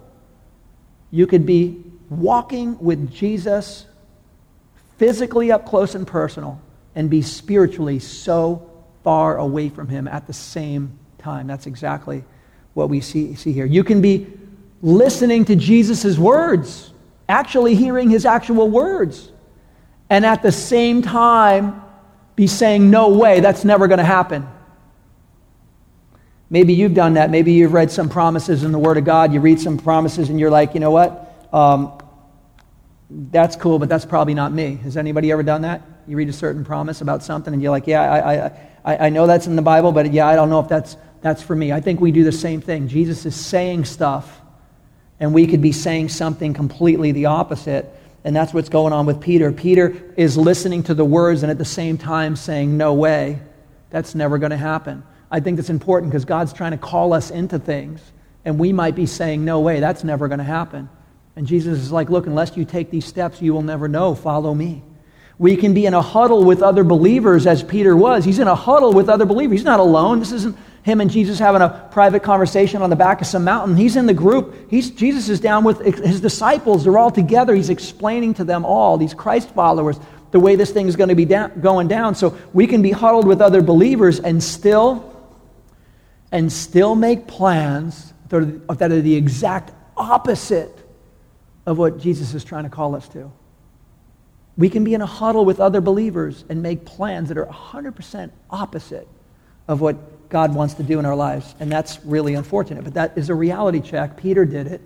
You 1.11 1.27
could 1.27 1.45
be 1.45 1.83
walking 2.09 2.79
with 2.79 3.11
Jesus 3.13 3.85
physically 4.97 5.51
up 5.51 5.65
close 5.65 5.95
and 5.95 6.07
personal 6.07 6.61
and 6.95 7.09
be 7.09 7.21
spiritually 7.21 7.99
so 7.99 8.69
far 9.03 9.37
away 9.37 9.69
from 9.69 9.87
him 9.87 10.07
at 10.07 10.27
the 10.27 10.33
same 10.33 10.97
time. 11.19 11.47
That's 11.47 11.67
exactly 11.67 12.23
what 12.73 12.89
we 12.89 13.01
see, 13.01 13.35
see 13.35 13.51
here. 13.51 13.65
You 13.65 13.83
can 13.83 14.01
be 14.01 14.27
listening 14.81 15.45
to 15.45 15.55
Jesus' 15.55 16.17
words, 16.17 16.91
actually 17.27 17.75
hearing 17.75 18.09
his 18.09 18.25
actual 18.25 18.69
words, 18.69 19.31
and 20.09 20.25
at 20.25 20.41
the 20.41 20.51
same 20.51 21.01
time 21.01 21.81
be 22.35 22.47
saying, 22.47 22.89
No 22.89 23.09
way, 23.09 23.39
that's 23.39 23.65
never 23.65 23.87
going 23.87 23.99
to 23.99 24.05
happen. 24.05 24.47
Maybe 26.49 26.73
you've 26.73 26.95
done 26.95 27.13
that. 27.13 27.29
Maybe 27.29 27.53
you've 27.53 27.73
read 27.73 27.91
some 27.91 28.09
promises 28.09 28.63
in 28.63 28.71
the 28.71 28.79
Word 28.79 28.97
of 28.97 29.05
God. 29.05 29.33
You 29.33 29.39
read 29.39 29.59
some 29.59 29.77
promises 29.77 30.29
and 30.29 30.39
you're 30.39 30.49
like, 30.49 30.73
you 30.73 30.79
know 30.79 30.91
what? 30.91 31.47
Um, 31.53 31.98
that's 33.09 33.55
cool, 33.55 33.79
but 33.79 33.89
that's 33.89 34.05
probably 34.05 34.33
not 34.33 34.51
me. 34.51 34.75
Has 34.83 34.95
anybody 34.95 35.31
ever 35.31 35.43
done 35.43 35.63
that? 35.63 35.81
You 36.07 36.15
read 36.15 36.29
a 36.29 36.33
certain 36.33 36.63
promise 36.63 37.01
about 37.01 37.23
something 37.23 37.53
and 37.53 37.61
you're 37.61 37.71
like, 37.71 37.87
yeah, 37.87 38.01
I, 38.83 38.93
I, 38.93 39.07
I 39.07 39.09
know 39.09 39.25
that's 39.25 39.47
in 39.47 39.55
the 39.55 39.61
Bible, 39.61 39.91
but 39.91 40.11
yeah, 40.13 40.27
I 40.27 40.35
don't 40.35 40.49
know 40.49 40.59
if 40.59 40.67
that's, 40.67 40.95
that's 41.21 41.41
for 41.41 41.55
me. 41.55 41.71
I 41.71 41.81
think 41.81 41.99
we 41.99 42.11
do 42.11 42.23
the 42.23 42.31
same 42.31 42.61
thing. 42.61 42.87
Jesus 42.87 43.25
is 43.25 43.35
saying 43.35 43.85
stuff, 43.85 44.41
and 45.19 45.33
we 45.33 45.47
could 45.47 45.61
be 45.61 45.71
saying 45.71 46.09
something 46.09 46.53
completely 46.53 47.11
the 47.11 47.25
opposite. 47.25 47.93
And 48.23 48.35
that's 48.35 48.53
what's 48.53 48.69
going 48.69 48.93
on 48.93 49.05
with 49.05 49.19
Peter. 49.21 49.51
Peter 49.51 50.13
is 50.15 50.37
listening 50.37 50.83
to 50.83 50.93
the 50.93 51.05
words 51.05 51.41
and 51.43 51.51
at 51.51 51.57
the 51.57 51.65
same 51.65 51.97
time 51.97 52.35
saying, 52.35 52.75
No 52.77 52.93
way, 52.93 53.39
that's 53.89 54.13
never 54.13 54.37
going 54.37 54.51
to 54.51 54.57
happen. 54.57 55.03
I 55.31 55.39
think 55.39 55.57
that's 55.57 55.69
important 55.69 56.11
because 56.11 56.25
God's 56.25 56.53
trying 56.53 56.71
to 56.71 56.77
call 56.77 57.13
us 57.13 57.31
into 57.31 57.59
things, 57.59 58.01
and 58.45 58.59
we 58.59 58.71
might 58.71 58.95
be 58.95 59.05
saying, 59.05 59.43
No 59.43 59.59
way, 59.61 59.79
that's 59.79 60.03
never 60.03 60.27
going 60.27 60.39
to 60.39 60.45
happen. 60.45 60.89
And 61.39 61.47
Jesus 61.47 61.79
is 61.79 61.89
like, 61.89 62.09
Look, 62.09 62.27
unless 62.27 62.57
you 62.57 62.65
take 62.65 62.91
these 62.91 63.05
steps, 63.05 63.41
you 63.41 63.53
will 63.53 63.61
never 63.61 63.87
know. 63.87 64.13
Follow 64.13 64.53
me. 64.53 64.83
We 65.37 65.55
can 65.55 65.73
be 65.73 65.85
in 65.85 65.93
a 65.93 66.01
huddle 66.01 66.43
with 66.43 66.61
other 66.61 66.83
believers, 66.83 67.47
as 67.47 67.63
Peter 67.63 67.95
was. 67.95 68.25
He's 68.25 68.39
in 68.39 68.49
a 68.49 68.55
huddle 68.55 68.91
with 68.91 69.07
other 69.07 69.25
believers. 69.25 69.59
He's 69.59 69.63
not 69.63 69.79
alone. 69.79 70.19
This 70.19 70.33
isn't 70.33 70.57
him 70.83 70.99
and 70.99 71.09
Jesus 71.09 71.39
having 71.39 71.61
a 71.61 71.87
private 71.93 72.23
conversation 72.23 72.81
on 72.81 72.89
the 72.89 72.97
back 72.97 73.21
of 73.21 73.27
some 73.27 73.45
mountain. 73.45 73.77
He's 73.77 73.95
in 73.95 74.05
the 74.05 74.13
group. 74.13 74.69
He's, 74.69 74.91
Jesus 74.91 75.29
is 75.29 75.39
down 75.39 75.63
with 75.63 75.79
his 75.79 76.19
disciples. 76.19 76.83
They're 76.83 76.97
all 76.97 77.09
together. 77.09 77.55
He's 77.55 77.69
explaining 77.69 78.33
to 78.33 78.43
them 78.43 78.65
all, 78.65 78.97
these 78.97 79.13
Christ 79.13 79.49
followers, 79.51 79.97
the 80.31 80.41
way 80.41 80.57
this 80.57 80.71
thing 80.71 80.89
is 80.89 80.97
going 80.97 81.07
to 81.07 81.15
be 81.15 81.23
down, 81.23 81.61
going 81.61 81.87
down. 81.87 82.15
So 82.15 82.37
we 82.51 82.67
can 82.67 82.81
be 82.81 82.91
huddled 82.91 83.25
with 83.25 83.39
other 83.39 83.61
believers 83.61 84.19
and 84.19 84.43
still 84.43 85.05
and 86.33 86.51
still 86.51 86.95
make 86.95 87.27
plans 87.27 88.13
that 88.27 88.91
are 88.91 89.01
the 89.01 89.15
exact 89.15 89.71
opposite 89.95 90.78
of 91.69 91.77
what 91.77 91.99
Jesus 91.99 92.33
is 92.33 92.43
trying 92.43 92.63
to 92.63 92.69
call 92.69 92.95
us 92.95 93.07
to. 93.09 93.31
We 94.57 94.69
can 94.69 94.83
be 94.83 94.95
in 94.95 95.01
a 95.01 95.05
huddle 95.05 95.45
with 95.45 95.59
other 95.59 95.81
believers 95.81 96.43
and 96.49 96.63
make 96.63 96.83
plans 96.83 97.29
that 97.29 97.37
are 97.37 97.45
100% 97.45 98.31
opposite 98.49 99.07
of 99.67 99.79
what 99.79 100.29
God 100.29 100.55
wants 100.55 100.73
to 100.73 100.83
do 100.83 100.97
in 100.97 101.05
our 101.05 101.15
lives. 101.15 101.53
And 101.59 101.71
that's 101.71 102.03
really 102.03 102.33
unfortunate. 102.33 102.83
But 102.83 102.95
that 102.95 103.15
is 103.15 103.29
a 103.29 103.35
reality 103.35 103.81
check. 103.81 104.17
Peter 104.17 104.45
did 104.45 104.65
it, 104.65 104.81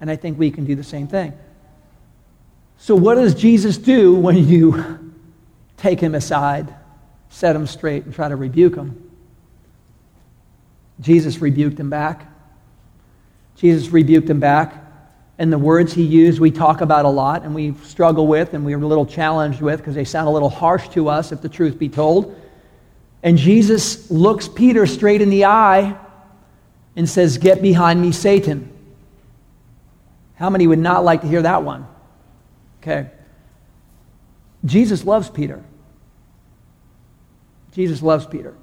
and 0.00 0.08
I 0.08 0.14
think 0.14 0.38
we 0.38 0.52
can 0.52 0.64
do 0.64 0.76
the 0.76 0.84
same 0.84 1.08
thing. 1.08 1.32
So, 2.78 2.94
what 2.94 3.16
does 3.16 3.34
Jesus 3.34 3.76
do 3.76 4.14
when 4.14 4.48
you 4.48 5.12
take 5.76 5.98
him 5.98 6.14
aside, 6.14 6.72
set 7.30 7.56
him 7.56 7.66
straight, 7.66 8.04
and 8.04 8.14
try 8.14 8.28
to 8.28 8.36
rebuke 8.36 8.76
him? 8.76 9.10
Jesus 11.00 11.40
rebuked 11.40 11.80
him 11.80 11.90
back. 11.90 12.26
Jesus 13.56 13.88
rebuked 13.88 14.30
him 14.30 14.38
back. 14.38 14.87
And 15.38 15.52
the 15.52 15.58
words 15.58 15.92
he 15.92 16.02
used 16.02 16.40
we 16.40 16.50
talk 16.50 16.80
about 16.80 17.04
a 17.04 17.08
lot 17.08 17.44
and 17.44 17.54
we 17.54 17.72
struggle 17.84 18.26
with 18.26 18.54
and 18.54 18.64
we're 18.64 18.78
a 18.78 18.86
little 18.86 19.06
challenged 19.06 19.62
with 19.62 19.78
because 19.78 19.94
they 19.94 20.04
sound 20.04 20.26
a 20.26 20.30
little 20.30 20.50
harsh 20.50 20.88
to 20.90 21.08
us 21.08 21.30
if 21.30 21.40
the 21.40 21.48
truth 21.48 21.78
be 21.78 21.88
told. 21.88 22.34
And 23.22 23.38
Jesus 23.38 24.10
looks 24.10 24.48
Peter 24.48 24.86
straight 24.86 25.22
in 25.22 25.30
the 25.30 25.44
eye 25.44 25.96
and 26.96 27.08
says, 27.08 27.38
Get 27.38 27.62
behind 27.62 28.00
me, 28.00 28.12
Satan. 28.12 28.72
How 30.34 30.50
many 30.50 30.66
would 30.66 30.78
not 30.78 31.04
like 31.04 31.22
to 31.22 31.28
hear 31.28 31.42
that 31.42 31.62
one? 31.62 31.86
Okay. 32.82 33.10
Jesus 34.64 35.04
loves 35.04 35.30
Peter. 35.30 35.64
Jesus 37.72 38.02
loves 38.02 38.26
Peter. 38.26 38.56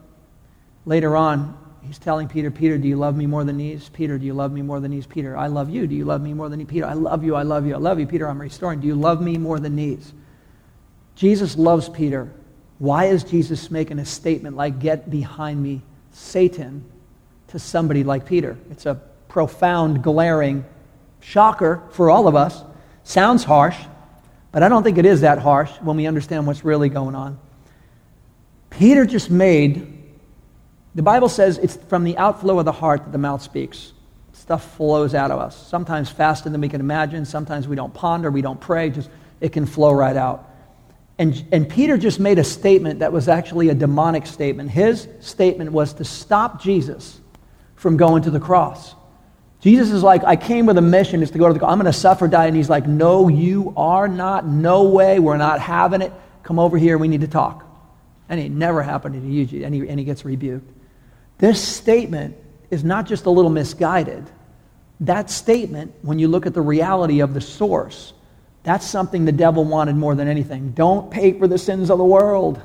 Later 0.85 1.15
on, 1.15 1.57
he's 1.85 1.99
telling 1.99 2.27
Peter, 2.27 2.51
Peter, 2.51 2.77
do 2.77 2.87
you 2.87 2.95
love 2.95 3.15
me 3.15 3.25
more 3.25 3.43
than 3.43 3.57
these? 3.57 3.89
Peter, 3.89 4.17
do 4.17 4.25
you 4.25 4.33
love 4.33 4.51
me 4.51 4.61
more 4.61 4.79
than 4.79 4.91
these? 4.91 5.05
Peter, 5.05 5.37
I 5.37 5.47
love 5.47 5.69
you. 5.69 5.87
Do 5.87 5.95
you 5.95 6.05
love 6.05 6.21
me 6.21 6.33
more 6.33 6.49
than 6.49 6.59
these? 6.59 6.67
Peter, 6.67 6.85
I 6.85 6.93
love 6.93 7.23
you. 7.23 7.35
I 7.35 7.43
love 7.43 7.65
you. 7.65 7.75
I 7.75 7.77
love 7.77 7.99
you. 7.99 8.07
Peter, 8.07 8.27
I'm 8.27 8.39
restoring. 8.41 8.79
Do 8.79 8.87
you 8.87 8.95
love 8.95 9.21
me 9.21 9.37
more 9.37 9.59
than 9.59 9.75
these? 9.75 10.13
Jesus 11.15 11.57
loves 11.57 11.87
Peter. 11.89 12.31
Why 12.77 13.05
is 13.05 13.23
Jesus 13.23 13.71
making 13.71 13.99
a 13.99 14.05
statement 14.05 14.55
like, 14.55 14.79
get 14.79 15.09
behind 15.09 15.61
me, 15.61 15.81
Satan, 16.11 16.83
to 17.47 17.59
somebody 17.59 18.03
like 18.03 18.25
Peter? 18.25 18.57
It's 18.69 18.85
a 18.85 18.95
profound, 19.29 20.03
glaring 20.03 20.65
shocker 21.21 21.81
for 21.91 22.09
all 22.09 22.27
of 22.27 22.35
us. 22.35 22.63
Sounds 23.03 23.43
harsh, 23.43 23.77
but 24.51 24.63
I 24.63 24.69
don't 24.69 24.83
think 24.83 24.97
it 24.97 25.05
is 25.05 25.21
that 25.21 25.39
harsh 25.39 25.71
when 25.81 25.97
we 25.97 26.05
understand 26.05 26.47
what's 26.47 26.65
really 26.65 26.89
going 26.89 27.15
on. 27.15 27.39
Peter 28.69 29.05
just 29.05 29.29
made 29.29 29.94
the 30.95 31.03
Bible 31.03 31.29
says 31.29 31.57
it's 31.57 31.75
from 31.75 32.05
the 32.05 32.17
outflow 32.17 32.57
of 32.57 32.65
the 32.65 32.71
heart 32.71 33.03
that 33.03 33.11
the 33.11 33.17
mouth 33.17 33.41
speaks. 33.41 33.91
Stuff 34.31 34.75
flows 34.77 35.13
out 35.13 35.29
of 35.29 35.39
us. 35.39 35.55
Sometimes 35.67 36.09
faster 36.09 36.49
than 36.49 36.61
we 36.61 36.69
can 36.69 36.79
imagine. 36.79 37.25
Sometimes 37.25 37.67
we 37.67 37.75
don't 37.75 37.93
ponder, 37.93 38.31
we 38.31 38.41
don't 38.41 38.59
pray. 38.59 38.89
Just 38.89 39.09
it 39.41 39.51
can 39.51 39.65
flow 39.65 39.91
right 39.91 40.15
out. 40.15 40.49
And, 41.17 41.45
and 41.51 41.69
Peter 41.69 41.97
just 41.97 42.19
made 42.19 42.39
a 42.39 42.43
statement 42.43 42.99
that 42.99 43.11
was 43.11 43.27
actually 43.27 43.69
a 43.69 43.75
demonic 43.75 44.25
statement. 44.25 44.69
His 44.69 45.07
statement 45.19 45.71
was 45.71 45.93
to 45.93 46.03
stop 46.03 46.61
Jesus 46.61 47.19
from 47.75 47.97
going 47.97 48.23
to 48.23 48.31
the 48.31 48.39
cross. 48.39 48.95
Jesus 49.61 49.91
is 49.91 50.03
like, 50.03 50.23
I 50.23 50.35
came 50.35 50.65
with 50.65 50.77
a 50.77 50.81
mission, 50.81 51.23
is 51.23 51.31
to 51.31 51.37
go 51.37 51.47
to 51.47 51.53
the 51.53 51.59
cross. 51.59 51.71
I'm 51.71 51.79
going 51.79 51.91
to 51.91 51.97
suffer, 51.97 52.27
die. 52.27 52.45
And 52.45 52.55
he's 52.55 52.69
like, 52.69 52.85
No, 52.85 53.29
you 53.29 53.73
are 53.75 54.07
not. 54.07 54.45
No 54.45 54.83
way. 54.83 55.19
We're 55.19 55.37
not 55.37 55.59
having 55.59 56.01
it. 56.01 56.13
Come 56.43 56.59
over 56.59 56.77
here. 56.77 56.97
We 56.97 57.07
need 57.07 57.21
to 57.21 57.27
talk. 57.27 57.65
And 58.29 58.39
it 58.39 58.51
never 58.51 58.83
happened 58.83 59.15
to 59.15 59.27
you. 59.27 59.65
And 59.65 59.73
he, 59.73 59.87
and 59.87 59.97
he 59.97 60.05
gets 60.05 60.23
rebuked. 60.25 60.74
This 61.37 61.61
statement 61.61 62.35
is 62.69 62.83
not 62.83 63.05
just 63.05 63.25
a 63.25 63.29
little 63.29 63.51
misguided. 63.51 64.25
That 65.01 65.29
statement, 65.29 65.93
when 66.01 66.19
you 66.19 66.27
look 66.27 66.45
at 66.45 66.53
the 66.53 66.61
reality 66.61 67.19
of 67.19 67.33
the 67.33 67.41
source, 67.41 68.13
that's 68.63 68.85
something 68.87 69.25
the 69.25 69.31
devil 69.31 69.63
wanted 69.63 69.95
more 69.95 70.15
than 70.15 70.27
anything. 70.27 70.71
Don't 70.71 71.11
pay 71.11 71.37
for 71.37 71.47
the 71.47 71.57
sins 71.57 71.89
of 71.89 71.97
the 71.97 72.05
world. 72.05 72.61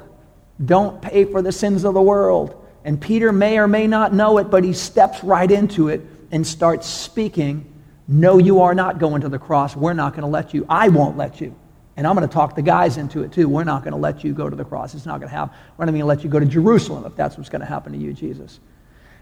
Don't 0.64 1.02
pay 1.02 1.24
for 1.24 1.42
the 1.42 1.52
sins 1.52 1.84
of 1.84 1.94
the 1.94 2.02
world. 2.02 2.56
And 2.84 3.00
Peter 3.00 3.32
may 3.32 3.58
or 3.58 3.68
may 3.68 3.86
not 3.86 4.14
know 4.14 4.38
it, 4.38 4.50
but 4.50 4.64
he 4.64 4.72
steps 4.72 5.22
right 5.22 5.50
into 5.50 5.88
it 5.88 6.00
and 6.30 6.46
starts 6.46 6.86
speaking. 6.86 7.70
No, 8.08 8.38
you 8.38 8.62
are 8.62 8.74
not 8.74 8.98
going 8.98 9.20
to 9.22 9.28
the 9.28 9.38
cross. 9.38 9.76
We're 9.76 9.92
not 9.92 10.12
going 10.12 10.22
to 10.22 10.28
let 10.28 10.54
you. 10.54 10.64
I 10.68 10.88
won't 10.88 11.16
let 11.16 11.40
you. 11.40 11.54
And 12.00 12.06
I'm 12.06 12.16
going 12.16 12.26
to 12.26 12.32
talk 12.32 12.54
the 12.54 12.62
guys 12.62 12.96
into 12.96 13.22
it 13.24 13.30
too. 13.30 13.46
We're 13.46 13.62
not 13.62 13.84
going 13.84 13.92
to 13.92 13.98
let 13.98 14.24
you 14.24 14.32
go 14.32 14.48
to 14.48 14.56
the 14.56 14.64
cross. 14.64 14.94
It's 14.94 15.04
not 15.04 15.20
going 15.20 15.28
to 15.28 15.36
happen. 15.36 15.54
We're 15.76 15.84
not 15.84 15.90
going 15.90 16.00
to 16.00 16.06
let 16.06 16.24
you 16.24 16.30
go 16.30 16.40
to 16.40 16.46
Jerusalem 16.46 17.04
if 17.04 17.14
that's 17.14 17.36
what's 17.36 17.50
going 17.50 17.60
to 17.60 17.66
happen 17.66 17.92
to 17.92 17.98
you, 17.98 18.14
Jesus. 18.14 18.58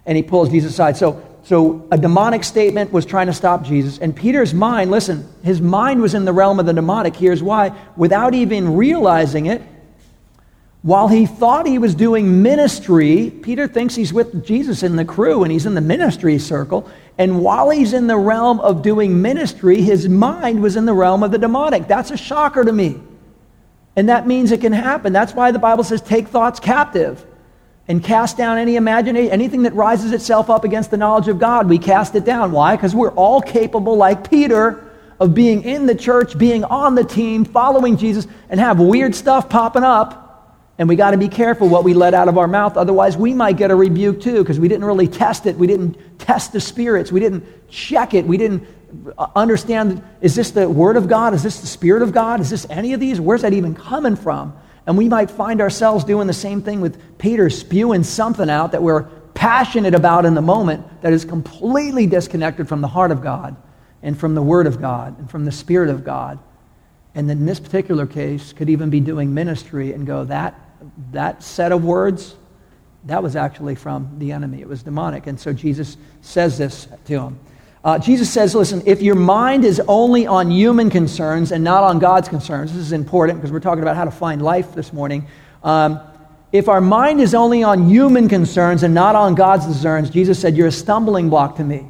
And 0.06 0.16
he 0.16 0.22
pulls 0.22 0.48
Jesus 0.48 0.74
aside. 0.74 0.96
So, 0.96 1.20
so 1.42 1.88
a 1.90 1.98
demonic 1.98 2.44
statement 2.44 2.92
was 2.92 3.04
trying 3.04 3.26
to 3.26 3.32
stop 3.32 3.64
Jesus. 3.64 3.98
And 3.98 4.14
Peter's 4.14 4.54
mind, 4.54 4.92
listen, 4.92 5.28
his 5.42 5.60
mind 5.60 6.00
was 6.00 6.14
in 6.14 6.24
the 6.24 6.32
realm 6.32 6.60
of 6.60 6.66
the 6.66 6.72
demonic. 6.72 7.16
Here's 7.16 7.42
why. 7.42 7.76
Without 7.96 8.32
even 8.32 8.76
realizing 8.76 9.46
it, 9.46 9.60
while 10.82 11.08
he 11.08 11.26
thought 11.26 11.66
he 11.66 11.80
was 11.80 11.96
doing 11.96 12.44
ministry, 12.44 13.32
Peter 13.42 13.66
thinks 13.66 13.96
he's 13.96 14.12
with 14.12 14.46
Jesus 14.46 14.84
in 14.84 14.94
the 14.94 15.04
crew 15.04 15.42
and 15.42 15.50
he's 15.50 15.66
in 15.66 15.74
the 15.74 15.80
ministry 15.80 16.38
circle. 16.38 16.88
And 17.18 17.40
while 17.40 17.70
he's 17.70 17.92
in 17.92 18.06
the 18.06 18.16
realm 18.16 18.60
of 18.60 18.80
doing 18.82 19.20
ministry, 19.20 19.82
his 19.82 20.08
mind 20.08 20.62
was 20.62 20.76
in 20.76 20.86
the 20.86 20.94
realm 20.94 21.24
of 21.24 21.32
the 21.32 21.38
demonic. 21.38 21.88
That's 21.88 22.12
a 22.12 22.16
shocker 22.16 22.64
to 22.64 22.72
me. 22.72 23.00
And 23.96 24.08
that 24.08 24.28
means 24.28 24.52
it 24.52 24.60
can 24.60 24.72
happen. 24.72 25.12
That's 25.12 25.34
why 25.34 25.50
the 25.50 25.58
Bible 25.58 25.82
says, 25.82 26.00
take 26.00 26.28
thoughts 26.28 26.60
captive 26.60 27.26
and 27.88 28.04
cast 28.04 28.36
down 28.36 28.58
any 28.58 28.76
imagination, 28.76 29.32
anything 29.32 29.62
that 29.62 29.74
rises 29.74 30.12
itself 30.12 30.48
up 30.48 30.62
against 30.62 30.92
the 30.92 30.96
knowledge 30.96 31.26
of 31.26 31.40
God, 31.40 31.68
we 31.68 31.78
cast 31.78 32.14
it 32.14 32.24
down. 32.24 32.52
Why? 32.52 32.76
Because 32.76 32.94
we're 32.94 33.14
all 33.14 33.40
capable, 33.40 33.96
like 33.96 34.30
Peter, 34.30 34.84
of 35.18 35.34
being 35.34 35.64
in 35.64 35.86
the 35.86 35.96
church, 35.96 36.38
being 36.38 36.62
on 36.62 36.94
the 36.94 37.02
team, 37.02 37.44
following 37.44 37.96
Jesus, 37.96 38.28
and 38.48 38.60
have 38.60 38.78
weird 38.78 39.16
stuff 39.16 39.48
popping 39.48 39.82
up 39.82 40.27
and 40.78 40.88
we 40.88 40.94
got 40.94 41.10
to 41.10 41.18
be 41.18 41.28
careful 41.28 41.68
what 41.68 41.82
we 41.82 41.92
let 41.92 42.14
out 42.14 42.28
of 42.28 42.38
our 42.38 42.46
mouth. 42.46 42.76
Otherwise, 42.76 43.16
we 43.16 43.34
might 43.34 43.56
get 43.56 43.72
a 43.72 43.74
rebuke 43.74 44.20
too 44.20 44.38
because 44.42 44.60
we 44.60 44.68
didn't 44.68 44.84
really 44.84 45.08
test 45.08 45.46
it. 45.46 45.56
We 45.56 45.66
didn't 45.66 46.18
test 46.20 46.52
the 46.52 46.60
spirits. 46.60 47.10
We 47.10 47.18
didn't 47.18 47.68
check 47.68 48.14
it. 48.14 48.24
We 48.24 48.36
didn't 48.36 48.64
uh, 49.18 49.26
understand 49.34 50.02
is 50.20 50.36
this 50.36 50.52
the 50.52 50.68
Word 50.68 50.96
of 50.96 51.08
God? 51.08 51.34
Is 51.34 51.42
this 51.42 51.60
the 51.60 51.66
Spirit 51.66 52.02
of 52.02 52.12
God? 52.12 52.40
Is 52.40 52.48
this 52.48 52.64
any 52.70 52.92
of 52.92 53.00
these? 53.00 53.20
Where's 53.20 53.42
that 53.42 53.52
even 53.52 53.74
coming 53.74 54.14
from? 54.14 54.56
And 54.86 54.96
we 54.96 55.08
might 55.08 55.30
find 55.30 55.60
ourselves 55.60 56.04
doing 56.04 56.28
the 56.28 56.32
same 56.32 56.62
thing 56.62 56.80
with 56.80 57.18
Peter, 57.18 57.50
spewing 57.50 58.04
something 58.04 58.48
out 58.48 58.72
that 58.72 58.82
we're 58.82 59.02
passionate 59.34 59.94
about 59.94 60.24
in 60.24 60.34
the 60.34 60.42
moment 60.42 61.02
that 61.02 61.12
is 61.12 61.24
completely 61.24 62.06
disconnected 62.06 62.68
from 62.68 62.80
the 62.80 62.88
heart 62.88 63.10
of 63.10 63.20
God 63.20 63.56
and 64.02 64.18
from 64.18 64.36
the 64.36 64.42
Word 64.42 64.68
of 64.68 64.80
God 64.80 65.18
and 65.18 65.28
from 65.28 65.44
the 65.44 65.52
Spirit 65.52 65.90
of 65.90 66.04
God. 66.04 66.38
And 67.16 67.28
in 67.28 67.46
this 67.46 67.58
particular 67.58 68.06
case, 68.06 68.52
could 68.52 68.70
even 68.70 68.90
be 68.90 69.00
doing 69.00 69.34
ministry 69.34 69.92
and 69.92 70.06
go, 70.06 70.24
that 70.24 70.54
that 71.12 71.42
set 71.42 71.72
of 71.72 71.84
words, 71.84 72.34
that 73.04 73.22
was 73.22 73.36
actually 73.36 73.74
from 73.74 74.18
the 74.18 74.32
enemy. 74.32 74.60
It 74.60 74.68
was 74.68 74.82
demonic. 74.82 75.26
And 75.26 75.38
so 75.38 75.52
Jesus 75.52 75.96
says 76.20 76.58
this 76.58 76.88
to 77.06 77.20
him. 77.20 77.38
Uh, 77.84 77.98
Jesus 77.98 78.30
says, 78.30 78.54
listen, 78.54 78.82
if 78.86 79.00
your 79.00 79.14
mind 79.14 79.64
is 79.64 79.80
only 79.86 80.26
on 80.26 80.50
human 80.50 80.90
concerns 80.90 81.52
and 81.52 81.62
not 81.62 81.84
on 81.84 82.00
God's 82.00 82.28
concerns, 82.28 82.72
this 82.72 82.82
is 82.82 82.92
important 82.92 83.38
because 83.38 83.52
we're 83.52 83.60
talking 83.60 83.82
about 83.82 83.96
how 83.96 84.04
to 84.04 84.10
find 84.10 84.42
life 84.42 84.74
this 84.74 84.92
morning. 84.92 85.26
Um, 85.62 86.00
if 86.50 86.68
our 86.68 86.80
mind 86.80 87.20
is 87.20 87.34
only 87.34 87.62
on 87.62 87.88
human 87.88 88.28
concerns 88.28 88.82
and 88.82 88.94
not 88.94 89.14
on 89.14 89.34
God's 89.34 89.64
concerns, 89.64 90.10
Jesus 90.10 90.40
said, 90.40 90.56
you're 90.56 90.68
a 90.68 90.72
stumbling 90.72 91.28
block 91.30 91.56
to 91.56 91.64
me. 91.64 91.86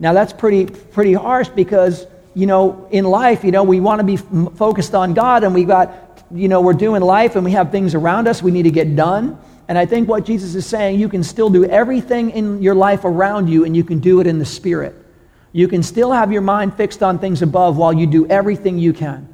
Now, 0.00 0.12
that's 0.12 0.32
pretty, 0.32 0.66
pretty 0.66 1.12
harsh 1.12 1.48
because, 1.48 2.06
you 2.34 2.46
know, 2.46 2.88
in 2.90 3.04
life, 3.04 3.44
you 3.44 3.52
know, 3.52 3.62
we 3.62 3.78
want 3.78 4.00
to 4.00 4.04
be 4.04 4.14
f- 4.14 4.56
focused 4.56 4.94
on 4.94 5.14
God 5.14 5.44
and 5.44 5.54
we've 5.54 5.68
got 5.68 6.01
you 6.34 6.48
know, 6.48 6.60
we're 6.60 6.72
doing 6.72 7.02
life 7.02 7.36
and 7.36 7.44
we 7.44 7.52
have 7.52 7.70
things 7.70 7.94
around 7.94 8.28
us 8.28 8.42
we 8.42 8.50
need 8.50 8.64
to 8.64 8.70
get 8.70 8.96
done. 8.96 9.38
And 9.68 9.78
I 9.78 9.86
think 9.86 10.08
what 10.08 10.24
Jesus 10.24 10.54
is 10.54 10.66
saying, 10.66 10.98
you 10.98 11.08
can 11.08 11.22
still 11.22 11.50
do 11.50 11.64
everything 11.64 12.30
in 12.30 12.62
your 12.62 12.74
life 12.74 13.04
around 13.04 13.48
you 13.48 13.64
and 13.64 13.76
you 13.76 13.84
can 13.84 14.00
do 14.00 14.20
it 14.20 14.26
in 14.26 14.38
the 14.38 14.44
Spirit. 14.44 14.94
You 15.52 15.68
can 15.68 15.82
still 15.82 16.12
have 16.12 16.32
your 16.32 16.42
mind 16.42 16.74
fixed 16.74 17.02
on 17.02 17.18
things 17.18 17.42
above 17.42 17.76
while 17.76 17.92
you 17.92 18.06
do 18.06 18.26
everything 18.26 18.78
you 18.78 18.92
can. 18.92 19.28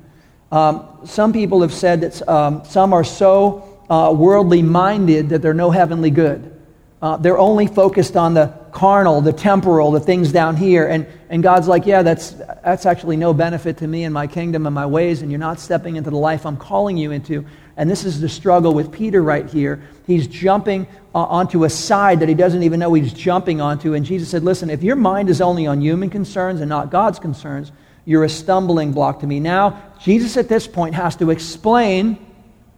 Um, 0.50 0.86
some 1.04 1.32
people 1.32 1.62
have 1.62 1.72
said 1.72 2.00
that 2.00 2.28
um, 2.28 2.64
some 2.64 2.92
are 2.92 3.04
so 3.04 3.80
uh, 3.88 4.12
worldly 4.16 4.62
minded 4.62 5.28
that 5.28 5.42
they're 5.42 5.54
no 5.54 5.70
heavenly 5.70 6.10
good. 6.10 6.57
Uh, 7.00 7.16
they're 7.16 7.38
only 7.38 7.68
focused 7.68 8.16
on 8.16 8.34
the 8.34 8.52
carnal, 8.72 9.20
the 9.20 9.32
temporal, 9.32 9.92
the 9.92 10.00
things 10.00 10.32
down 10.32 10.56
here. 10.56 10.88
And, 10.88 11.06
and 11.30 11.42
God's 11.42 11.68
like, 11.68 11.86
yeah, 11.86 12.02
that's, 12.02 12.30
that's 12.64 12.86
actually 12.86 13.16
no 13.16 13.32
benefit 13.32 13.78
to 13.78 13.86
me 13.86 14.02
and 14.02 14.12
my 14.12 14.26
kingdom 14.26 14.66
and 14.66 14.74
my 14.74 14.86
ways, 14.86 15.22
and 15.22 15.30
you're 15.30 15.38
not 15.38 15.60
stepping 15.60 15.96
into 15.96 16.10
the 16.10 16.16
life 16.16 16.44
I'm 16.44 16.56
calling 16.56 16.96
you 16.96 17.12
into. 17.12 17.46
And 17.76 17.88
this 17.88 18.04
is 18.04 18.20
the 18.20 18.28
struggle 18.28 18.74
with 18.74 18.90
Peter 18.90 19.22
right 19.22 19.48
here. 19.48 19.80
He's 20.08 20.26
jumping 20.26 20.88
uh, 21.14 21.18
onto 21.18 21.62
a 21.62 21.70
side 21.70 22.18
that 22.20 22.28
he 22.28 22.34
doesn't 22.34 22.64
even 22.64 22.80
know 22.80 22.92
he's 22.94 23.12
jumping 23.12 23.60
onto. 23.60 23.94
And 23.94 24.04
Jesus 24.04 24.28
said, 24.28 24.42
listen, 24.42 24.68
if 24.68 24.82
your 24.82 24.96
mind 24.96 25.30
is 25.30 25.40
only 25.40 25.68
on 25.68 25.80
human 25.80 26.10
concerns 26.10 26.60
and 26.60 26.68
not 26.68 26.90
God's 26.90 27.20
concerns, 27.20 27.70
you're 28.04 28.24
a 28.24 28.28
stumbling 28.28 28.92
block 28.92 29.20
to 29.20 29.26
me. 29.28 29.38
Now, 29.38 29.92
Jesus 30.00 30.36
at 30.36 30.48
this 30.48 30.66
point 30.66 30.96
has 30.96 31.14
to 31.16 31.30
explain, 31.30 32.18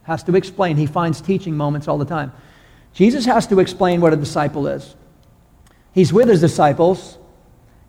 has 0.03 0.23
to 0.25 0.37
explain. 0.37 0.77
He 0.77 0.87
finds 0.87 1.23
teaching 1.23 1.57
moments 1.57 1.89
all 1.89 1.97
the 1.97 2.05
time. 2.05 2.33
Jesus 2.95 3.25
has 3.25 3.47
to 3.49 3.61
explain 3.61 4.01
what 4.01 4.13
a 4.13 4.17
disciple 4.17 4.67
is. 4.67 4.95
He's 5.93 6.13
with 6.13 6.29
his 6.29 6.41
disciples. 6.41 7.19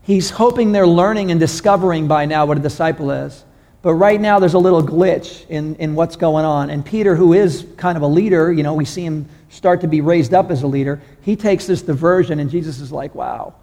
He's 0.01 0.29
hoping 0.29 0.71
they're 0.71 0.87
learning 0.87 1.31
and 1.31 1.39
discovering 1.39 2.07
by 2.07 2.25
now 2.25 2.45
what 2.45 2.57
a 2.57 2.61
disciple 2.61 3.11
is. 3.11 3.45
But 3.81 3.95
right 3.95 4.21
now, 4.21 4.37
there's 4.37 4.53
a 4.53 4.59
little 4.59 4.83
glitch 4.83 5.47
in, 5.49 5.75
in 5.77 5.95
what's 5.95 6.15
going 6.15 6.45
on. 6.45 6.69
And 6.69 6.85
Peter, 6.85 7.15
who 7.15 7.33
is 7.33 7.65
kind 7.77 7.97
of 7.97 8.03
a 8.03 8.07
leader, 8.07 8.51
you 8.53 8.61
know, 8.61 8.75
we 8.75 8.85
see 8.85 9.03
him 9.03 9.27
start 9.49 9.81
to 9.81 9.87
be 9.87 10.01
raised 10.01 10.33
up 10.33 10.51
as 10.51 10.61
a 10.63 10.67
leader, 10.67 11.01
he 11.21 11.35
takes 11.35 11.65
this 11.65 11.81
diversion, 11.81 12.39
and 12.39 12.49
Jesus 12.49 12.79
is 12.79 12.91
like, 12.91 13.13
wow, 13.15 13.53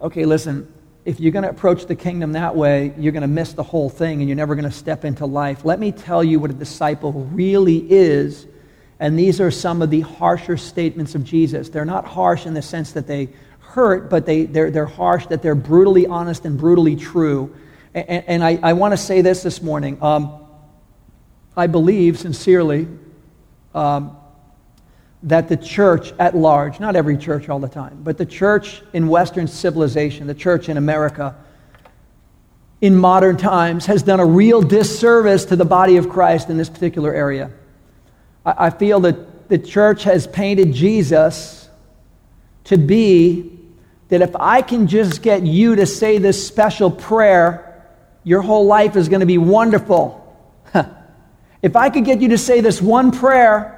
okay, 0.00 0.24
listen, 0.24 0.72
if 1.04 1.20
you're 1.20 1.32
going 1.32 1.44
to 1.44 1.50
approach 1.50 1.86
the 1.86 1.94
kingdom 1.94 2.32
that 2.32 2.56
way, 2.56 2.92
you're 2.98 3.12
going 3.12 3.22
to 3.22 3.28
miss 3.28 3.52
the 3.52 3.62
whole 3.62 3.88
thing 3.88 4.20
and 4.20 4.28
you're 4.28 4.36
never 4.36 4.54
going 4.54 4.64
to 4.64 4.70
step 4.70 5.04
into 5.04 5.24
life. 5.26 5.64
Let 5.64 5.78
me 5.78 5.92
tell 5.92 6.22
you 6.22 6.38
what 6.38 6.50
a 6.50 6.54
disciple 6.54 7.12
really 7.12 7.78
is 7.90 8.46
and 9.00 9.18
these 9.18 9.40
are 9.40 9.50
some 9.50 9.80
of 9.80 9.90
the 9.90 10.00
harsher 10.00 10.56
statements 10.56 11.14
of 11.14 11.24
Jesus. 11.24 11.68
They're 11.68 11.84
not 11.84 12.04
harsh 12.04 12.46
in 12.46 12.54
the 12.54 12.62
sense 12.62 12.92
that 12.92 13.06
they 13.06 13.28
hurt, 13.60 14.10
but 14.10 14.26
they, 14.26 14.44
they're, 14.44 14.70
they're 14.70 14.86
harsh 14.86 15.26
that 15.28 15.42
they're 15.42 15.54
brutally 15.54 16.06
honest 16.06 16.44
and 16.44 16.58
brutally 16.58 16.96
true. 16.96 17.54
And, 17.94 18.24
and 18.26 18.44
I, 18.44 18.58
I 18.62 18.72
want 18.72 18.92
to 18.92 18.96
say 18.96 19.20
this 19.20 19.42
this 19.42 19.62
morning. 19.62 20.02
Um, 20.02 20.44
I 21.56 21.66
believe 21.66 22.18
sincerely 22.18 22.88
um, 23.74 24.16
that 25.24 25.48
the 25.48 25.56
church 25.56 26.12
at 26.18 26.36
large, 26.36 26.80
not 26.80 26.96
every 26.96 27.16
church 27.16 27.48
all 27.48 27.58
the 27.58 27.68
time, 27.68 28.00
but 28.02 28.18
the 28.18 28.26
church 28.26 28.82
in 28.92 29.08
Western 29.08 29.46
civilization, 29.46 30.26
the 30.26 30.34
church 30.34 30.68
in 30.68 30.76
America, 30.76 31.36
in 32.80 32.96
modern 32.96 33.36
times, 33.36 33.86
has 33.86 34.02
done 34.02 34.20
a 34.20 34.26
real 34.26 34.62
disservice 34.62 35.44
to 35.46 35.56
the 35.56 35.64
body 35.64 35.96
of 35.96 36.08
Christ 36.08 36.48
in 36.48 36.56
this 36.56 36.68
particular 36.68 37.12
area. 37.12 37.50
I, 38.44 38.70
feel 38.70 39.00
that 39.00 39.48
the 39.48 39.58
church 39.58 40.04
has 40.04 40.26
painted 40.26 40.72
Jesus 40.72 41.68
to 42.64 42.76
be 42.76 43.58
that 44.08 44.22
if 44.22 44.34
I 44.36 44.62
can 44.62 44.86
just 44.86 45.22
get 45.22 45.42
you 45.42 45.76
to 45.76 45.86
say 45.86 46.18
this 46.18 46.46
special 46.46 46.90
prayer, 46.90 47.84
your 48.24 48.42
whole 48.42 48.66
life 48.66 48.96
is 48.96 49.08
going 49.08 49.20
to 49.20 49.26
be 49.26 49.38
wonderful. 49.38 50.24
if 51.62 51.76
I 51.76 51.90
could 51.90 52.04
get 52.04 52.20
you 52.20 52.28
to 52.28 52.38
say 52.38 52.60
this 52.60 52.80
one 52.80 53.10
prayer, 53.10 53.74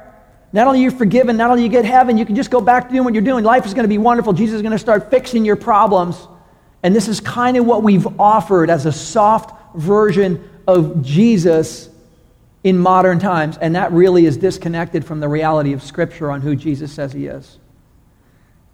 not 0.52 0.66
only 0.66 0.82
you're 0.82 0.90
forgiven, 0.90 1.36
not 1.36 1.50
only 1.50 1.62
you 1.62 1.68
get 1.68 1.84
heaven, 1.84 2.18
you 2.18 2.26
can 2.26 2.36
just 2.36 2.50
go 2.50 2.60
back 2.60 2.88
to 2.88 2.92
doing 2.92 3.04
what 3.04 3.14
you're 3.14 3.22
doing. 3.22 3.44
Life 3.44 3.66
is 3.66 3.74
going 3.74 3.84
to 3.84 3.88
be 3.88 3.98
wonderful. 3.98 4.32
Jesus 4.32 4.56
is 4.56 4.62
going 4.62 4.72
to 4.72 4.78
start 4.78 5.10
fixing 5.10 5.44
your 5.44 5.56
problems. 5.56 6.16
And 6.82 6.94
this 6.94 7.08
is 7.08 7.20
kind 7.20 7.56
of 7.56 7.66
what 7.66 7.82
we've 7.82 8.06
offered 8.18 8.70
as 8.70 8.86
a 8.86 8.92
soft 8.92 9.76
version 9.76 10.48
of 10.66 11.02
Jesus 11.02 11.89
in 12.62 12.78
modern 12.78 13.18
times. 13.18 13.56
And 13.58 13.74
that 13.74 13.92
really 13.92 14.26
is 14.26 14.36
disconnected 14.36 15.04
from 15.04 15.20
the 15.20 15.28
reality 15.28 15.72
of 15.72 15.82
Scripture 15.82 16.30
on 16.30 16.40
who 16.40 16.54
Jesus 16.56 16.92
says 16.92 17.12
he 17.12 17.26
is. 17.26 17.58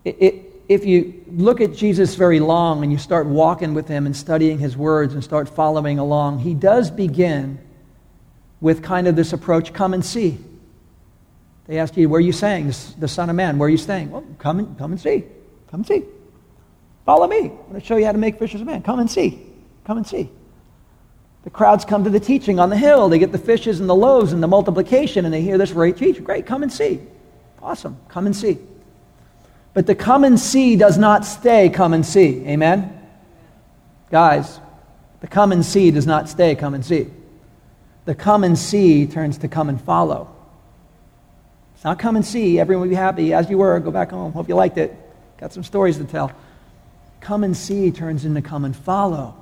It, 0.05 0.17
it, 0.21 0.35
if 0.69 0.85
you 0.85 1.25
look 1.29 1.61
at 1.61 1.75
Jesus 1.75 2.15
very 2.15 2.41
long 2.41 2.83
and 2.83 2.91
you 2.91 2.99
start 2.99 3.27
walking 3.27 3.75
with 3.75 3.87
him 3.89 4.07
and 4.07 4.17
studying 4.17 4.59
his 4.59 4.77
words 4.77 5.15
and 5.15 5.23
start 5.23 5.49
following 5.49 5.99
along, 5.99 6.41
he 6.41 6.55
does 6.55 6.91
begin 6.91 7.59
with 8.61 8.83
kind 8.83 9.07
of 9.07 9.15
this 9.15 9.33
approach 9.33 9.73
come 9.73 9.95
and 9.95 10.05
see. 10.05 10.39
They 11.67 11.79
ask 11.79 11.97
you, 11.97 12.09
Where 12.09 12.19
are 12.19 12.21
you 12.21 12.33
staying? 12.33 12.73
The 12.99 13.09
Son 13.09 13.31
of 13.31 13.37
Man, 13.37 13.59
where 13.59 13.67
are 13.67 13.71
you 13.71 13.77
staying? 13.77 14.11
Well, 14.11 14.25
come 14.39 14.61
and, 14.61 14.79
come 14.79 14.93
and 14.93 15.01
see. 15.01 15.25
Come 15.71 15.81
and 15.81 15.87
see. 15.87 16.05
Follow 17.05 17.27
me. 17.29 17.39
I'm 17.39 17.49
going 17.49 17.81
to 17.81 17.87
show 17.87 17.97
you 17.97 18.05
how 18.05 18.13
to 18.13 18.19
make 18.19 18.39
fishers 18.39 18.61
of 18.61 18.67
men. 18.67 18.83
Come 18.83 18.99
and 18.99 19.11
see. 19.11 19.41
Come 19.85 19.99
and 19.99 20.07
see. 20.07 20.31
The 21.47 21.51
crowds 21.51 21.85
come 21.85 22.03
to 22.03 22.11
the 22.11 22.19
teaching 22.19 22.59
on 22.59 22.71
the 22.71 22.77
hill. 22.77 23.09
They 23.09 23.21
get 23.21 23.31
the 23.31 23.39
fishes 23.39 23.79
and 23.79 23.89
the 23.89 23.95
loaves 23.95 24.33
and 24.33 24.43
the 24.43 24.49
multiplication, 24.49 25.25
and 25.25 25.33
they 25.33 25.43
hear 25.43 25.57
this 25.57 25.71
great 25.71 25.97
teaching. 25.97 26.25
Great, 26.25 26.45
come 26.45 26.65
and 26.65 26.73
see. 26.73 27.01
Awesome. 27.63 27.97
Come 28.09 28.27
and 28.27 28.35
see. 28.35 28.59
But 29.73 29.87
the 29.87 29.95
come 29.95 30.25
and 30.25 30.41
see 30.41 30.75
does 30.75 30.99
not 30.99 31.25
stay 31.25 31.69
come 31.69 31.93
and 31.93 32.05
see. 32.05 32.45
Amen? 32.49 33.01
Guys, 34.11 34.59
the 35.21 35.29
come 35.29 35.53
and 35.53 35.65
see 35.65 35.93
does 35.93 36.05
not 36.05 36.29
stay 36.29 36.57
come 36.57 36.75
and 36.75 36.85
see. 36.85 37.07
The 38.07 38.17
come 38.17 38.43
and 38.43 38.59
see 38.59 39.07
turns 39.07 39.39
to 39.39 39.47
come 39.47 39.69
and 39.69 39.81
follow. 39.81 40.35
It's 41.77 41.85
not 41.85 42.01
come 42.01 42.17
and 42.17 42.27
see. 42.27 42.59
Everyone 42.59 42.89
will 42.89 42.91
be 42.91 42.97
happy 42.97 43.33
as 43.33 43.49
you 43.49 43.59
were. 43.59 43.79
Go 43.79 43.93
back 43.93 44.11
home. 44.11 44.33
Hope 44.33 44.49
you 44.49 44.57
liked 44.57 44.79
it. 44.79 44.97
Got 45.39 45.53
some 45.53 45.63
stories 45.63 45.97
to 45.99 46.05
tell. 46.07 46.33
Come 47.21 47.45
and 47.45 47.57
see 47.57 47.93
turns 47.93 48.25
into 48.25 48.43
come 48.43 48.65
and 48.65 48.75
follow. 48.75 49.41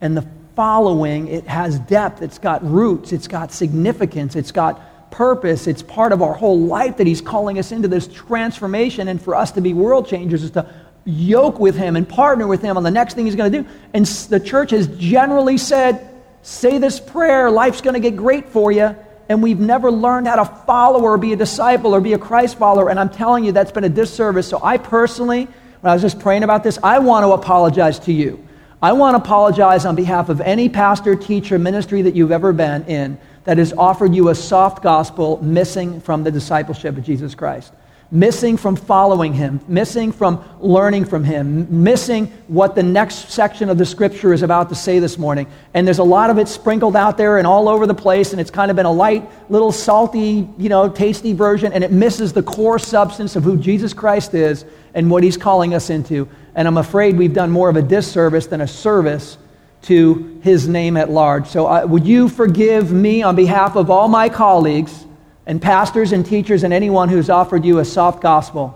And 0.00 0.16
the 0.16 0.26
following, 0.58 1.28
it 1.28 1.46
has 1.46 1.78
depth, 1.78 2.20
it's 2.20 2.40
got 2.40 2.68
roots, 2.68 3.12
it's 3.12 3.28
got 3.28 3.52
significance, 3.52 4.34
it's 4.34 4.50
got 4.50 5.08
purpose, 5.12 5.68
it's 5.68 5.84
part 5.84 6.10
of 6.10 6.20
our 6.20 6.34
whole 6.34 6.58
life 6.58 6.96
that 6.96 7.06
He's 7.06 7.20
calling 7.20 7.60
us 7.60 7.70
into 7.70 7.86
this 7.86 8.08
transformation. 8.08 9.06
And 9.06 9.22
for 9.22 9.36
us 9.36 9.52
to 9.52 9.60
be 9.60 9.72
world 9.72 10.08
changers 10.08 10.42
is 10.42 10.50
to 10.50 10.68
yoke 11.04 11.60
with 11.60 11.76
Him 11.76 11.94
and 11.94 12.08
partner 12.08 12.48
with 12.48 12.60
Him 12.60 12.76
on 12.76 12.82
the 12.82 12.90
next 12.90 13.14
thing 13.14 13.26
He's 13.26 13.36
going 13.36 13.52
to 13.52 13.62
do. 13.62 13.68
And 13.94 14.04
the 14.04 14.40
church 14.40 14.72
has 14.72 14.88
generally 14.98 15.58
said, 15.58 16.10
say 16.42 16.78
this 16.78 16.98
prayer, 16.98 17.52
life's 17.52 17.80
going 17.80 17.94
to 17.94 18.00
get 18.00 18.16
great 18.16 18.48
for 18.48 18.72
you 18.72 18.96
and 19.28 19.40
we've 19.40 19.60
never 19.60 19.92
learned 19.92 20.26
how 20.26 20.42
to 20.42 20.44
follow 20.64 21.02
or 21.02 21.18
be 21.18 21.32
a 21.34 21.36
disciple 21.36 21.94
or 21.94 22.00
be 22.00 22.14
a 22.14 22.18
Christ 22.18 22.58
follower. 22.58 22.90
And 22.90 22.98
I'm 22.98 23.10
telling 23.10 23.44
you, 23.44 23.52
that's 23.52 23.70
been 23.70 23.84
a 23.84 23.88
disservice. 23.88 24.48
So 24.48 24.58
I 24.60 24.78
personally, 24.78 25.44
when 25.44 25.90
I 25.90 25.92
was 25.92 26.02
just 26.02 26.18
praying 26.18 26.42
about 26.42 26.64
this, 26.64 26.80
I 26.82 26.98
want 26.98 27.22
to 27.22 27.30
apologize 27.30 28.00
to 28.00 28.12
you. 28.12 28.47
I 28.80 28.92
want 28.92 29.16
to 29.16 29.22
apologize 29.22 29.84
on 29.84 29.96
behalf 29.96 30.28
of 30.28 30.40
any 30.40 30.68
pastor, 30.68 31.16
teacher, 31.16 31.58
ministry 31.58 32.02
that 32.02 32.14
you've 32.14 32.30
ever 32.30 32.52
been 32.52 32.84
in 32.84 33.18
that 33.44 33.58
has 33.58 33.72
offered 33.72 34.14
you 34.14 34.28
a 34.28 34.34
soft 34.34 34.82
gospel 34.82 35.42
missing 35.42 36.00
from 36.00 36.22
the 36.22 36.30
discipleship 36.30 36.96
of 36.96 37.02
Jesus 37.02 37.34
Christ 37.34 37.72
missing 38.10 38.56
from 38.56 38.74
following 38.74 39.34
him, 39.34 39.60
missing 39.68 40.12
from 40.12 40.42
learning 40.60 41.04
from 41.04 41.24
him, 41.24 41.82
missing 41.82 42.26
what 42.46 42.74
the 42.74 42.82
next 42.82 43.30
section 43.30 43.68
of 43.68 43.76
the 43.76 43.84
scripture 43.84 44.32
is 44.32 44.42
about 44.42 44.70
to 44.70 44.74
say 44.74 44.98
this 44.98 45.18
morning. 45.18 45.46
And 45.74 45.86
there's 45.86 45.98
a 45.98 46.04
lot 46.04 46.30
of 46.30 46.38
it 46.38 46.48
sprinkled 46.48 46.96
out 46.96 47.18
there 47.18 47.36
and 47.36 47.46
all 47.46 47.68
over 47.68 47.86
the 47.86 47.94
place, 47.94 48.32
and 48.32 48.40
it's 48.40 48.50
kind 48.50 48.70
of 48.70 48.76
been 48.76 48.86
a 48.86 48.92
light, 48.92 49.28
little 49.50 49.72
salty, 49.72 50.48
you 50.56 50.68
know, 50.70 50.88
tasty 50.88 51.34
version, 51.34 51.72
and 51.72 51.84
it 51.84 51.92
misses 51.92 52.32
the 52.32 52.42
core 52.42 52.78
substance 52.78 53.36
of 53.36 53.44
who 53.44 53.58
Jesus 53.58 53.92
Christ 53.92 54.32
is 54.32 54.64
and 54.94 55.10
what 55.10 55.22
he's 55.22 55.36
calling 55.36 55.74
us 55.74 55.90
into. 55.90 56.28
And 56.54 56.66
I'm 56.66 56.78
afraid 56.78 57.18
we've 57.18 57.34
done 57.34 57.50
more 57.50 57.68
of 57.68 57.76
a 57.76 57.82
disservice 57.82 58.46
than 58.46 58.62
a 58.62 58.68
service 58.68 59.36
to 59.82 60.40
his 60.42 60.66
name 60.66 60.96
at 60.96 61.10
large. 61.10 61.46
So, 61.46 61.66
uh, 61.66 61.86
would 61.86 62.06
you 62.06 62.28
forgive 62.28 62.90
me 62.90 63.22
on 63.22 63.36
behalf 63.36 63.76
of 63.76 63.90
all 63.90 64.08
my 64.08 64.28
colleagues? 64.28 65.04
And 65.48 65.62
pastors 65.62 66.12
and 66.12 66.26
teachers 66.26 66.62
and 66.62 66.74
anyone 66.74 67.08
who's 67.08 67.30
offered 67.30 67.64
you 67.64 67.78
a 67.78 67.84
soft 67.84 68.20
gospel. 68.20 68.74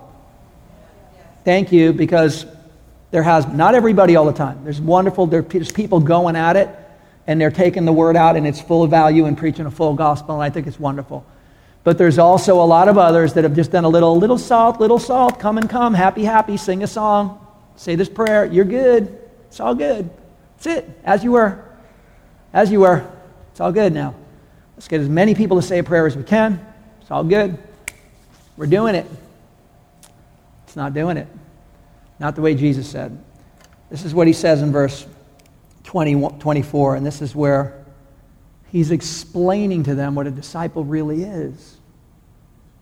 Thank 1.45 1.71
you 1.71 1.93
because 1.93 2.47
there 3.11 3.23
has 3.23 3.47
not 3.47 3.75
everybody 3.75 4.17
all 4.17 4.25
the 4.25 4.33
time. 4.33 4.65
There's 4.65 4.81
wonderful 4.81 5.27
there's 5.27 5.71
people 5.71 6.01
going 6.01 6.35
at 6.35 6.57
it 6.57 6.71
and 7.27 7.39
they're 7.39 7.51
taking 7.51 7.85
the 7.85 7.93
word 7.93 8.17
out 8.17 8.37
and 8.37 8.47
it's 8.47 8.61
full 8.61 8.83
of 8.83 8.91
value 8.91 9.27
and 9.27 9.37
preaching 9.37 9.67
a 9.67 9.71
full 9.71 9.93
gospel 9.93 10.35
and 10.35 10.43
I 10.43 10.49
think 10.49 10.67
it's 10.67 10.81
wonderful. 10.81 11.27
But 11.85 11.99
there's 11.99 12.19
also 12.19 12.63
a 12.63 12.65
lot 12.65 12.89
of 12.89 12.97
others 12.97 13.35
that 13.35 13.45
have 13.45 13.55
just 13.55 13.71
done 13.71 13.85
a 13.85 13.89
little 13.89 14.17
little 14.17 14.39
salt, 14.39 14.81
little 14.81 14.99
salt, 14.99 15.39
come 15.39 15.59
and 15.59 15.69
come, 15.69 15.93
happy 15.93 16.25
happy, 16.25 16.57
sing 16.57 16.83
a 16.83 16.87
song, 16.87 17.47
say 17.77 17.97
this 17.97 18.09
prayer, 18.09 18.47
you're 18.47 18.65
good. 18.65 19.19
It's 19.49 19.61
all 19.61 19.75
good. 19.75 20.09
That's 20.57 20.79
it. 20.79 20.91
As 21.05 21.23
you 21.23 21.33
were. 21.33 21.63
As 22.55 22.73
you 22.73 22.81
were. 22.81 23.07
It's 23.51 23.61
all 23.61 23.73
good 23.73 23.93
now. 23.93 24.15
Let's 24.83 24.89
get 24.89 25.01
as 25.01 25.09
many 25.09 25.37
people 25.37 25.61
to 25.61 25.63
say 25.65 25.79
a 25.79 25.85
prayer 25.85 26.09
as 26.09 26.17
we 26.17 26.25
can. 26.25 26.61
It's 27.01 27.11
all 27.13 27.23
good. 27.23 27.57
We're 28.57 28.67
doing 28.67 28.97
it. 28.97 29.07
It's 30.65 30.75
not 30.75 30.93
doing 30.93 31.19
it. 31.19 31.29
Not 32.19 32.35
the 32.35 32.43
way 32.43 32.57
Jesus 32.57 32.89
said. 32.89 33.17
This 33.91 34.05
is 34.05 34.13
what 34.13 34.27
he 34.27 34.33
says 34.33 34.61
in 34.61 34.73
verse 34.73 35.07
20, 35.85 36.31
24, 36.41 36.97
and 36.97 37.07
this 37.07 37.23
is 37.23 37.33
where 37.33 37.85
he's 38.73 38.91
explaining 38.91 39.85
to 39.85 39.95
them 39.95 40.17
what 40.17 40.27
a 40.27 40.33
disciple 40.33 40.83
really 40.83 41.23
is. 41.23 41.77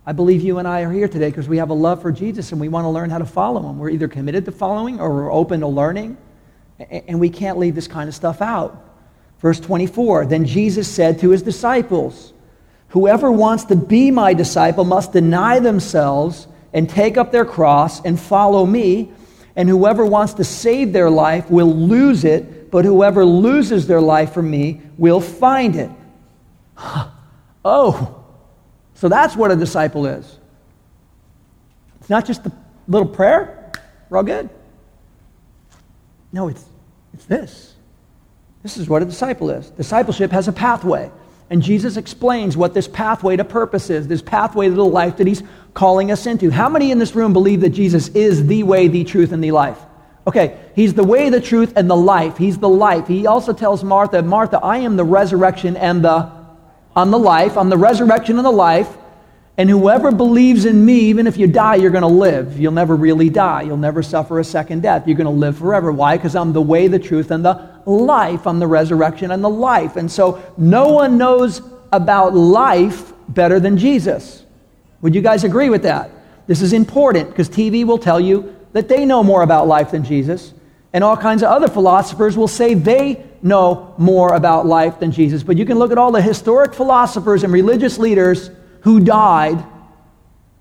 I 0.06 0.12
believe 0.12 0.40
you 0.40 0.56
and 0.56 0.66
I 0.66 0.80
are 0.84 0.92
here 0.92 1.06
today 1.06 1.28
because 1.28 1.50
we 1.50 1.58
have 1.58 1.68
a 1.68 1.74
love 1.74 2.00
for 2.00 2.12
Jesus 2.12 2.50
and 2.52 2.62
we 2.62 2.68
want 2.68 2.86
to 2.86 2.88
learn 2.88 3.10
how 3.10 3.18
to 3.18 3.26
follow 3.26 3.68
him. 3.68 3.78
We're 3.78 3.90
either 3.90 4.08
committed 4.08 4.46
to 4.46 4.52
following 4.52 5.00
or 5.00 5.12
we're 5.12 5.30
open 5.30 5.60
to 5.60 5.66
learning, 5.68 6.16
and 6.78 7.20
we 7.20 7.28
can't 7.28 7.58
leave 7.58 7.74
this 7.74 7.88
kind 7.88 8.08
of 8.08 8.14
stuff 8.14 8.40
out. 8.40 8.89
Verse 9.40 9.60
24 9.60 10.26
Then 10.26 10.44
Jesus 10.44 10.88
said 10.88 11.18
to 11.20 11.30
his 11.30 11.42
disciples, 11.42 12.32
Whoever 12.88 13.30
wants 13.30 13.64
to 13.64 13.76
be 13.76 14.10
my 14.10 14.34
disciple 14.34 14.84
must 14.84 15.12
deny 15.12 15.60
themselves 15.60 16.48
and 16.72 16.88
take 16.88 17.16
up 17.16 17.32
their 17.32 17.44
cross 17.44 18.04
and 18.04 18.18
follow 18.18 18.66
me. 18.66 19.12
And 19.56 19.68
whoever 19.68 20.04
wants 20.06 20.34
to 20.34 20.44
save 20.44 20.92
their 20.92 21.10
life 21.10 21.50
will 21.50 21.74
lose 21.74 22.24
it, 22.24 22.70
but 22.70 22.84
whoever 22.84 23.24
loses 23.24 23.86
their 23.86 24.00
life 24.00 24.32
for 24.32 24.42
me 24.42 24.80
will 24.96 25.20
find 25.20 25.76
it. 25.76 25.90
Oh, 27.62 28.24
so 28.94 29.10
that's 29.10 29.36
what 29.36 29.50
a 29.50 29.56
disciple 29.56 30.06
is. 30.06 30.38
It's 32.00 32.08
not 32.08 32.24
just 32.24 32.46
a 32.46 32.52
little 32.88 33.06
prayer, 33.06 33.70
we're 34.08 34.16
all 34.16 34.24
good. 34.24 34.48
No, 36.32 36.48
it's, 36.48 36.64
it's 37.12 37.26
this. 37.26 37.69
This 38.62 38.76
is 38.76 38.88
what 38.88 39.02
a 39.02 39.04
disciple 39.04 39.50
is. 39.50 39.70
Discipleship 39.70 40.30
has 40.32 40.48
a 40.48 40.52
pathway. 40.52 41.10
And 41.48 41.62
Jesus 41.62 41.96
explains 41.96 42.56
what 42.56 42.74
this 42.74 42.86
pathway 42.86 43.36
to 43.36 43.44
purpose 43.44 43.90
is, 43.90 44.06
this 44.06 44.22
pathway 44.22 44.68
to 44.68 44.74
the 44.74 44.84
life 44.84 45.16
that 45.16 45.26
he's 45.26 45.42
calling 45.74 46.12
us 46.12 46.26
into. 46.26 46.50
How 46.50 46.68
many 46.68 46.92
in 46.92 46.98
this 46.98 47.16
room 47.16 47.32
believe 47.32 47.62
that 47.62 47.70
Jesus 47.70 48.08
is 48.08 48.46
the 48.46 48.62
way, 48.62 48.86
the 48.86 49.02
truth, 49.02 49.32
and 49.32 49.42
the 49.42 49.50
life? 49.50 49.78
Okay, 50.26 50.56
he's 50.76 50.94
the 50.94 51.02
way, 51.02 51.28
the 51.28 51.40
truth, 51.40 51.72
and 51.74 51.90
the 51.90 51.96
life. 51.96 52.36
He's 52.36 52.58
the 52.58 52.68
life. 52.68 53.08
He 53.08 53.26
also 53.26 53.52
tells 53.52 53.82
Martha, 53.82 54.22
Martha, 54.22 54.60
I 54.62 54.78
am 54.78 54.96
the 54.96 55.04
resurrection 55.04 55.76
and 55.76 56.04
the 56.04 56.30
I'm 56.94 57.10
the 57.10 57.18
life. 57.18 57.56
I'm 57.56 57.70
the 57.70 57.78
resurrection 57.78 58.36
and 58.36 58.44
the 58.44 58.50
life. 58.50 58.96
And 59.60 59.68
whoever 59.68 60.10
believes 60.10 60.64
in 60.64 60.86
me, 60.86 61.00
even 61.00 61.26
if 61.26 61.36
you 61.36 61.46
die, 61.46 61.74
you're 61.74 61.90
going 61.90 62.00
to 62.00 62.08
live. 62.08 62.58
You'll 62.58 62.72
never 62.72 62.96
really 62.96 63.28
die. 63.28 63.60
You'll 63.60 63.76
never 63.76 64.02
suffer 64.02 64.40
a 64.40 64.44
second 64.44 64.80
death. 64.80 65.06
You're 65.06 65.18
going 65.18 65.26
to 65.26 65.30
live 65.30 65.58
forever. 65.58 65.92
Why? 65.92 66.16
Because 66.16 66.34
I'm 66.34 66.54
the 66.54 66.62
way, 66.62 66.88
the 66.88 66.98
truth, 66.98 67.30
and 67.30 67.44
the 67.44 67.70
life. 67.84 68.46
I'm 68.46 68.58
the 68.58 68.66
resurrection 68.66 69.32
and 69.32 69.44
the 69.44 69.50
life. 69.50 69.96
And 69.96 70.10
so 70.10 70.42
no 70.56 70.88
one 70.88 71.18
knows 71.18 71.60
about 71.92 72.32
life 72.32 73.12
better 73.28 73.60
than 73.60 73.76
Jesus. 73.76 74.46
Would 75.02 75.14
you 75.14 75.20
guys 75.20 75.44
agree 75.44 75.68
with 75.68 75.82
that? 75.82 76.10
This 76.46 76.62
is 76.62 76.72
important 76.72 77.28
because 77.28 77.50
TV 77.50 77.84
will 77.84 77.98
tell 77.98 78.18
you 78.18 78.56
that 78.72 78.88
they 78.88 79.04
know 79.04 79.22
more 79.22 79.42
about 79.42 79.68
life 79.68 79.90
than 79.90 80.04
Jesus. 80.04 80.54
And 80.94 81.04
all 81.04 81.18
kinds 81.18 81.42
of 81.42 81.50
other 81.50 81.68
philosophers 81.68 82.34
will 82.34 82.48
say 82.48 82.72
they 82.72 83.26
know 83.42 83.94
more 83.98 84.32
about 84.32 84.64
life 84.64 84.98
than 85.00 85.12
Jesus. 85.12 85.42
But 85.42 85.58
you 85.58 85.66
can 85.66 85.78
look 85.78 85.92
at 85.92 85.98
all 85.98 86.12
the 86.12 86.22
historic 86.22 86.72
philosophers 86.72 87.44
and 87.44 87.52
religious 87.52 87.98
leaders 87.98 88.48
who 88.82 89.00
died. 89.00 89.64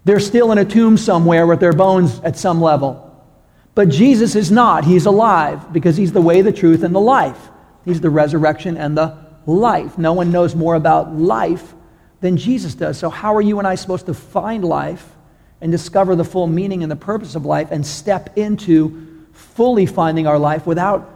They're 0.05 0.19
still 0.19 0.51
in 0.51 0.57
a 0.57 0.65
tomb 0.65 0.97
somewhere 0.97 1.45
with 1.45 1.59
their 1.59 1.73
bones 1.73 2.19
at 2.21 2.37
some 2.37 2.61
level. 2.61 3.05
But 3.75 3.89
Jesus 3.89 4.35
is 4.35 4.51
not. 4.51 4.83
He's 4.83 5.05
alive 5.05 5.71
because 5.71 5.95
he's 5.95 6.11
the 6.11 6.21
way, 6.21 6.41
the 6.41 6.51
truth, 6.51 6.83
and 6.83 6.93
the 6.93 6.99
life. 6.99 7.49
He's 7.85 8.01
the 8.01 8.09
resurrection 8.09 8.77
and 8.77 8.97
the 8.97 9.17
life. 9.45 9.97
No 9.97 10.13
one 10.13 10.31
knows 10.31 10.55
more 10.55 10.75
about 10.75 11.15
life 11.15 11.73
than 12.21 12.37
Jesus 12.37 12.75
does. 12.75 12.97
So, 12.97 13.09
how 13.09 13.35
are 13.35 13.41
you 13.41 13.59
and 13.59 13.67
I 13.67 13.75
supposed 13.75 14.07
to 14.07 14.13
find 14.13 14.63
life 14.65 15.07
and 15.61 15.71
discover 15.71 16.15
the 16.15 16.23
full 16.23 16.47
meaning 16.47 16.83
and 16.83 16.91
the 16.91 16.97
purpose 16.97 17.35
of 17.35 17.45
life 17.45 17.69
and 17.71 17.85
step 17.85 18.37
into 18.37 19.25
fully 19.33 19.85
finding 19.85 20.27
our 20.27 20.39
life 20.39 20.65
without, 20.65 21.09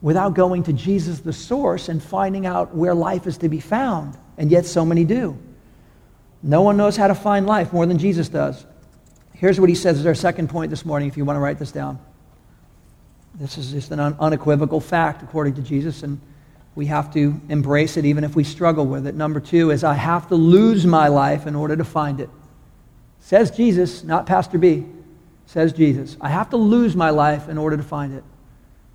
without 0.00 0.34
going 0.34 0.64
to 0.64 0.72
Jesus, 0.72 1.20
the 1.20 1.32
source, 1.32 1.88
and 1.88 2.02
finding 2.02 2.46
out 2.46 2.74
where 2.74 2.94
life 2.94 3.26
is 3.26 3.38
to 3.38 3.48
be 3.48 3.60
found? 3.60 4.16
And 4.36 4.50
yet, 4.50 4.66
so 4.66 4.84
many 4.84 5.04
do. 5.04 5.38
No 6.42 6.62
one 6.62 6.76
knows 6.76 6.96
how 6.96 7.06
to 7.06 7.14
find 7.14 7.46
life 7.46 7.72
more 7.72 7.86
than 7.86 7.98
Jesus 7.98 8.28
does. 8.28 8.64
Here's 9.34 9.60
what 9.60 9.68
he 9.68 9.74
says 9.74 9.98
as 9.98 10.06
our 10.06 10.14
second 10.14 10.48
point 10.48 10.70
this 10.70 10.84
morning, 10.84 11.08
if 11.08 11.16
you 11.16 11.24
want 11.24 11.36
to 11.36 11.40
write 11.40 11.58
this 11.58 11.72
down. 11.72 11.98
This 13.34 13.56
is 13.58 13.72
just 13.72 13.90
an 13.90 14.00
unequivocal 14.00 14.80
fact 14.80 15.22
according 15.22 15.54
to 15.54 15.62
Jesus, 15.62 16.02
and 16.02 16.20
we 16.74 16.86
have 16.86 17.12
to 17.14 17.40
embrace 17.48 17.96
it 17.96 18.04
even 18.04 18.24
if 18.24 18.36
we 18.36 18.44
struggle 18.44 18.86
with 18.86 19.06
it. 19.06 19.14
Number 19.14 19.40
two 19.40 19.70
is 19.70 19.84
I 19.84 19.94
have 19.94 20.28
to 20.28 20.34
lose 20.34 20.86
my 20.86 21.08
life 21.08 21.46
in 21.46 21.54
order 21.54 21.76
to 21.76 21.84
find 21.84 22.20
it. 22.20 22.30
Says 23.20 23.50
Jesus, 23.50 24.02
not 24.02 24.26
Pastor 24.26 24.58
B. 24.58 24.86
Says 25.46 25.72
Jesus. 25.72 26.16
I 26.20 26.28
have 26.28 26.50
to 26.50 26.56
lose 26.56 26.96
my 26.96 27.10
life 27.10 27.48
in 27.48 27.58
order 27.58 27.76
to 27.76 27.82
find 27.82 28.14
it. 28.14 28.24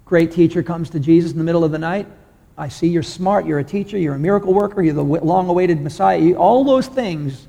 Great 0.06 0.32
teacher 0.32 0.64
comes 0.64 0.90
to 0.92 1.00
Jesus 1.00 1.32
in 1.32 1.38
the 1.38 1.44
middle 1.44 1.64
of 1.64 1.72
the 1.72 1.80
night. 1.80 2.08
I 2.58 2.70
see 2.70 2.88
you're 2.88 3.04
smart, 3.04 3.46
you're 3.46 3.60
a 3.60 3.64
teacher, 3.64 3.98
you're 3.98 4.16
a 4.16 4.20
miracle 4.20 4.54
worker, 4.54 4.82
you're 4.82 4.94
the 4.94 5.04
long 5.04 5.50
awaited 5.50 5.82
Messiah. 5.82 6.34
All 6.34 6.64
those 6.64 6.88
things 6.88 7.48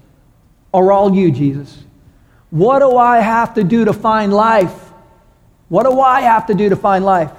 are 0.75 0.91
all 0.91 1.15
you, 1.15 1.31
Jesus. 1.31 1.85
What 2.51 2.81
do 2.81 2.97
I 2.97 3.19
have 3.19 3.55
to 3.55 3.65
do 3.65 3.85
to 3.85 3.93
find 3.93 4.33
life? 4.33 4.75
What 5.69 5.85
do 5.85 6.01
I 6.01 6.23
have 6.23 6.47
to 6.47 6.55
do 6.55 6.69
to 6.69 6.77
find 6.77 7.05
life? 7.05 7.33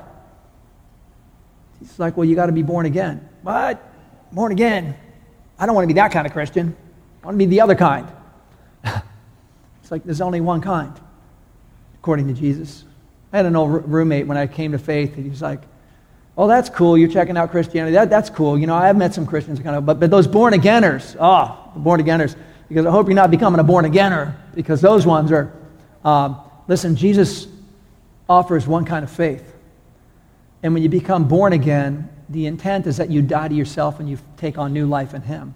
He's 1.80 2.00
like, 2.00 2.16
Well, 2.18 2.26
you 2.26 2.36
got 2.36 2.48
to 2.48 2.52
be 2.52 2.64
born 2.64 2.86
again. 2.86 3.28
What? 3.42 3.84
Born 4.32 4.52
again? 4.52 4.96
I 5.60 5.66
don't 5.66 5.76
want 5.76 5.84
to 5.84 5.94
be 5.94 6.00
that 6.00 6.12
kind 6.12 6.26
of 6.26 6.34
Christian. 6.34 6.76
I 7.24 7.26
want 7.26 7.36
to 7.36 7.40
be 7.40 7.46
the 7.46 7.62
other 7.62 7.76
kind. 7.76 8.08
it's 8.84 9.92
like 9.92 10.04
there's 10.04 10.22
only 10.22 10.42
one 10.42 10.62
kind, 10.62 10.94
according 11.96 12.28
to 12.28 12.34
Jesus. 12.34 12.86
I 13.34 13.38
had 13.38 13.46
an 13.46 13.56
old 13.56 13.90
roommate 13.90 14.28
when 14.28 14.38
I 14.38 14.48
came 14.48 14.72
to 14.72 14.80
faith, 14.80 15.16
and 15.18 15.26
he's 15.26 15.42
like, 15.42 15.62
Oh, 16.38 16.48
that's 16.48 16.70
cool. 16.70 16.98
You're 16.98 17.10
checking 17.10 17.36
out 17.36 17.50
Christianity. 17.50 17.96
That, 17.96 18.12
that's 18.12 18.30
cool. 18.30 18.60
You 18.60 18.68
know, 18.68 18.76
I've 18.76 18.96
met 18.96 19.14
some 19.14 19.26
Christians, 19.26 19.60
kind 19.60 19.76
of, 19.76 19.86
but, 19.86 20.00
but 20.00 20.12
those 20.12 20.28
born 20.28 20.54
againers, 20.54 21.16
oh, 21.20 21.72
born 21.76 22.00
againers, 22.00 22.36
because 22.70 22.86
I 22.86 22.92
hope 22.92 23.08
you're 23.08 23.16
not 23.16 23.32
becoming 23.32 23.60
a 23.60 23.64
born 23.64 23.86
againer, 23.86 24.36
because 24.54 24.80
those 24.80 25.06
ones 25.06 25.32
are, 25.32 25.52
um, 26.06 26.40
listen, 26.68 26.96
Jesus 26.96 27.48
offers 28.30 28.68
one 28.68 28.86
kind 28.86 29.04
of 29.04 29.10
faith. 29.10 29.56
And 30.62 30.74
when 30.74 30.84
you 30.84 30.90
become 30.90 31.28
born 31.28 31.54
again, 31.54 32.10
the 32.30 32.46
intent 32.46 32.86
is 32.86 32.98
that 32.98 33.10
you 33.10 33.22
die 33.22 33.48
to 33.48 33.56
yourself 33.56 34.00
and 34.00 34.08
you 34.08 34.20
take 34.36 34.58
on 34.58 34.74
new 34.74 34.86
life 34.86 35.14
in 35.14 35.22
Him. 35.22 35.56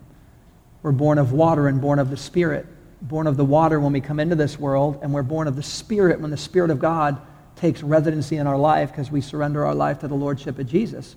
We're 0.81 0.93
born 0.93 1.19
of 1.19 1.31
water 1.31 1.67
and 1.67 1.79
born 1.79 1.99
of 1.99 2.09
the 2.09 2.17
Spirit. 2.17 2.65
Born 3.03 3.27
of 3.27 3.37
the 3.37 3.45
water 3.45 3.79
when 3.79 3.93
we 3.93 4.01
come 4.01 4.19
into 4.19 4.35
this 4.35 4.59
world, 4.59 4.99
and 5.01 5.13
we're 5.13 5.23
born 5.23 5.47
of 5.47 5.55
the 5.55 5.63
Spirit 5.63 6.21
when 6.21 6.31
the 6.31 6.37
Spirit 6.37 6.71
of 6.71 6.79
God 6.79 7.19
takes 7.55 7.83
residency 7.83 8.37
in 8.37 8.47
our 8.47 8.57
life 8.57 8.91
because 8.91 9.11
we 9.11 9.21
surrender 9.21 9.65
our 9.65 9.75
life 9.75 9.99
to 9.99 10.07
the 10.07 10.15
Lordship 10.15 10.59
of 10.59 10.67
Jesus. 10.67 11.15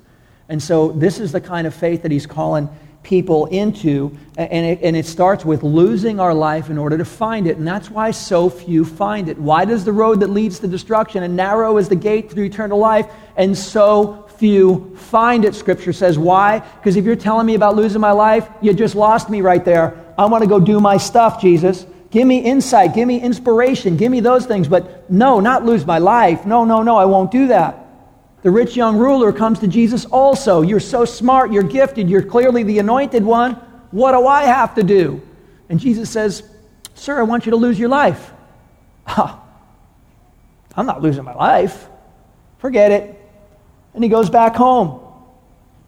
And 0.48 0.62
so, 0.62 0.92
this 0.92 1.18
is 1.18 1.32
the 1.32 1.40
kind 1.40 1.66
of 1.66 1.74
faith 1.74 2.02
that 2.02 2.12
He's 2.12 2.26
calling 2.26 2.68
people 3.04 3.46
into, 3.46 4.16
and 4.36 4.66
it, 4.66 4.80
and 4.82 4.96
it 4.96 5.06
starts 5.06 5.44
with 5.44 5.62
losing 5.62 6.18
our 6.18 6.34
life 6.34 6.70
in 6.70 6.78
order 6.78 6.98
to 6.98 7.04
find 7.04 7.46
it. 7.46 7.56
And 7.58 7.66
that's 7.66 7.90
why 7.90 8.10
so 8.10 8.50
few 8.50 8.84
find 8.84 9.28
it. 9.28 9.38
Why 9.38 9.64
does 9.64 9.84
the 9.84 9.92
road 9.92 10.20
that 10.20 10.28
leads 10.28 10.58
to 10.60 10.66
destruction 10.66 11.22
and 11.22 11.36
narrow 11.36 11.76
is 11.76 11.88
the 11.88 11.96
gate 11.96 12.30
to 12.30 12.42
eternal 12.42 12.78
life, 12.78 13.06
and 13.36 13.56
so 13.56 14.28
few 14.36 14.96
find 14.96 15.44
it? 15.44 15.54
Scripture 15.54 15.92
says. 15.92 16.18
Why? 16.18 16.58
Because 16.58 16.96
if 16.96 17.04
you're 17.04 17.14
telling 17.14 17.46
me 17.46 17.54
about 17.54 17.76
losing 17.76 18.00
my 18.00 18.12
life, 18.12 18.48
you 18.60 18.72
just 18.74 18.94
lost 18.94 19.30
me 19.30 19.40
right 19.40 19.64
there. 19.64 20.02
I 20.18 20.26
want 20.26 20.42
to 20.42 20.48
go 20.48 20.58
do 20.58 20.80
my 20.80 20.96
stuff, 20.96 21.40
Jesus. 21.40 21.86
Give 22.14 22.28
me 22.28 22.38
insight, 22.38 22.94
give 22.94 23.08
me 23.08 23.20
inspiration, 23.20 23.96
give 23.96 24.08
me 24.08 24.20
those 24.20 24.46
things, 24.46 24.68
but 24.68 25.10
no, 25.10 25.40
not 25.40 25.64
lose 25.64 25.84
my 25.84 25.98
life. 25.98 26.46
No, 26.46 26.64
no, 26.64 26.80
no, 26.80 26.96
I 26.96 27.06
won't 27.06 27.32
do 27.32 27.48
that. 27.48 27.88
The 28.42 28.52
rich 28.52 28.76
young 28.76 28.98
ruler 28.98 29.32
comes 29.32 29.58
to 29.58 29.66
Jesus 29.66 30.04
also. 30.04 30.62
You're 30.62 30.78
so 30.78 31.04
smart, 31.04 31.52
you're 31.52 31.64
gifted, 31.64 32.08
you're 32.08 32.22
clearly 32.22 32.62
the 32.62 32.78
anointed 32.78 33.24
one. 33.24 33.54
What 33.90 34.12
do 34.12 34.28
I 34.28 34.44
have 34.44 34.76
to 34.76 34.84
do? 34.84 35.22
And 35.68 35.80
Jesus 35.80 36.08
says, 36.08 36.48
Sir, 36.94 37.18
I 37.18 37.24
want 37.24 37.46
you 37.46 37.50
to 37.50 37.56
lose 37.56 37.80
your 37.80 37.88
life. 37.88 38.30
I'm 39.08 39.40
not 40.76 41.02
losing 41.02 41.24
my 41.24 41.34
life. 41.34 41.88
Forget 42.58 42.92
it. 42.92 43.20
And 43.92 44.04
he 44.04 44.08
goes 44.08 44.30
back 44.30 44.54
home. 44.54 45.00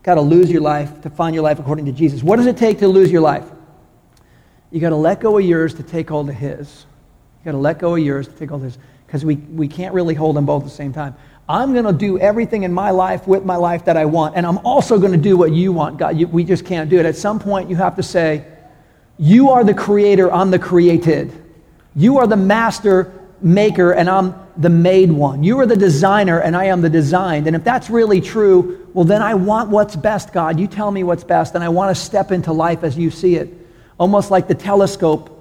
Got 0.03 0.17
to 0.17 0.23
lose 0.23 0.51
your 0.51 0.61
life 0.61 1.03
to 1.03 1.11
find 1.11 1.37
your 1.37 1.45
life 1.45 1.61
according 1.61 1.85
to 1.85 1.93
Jesus. 1.93 2.21
What 2.21 2.39
does 2.39 2.47
it 2.47 2.57
take 2.57 2.81
to 2.81 2.89
lose 2.89 3.13
your 3.13 3.21
life? 3.21 3.45
You 4.71 4.81
got 4.81 4.91
to 4.91 4.97
let 4.97 5.21
go 5.21 5.39
of 5.39 5.45
yours 5.45 5.75
to 5.75 5.83
take 5.83 6.09
hold 6.09 6.29
of 6.29 6.35
his. 6.35 6.87
You 7.41 7.45
got 7.47 7.53
to 7.53 7.59
let 7.59 7.79
go 7.79 7.95
of 7.95 8.03
yours 8.03 8.27
to 8.27 8.35
take 8.35 8.51
hold 8.51 8.63
of 8.63 8.73
his. 8.73 8.79
Because 9.07 9.25
we, 9.25 9.37
we 9.37 9.69
can't 9.69 9.95
really 9.95 10.15
hold 10.15 10.37
them 10.37 10.47
both 10.47 10.65
at 10.65 10.69
the 10.69 10.75
same 10.75 10.93
time. 10.93 11.15
I'm 11.49 11.73
going 11.73 11.85
to 11.85 11.93
do 11.93 12.19
everything 12.19 12.65
in 12.65 12.73
my 12.73 12.91
life 12.91 13.29
with 13.29 13.45
my 13.45 13.55
life 13.55 13.85
that 13.85 13.97
I 13.97 14.05
want. 14.05 14.37
And 14.37 14.45
I'm 14.45 14.59
also 14.59 14.99
going 14.99 15.13
to 15.13 15.19
do 15.19 15.37
what 15.37 15.53
you 15.53 15.73
want, 15.73 15.97
God. 15.97 16.19
You, 16.19 16.27
we 16.27 16.43
just 16.43 16.65
can't 16.65 16.91
do 16.91 16.99
it. 16.99 17.07
At 17.07 17.17
some 17.17 17.39
point, 17.39 17.71
you 17.71 17.77
have 17.77 17.97
to 17.97 18.03
say, 18.03 18.45
You 19.17 19.51
are 19.51 19.63
the 19.63 19.75
creator, 19.75 20.33
I'm 20.33 20.51
the 20.51 20.59
created. 20.59 21.33
You 21.95 22.19
are 22.19 22.27
the 22.27 22.37
master 22.37 23.13
maker, 23.41 23.93
and 23.93 24.11
I'm 24.11 24.35
the 24.57 24.69
made 24.69 25.13
one. 25.13 25.45
You 25.45 25.61
are 25.61 25.67
the 25.67 25.77
designer, 25.77 26.41
and 26.41 26.57
I 26.57 26.65
am 26.65 26.81
the 26.81 26.91
designed. 26.91 27.47
And 27.47 27.55
if 27.55 27.63
that's 27.63 27.89
really 27.91 28.21
true, 28.21 28.89
well, 28.93 29.05
then 29.05 29.23
I 29.23 29.35
want 29.35 29.71
what's 29.71 29.95
best, 29.95 30.33
God. 30.33 30.59
You 30.59 30.67
tell 30.67 30.91
me 30.91 31.05
what's 31.05 31.25
best, 31.25 31.55
and 31.55 31.63
I 31.63 31.69
want 31.69 31.95
to 31.95 32.03
step 32.03 32.33
into 32.33 32.53
life 32.53 32.83
as 32.83 32.99
you 32.99 33.11
see 33.11 33.37
it. 33.37 33.66
Almost 33.99 34.31
like 34.31 34.49
the 34.49 34.55
telescope, 34.55 35.33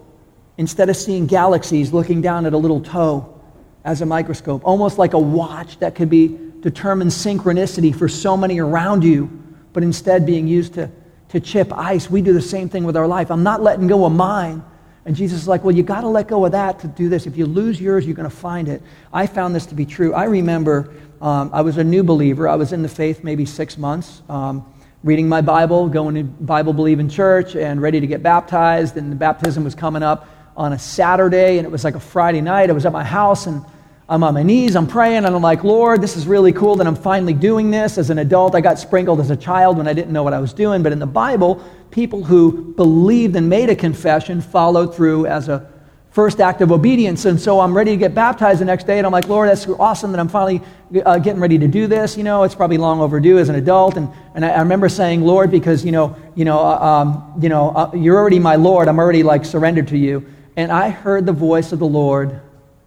instead 0.58 0.90
of 0.90 0.96
seeing 0.96 1.28
galaxies, 1.28 1.92
looking 1.92 2.22
down 2.22 2.46
at 2.46 2.54
a 2.54 2.58
little 2.58 2.82
toe 2.82 3.42
as 3.84 4.02
a 4.02 4.06
microscope, 4.06 4.62
almost 4.66 4.98
like 4.98 5.14
a 5.14 5.20
watch 5.20 5.80
that 5.80 5.96
could 5.96 6.10
be 6.10 6.40
determine 6.62 7.10
synchronicity 7.10 7.96
for 7.96 8.08
so 8.08 8.36
many 8.36 8.60
around 8.60 9.04
you, 9.04 9.28
but 9.72 9.84
instead 9.84 10.26
being 10.26 10.48
used 10.48 10.74
to, 10.74 10.90
to 11.30 11.40
chip 11.40 11.72
ice. 11.72 12.10
We 12.10 12.22
do 12.22 12.34
the 12.34 12.42
same 12.42 12.70
thing 12.70 12.86
with 12.86 12.98
our 12.98 13.08
life. 13.08 13.30
I'm 13.30 13.44
not 13.44 13.62
letting 13.62 13.88
go 13.88 14.06
of 14.06 14.14
mine. 14.14 14.64
And 15.06 15.16
Jesus 15.16 15.42
is 15.42 15.48
like, 15.48 15.64
well, 15.64 15.76
you 15.76 15.84
got 15.84 16.02
to 16.02 16.08
let 16.08 16.28
go 16.28 16.44
of 16.46 16.54
that 16.54 16.80
to 16.80 16.88
do 16.88 17.10
this. 17.10 17.28
If 17.28 17.38
you 17.38 17.46
lose 17.46 17.80
yours, 17.80 18.08
you're 18.08 18.16
going 18.16 18.28
to 18.28 18.36
find 18.36 18.68
it. 18.68 18.82
I 19.14 19.28
found 19.28 19.54
this 19.54 19.68
to 19.68 19.76
be 19.76 19.86
true. 19.86 20.16
I 20.16 20.24
remember 20.24 20.92
um, 21.22 21.52
I 21.54 21.62
was 21.62 21.78
a 21.78 21.84
new 21.84 22.04
believer. 22.04 22.48
I 22.48 22.56
was 22.56 22.74
in 22.74 22.82
the 22.82 22.90
faith 22.90 23.24
maybe 23.24 23.46
six 23.46 23.78
months, 23.78 24.24
um, 24.28 24.66
reading 25.06 25.30
my 25.30 25.40
Bible, 25.40 25.88
going 25.88 26.16
to 26.16 26.24
Bible 26.24 26.74
believing 26.74 27.08
church, 27.08 27.56
and 27.56 27.80
ready 27.80 28.00
to 28.00 28.08
get 28.08 28.24
baptized. 28.24 28.98
And 28.98 29.12
the 29.12 29.16
baptism 29.16 29.64
was 29.64 29.76
coming 29.76 30.02
up 30.02 30.28
on 30.58 30.74
a 30.74 30.80
Saturday, 30.80 31.60
and 31.60 31.66
it 31.68 31.70
was 31.70 31.84
like 31.84 31.94
a 31.94 32.00
Friday 32.00 32.42
night. 32.42 32.72
I 32.72 32.74
was 32.74 32.88
at 32.88 32.92
my 32.92 33.04
house, 33.04 33.46
and 33.46 33.64
I'm 34.10 34.24
on 34.24 34.34
my 34.34 34.42
knees, 34.42 34.76
I'm 34.76 34.88
praying, 34.88 35.18
and 35.18 35.28
I'm 35.28 35.44
like, 35.44 35.64
Lord, 35.64 36.02
this 36.02 36.18
is 36.18 36.26
really 36.26 36.52
cool 36.52 36.76
that 36.78 36.88
I'm 36.88 36.96
finally 36.96 37.36
doing 37.36 37.70
this. 37.70 38.00
As 38.00 38.10
an 38.10 38.18
adult, 38.18 38.56
I 38.56 38.62
got 38.62 38.80
sprinkled 38.80 39.20
as 39.20 39.30
a 39.30 39.36
child 39.36 39.78
when 39.78 39.88
I 39.88 39.94
didn't 39.94 40.12
know 40.12 40.24
what 40.24 40.34
I 40.34 40.40
was 40.40 40.54
doing. 40.54 40.82
But 40.82 40.92
in 40.92 40.98
the 40.98 41.06
Bible, 41.06 41.64
people 41.92 42.24
who 42.24 42.74
believed 42.74 43.36
and 43.36 43.48
made 43.48 43.70
a 43.70 43.76
confession 43.76 44.42
followed 44.42 44.96
through 44.96 45.28
as 45.28 45.50
a 45.50 45.72
first 46.16 46.40
act 46.40 46.62
of 46.62 46.72
obedience. 46.72 47.26
And 47.26 47.38
so 47.38 47.60
I'm 47.60 47.76
ready 47.76 47.92
to 47.92 47.98
get 47.98 48.16
baptized 48.16 48.62
the 48.62 48.66
next 48.66 48.88
day, 48.88 48.98
and 49.00 49.06
I'm 49.06 49.12
like, 49.12 49.28
Lord, 49.28 49.50
that's 49.50 49.68
awesome 49.68 50.14
that 50.14 50.20
I'm 50.20 50.30
finally 50.30 50.62
uh, 51.06 51.20
getting 51.20 51.42
ready 51.42 51.60
to 51.60 51.68
do 51.68 51.88
this. 51.88 52.16
You 52.16 52.24
know, 52.24 52.44
it's 52.44 52.56
probably 52.56 52.78
long 52.78 53.02
overdue 53.02 53.38
as 53.38 53.50
an 53.50 53.56
adult. 53.56 53.98
And, 53.98 54.08
and 54.34 54.46
I, 54.46 54.52
I 54.52 54.60
remember 54.60 54.88
saying, 54.88 55.24
Lord, 55.24 55.52
because, 55.52 55.84
you 55.84 55.92
know, 55.92 56.16
you 56.34 56.46
know, 56.46 56.58
uh, 56.58 56.80
um, 56.80 57.34
you 57.42 57.50
know 57.50 57.72
uh, 57.72 57.92
you're 57.94 58.16
already 58.16 58.40
my 58.40 58.56
Lord. 58.56 58.88
I'm 58.88 58.98
already 58.98 59.24
like 59.24 59.44
surrendered 59.44 59.90
to 59.90 59.98
you. 59.98 60.26
And 60.56 60.72
I 60.72 60.90
heard 60.90 61.26
the 61.26 61.34
voice 61.34 61.74
of 61.74 61.80
the 61.80 61.86
Lord 61.86 62.40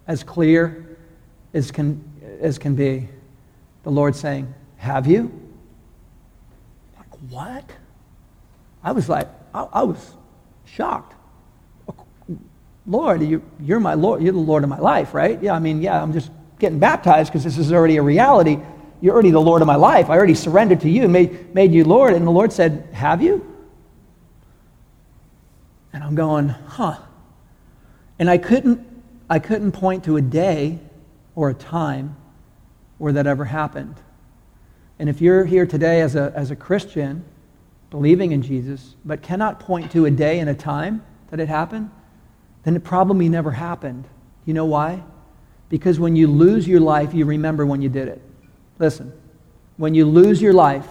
as 0.07 0.23
clear 0.23 0.97
as 1.53 1.69
can, 1.69 2.03
as 2.41 2.57
can 2.57 2.73
be. 2.73 3.09
The 3.83 3.91
Lord 3.91 4.15
saying, 4.15 4.51
Have 4.77 5.05
you? 5.05 5.31
Like, 6.97 7.13
what? 7.29 7.69
I 8.83 8.91
was 8.91 9.07
like, 9.07 9.27
I, 9.53 9.67
I 9.71 9.83
was 9.83 10.15
shocked. 10.65 11.13
Lord, 12.89 13.21
you, 13.21 13.43
you're 13.59 13.79
my 13.79 13.93
Lord. 13.93 14.23
You're 14.23 14.33
the 14.33 14.39
Lord 14.39 14.63
of 14.63 14.69
my 14.69 14.79
life, 14.79 15.13
right? 15.13 15.41
Yeah, 15.41 15.53
I 15.53 15.59
mean, 15.59 15.79
yeah, 15.79 16.01
I'm 16.01 16.11
just 16.11 16.31
getting 16.57 16.79
baptized 16.79 17.31
because 17.31 17.43
this 17.43 17.59
is 17.59 17.71
already 17.71 17.97
a 17.97 18.01
reality. 18.01 18.57
You're 18.99 19.13
already 19.13 19.29
the 19.29 19.39
Lord 19.39 19.61
of 19.61 19.67
my 19.67 19.75
life. 19.75 20.09
I 20.09 20.17
already 20.17 20.33
surrendered 20.33 20.81
to 20.81 20.89
you, 20.89 21.07
made, 21.07 21.53
made 21.53 21.71
you 21.71 21.83
Lord. 21.83 22.13
And 22.13 22.25
the 22.25 22.31
Lord 22.31 22.51
said, 22.51 22.89
Have 22.93 23.21
you? 23.21 23.45
And 25.93 26.03
I'm 26.03 26.15
going, 26.15 26.49
huh. 26.49 26.97
And 28.17 28.27
I 28.27 28.39
couldn't, 28.39 28.85
I 29.29 29.37
couldn't 29.37 29.71
point 29.71 30.05
to 30.05 30.17
a 30.17 30.21
day 30.21 30.79
or 31.35 31.49
a 31.49 31.53
time 31.53 32.17
where 32.97 33.13
that 33.13 33.27
ever 33.27 33.45
happened. 33.45 33.95
And 34.97 35.09
if 35.09 35.21
you're 35.21 35.45
here 35.45 35.65
today 35.65 36.01
as 36.01 36.15
a, 36.15 36.33
as 36.35 36.49
a 36.49 36.55
Christian, 36.55 37.23
believing 37.91 38.31
in 38.31 38.41
Jesus, 38.41 38.95
but 39.05 39.21
cannot 39.21 39.59
point 39.59 39.91
to 39.91 40.05
a 40.05 40.11
day 40.11 40.39
and 40.39 40.49
a 40.49 40.55
time 40.55 41.03
that 41.29 41.39
it 41.39 41.47
happened, 41.47 41.91
then 42.63 42.75
it 42.75 42.83
probably 42.83 43.29
never 43.29 43.51
happened. 43.51 44.05
You 44.45 44.53
know 44.53 44.65
why? 44.65 45.03
Because 45.69 45.99
when 45.99 46.15
you 46.15 46.27
lose 46.27 46.67
your 46.67 46.79
life, 46.79 47.13
you 47.13 47.25
remember 47.25 47.65
when 47.65 47.81
you 47.81 47.89
did 47.89 48.07
it. 48.07 48.21
Listen, 48.79 49.13
when 49.77 49.93
you 49.93 50.05
lose 50.05 50.41
your 50.41 50.53
life, 50.53 50.87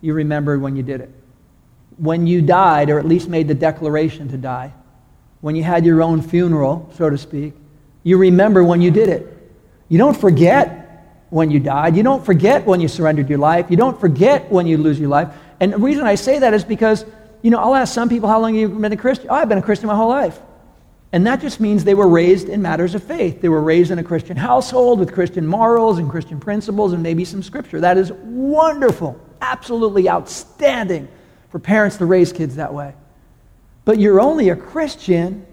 you 0.00 0.14
remember 0.14 0.58
when 0.58 0.76
you 0.76 0.82
did 0.82 1.00
it. 1.00 1.10
When 1.96 2.26
you 2.26 2.40
died, 2.40 2.88
or 2.88 2.98
at 2.98 3.06
least 3.06 3.28
made 3.28 3.48
the 3.48 3.54
declaration 3.54 4.28
to 4.28 4.38
die, 4.38 4.72
when 5.40 5.56
you 5.56 5.62
had 5.62 5.84
your 5.84 6.02
own 6.02 6.22
funeral, 6.22 6.90
so 6.96 7.10
to 7.10 7.18
speak, 7.18 7.54
you 8.02 8.16
remember 8.16 8.64
when 8.64 8.80
you 8.80 8.90
did 8.90 9.08
it. 9.08 9.36
You 9.88 9.98
don't 9.98 10.16
forget 10.16 11.26
when 11.30 11.50
you 11.50 11.60
died. 11.60 11.96
You 11.96 12.02
don't 12.02 12.24
forget 12.24 12.66
when 12.66 12.80
you 12.80 12.88
surrendered 12.88 13.28
your 13.28 13.38
life. 13.38 13.66
You 13.70 13.76
don't 13.76 13.98
forget 13.98 14.50
when 14.50 14.66
you 14.66 14.78
lose 14.78 14.98
your 14.98 15.08
life. 15.08 15.34
And 15.60 15.72
the 15.72 15.78
reason 15.78 16.04
I 16.04 16.14
say 16.14 16.38
that 16.38 16.54
is 16.54 16.64
because, 16.64 17.04
you 17.42 17.50
know, 17.50 17.58
I'll 17.58 17.74
ask 17.74 17.92
some 17.92 18.08
people, 18.08 18.28
how 18.28 18.40
long 18.40 18.54
have 18.54 18.60
you 18.60 18.68
been 18.68 18.92
a 18.92 18.96
Christian? 18.96 19.28
Oh, 19.30 19.34
I've 19.34 19.48
been 19.48 19.58
a 19.58 19.62
Christian 19.62 19.88
my 19.88 19.96
whole 19.96 20.08
life. 20.08 20.40
And 21.12 21.26
that 21.26 21.40
just 21.40 21.58
means 21.58 21.82
they 21.82 21.94
were 21.94 22.08
raised 22.08 22.48
in 22.48 22.62
matters 22.62 22.94
of 22.94 23.02
faith. 23.02 23.40
They 23.40 23.48
were 23.48 23.62
raised 23.62 23.90
in 23.90 23.98
a 23.98 24.04
Christian 24.04 24.36
household 24.36 25.00
with 25.00 25.12
Christian 25.12 25.46
morals 25.46 25.98
and 25.98 26.08
Christian 26.08 26.38
principles 26.38 26.92
and 26.92 27.02
maybe 27.02 27.24
some 27.24 27.42
scripture. 27.42 27.80
That 27.80 27.98
is 27.98 28.12
wonderful, 28.12 29.20
absolutely 29.40 30.08
outstanding 30.08 31.08
for 31.48 31.58
parents 31.58 31.96
to 31.96 32.06
raise 32.06 32.32
kids 32.32 32.56
that 32.56 32.72
way. 32.72 32.94
But 33.84 33.98
you're 33.98 34.20
only 34.20 34.50
a 34.50 34.56
Christian 34.56 35.46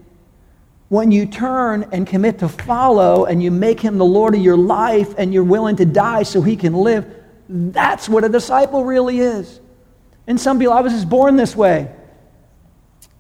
when 0.90 1.12
you 1.12 1.26
turn 1.26 1.90
and 1.92 2.06
commit 2.06 2.40
to 2.40 2.50
follow 2.50 3.26
and 3.26 3.42
you 3.42 3.50
make 3.50 3.80
him 3.80 3.98
the 3.98 4.06
Lord 4.06 4.36
of 4.36 4.42
your 4.42 4.58
life 4.58 5.16
and 5.18 5.34
you're 5.34 5.44
willing 5.44 5.78
to 5.78 5.86
die 5.86 6.22
so 6.22 6.42
he 6.42 6.56
can 6.56 6.74
live. 6.74 7.12
That's 7.50 8.08
what 8.08 8.24
a 8.24 8.30
disciple 8.30 8.86
really 8.86 9.20
is. 9.20 9.60
And 10.28 10.40
some 10.40 10.60
people, 10.60 10.74
I 10.74 10.82
was 10.82 10.94
just 10.94 11.10
born 11.10 11.36
this 11.36 11.56
way. 11.56 11.92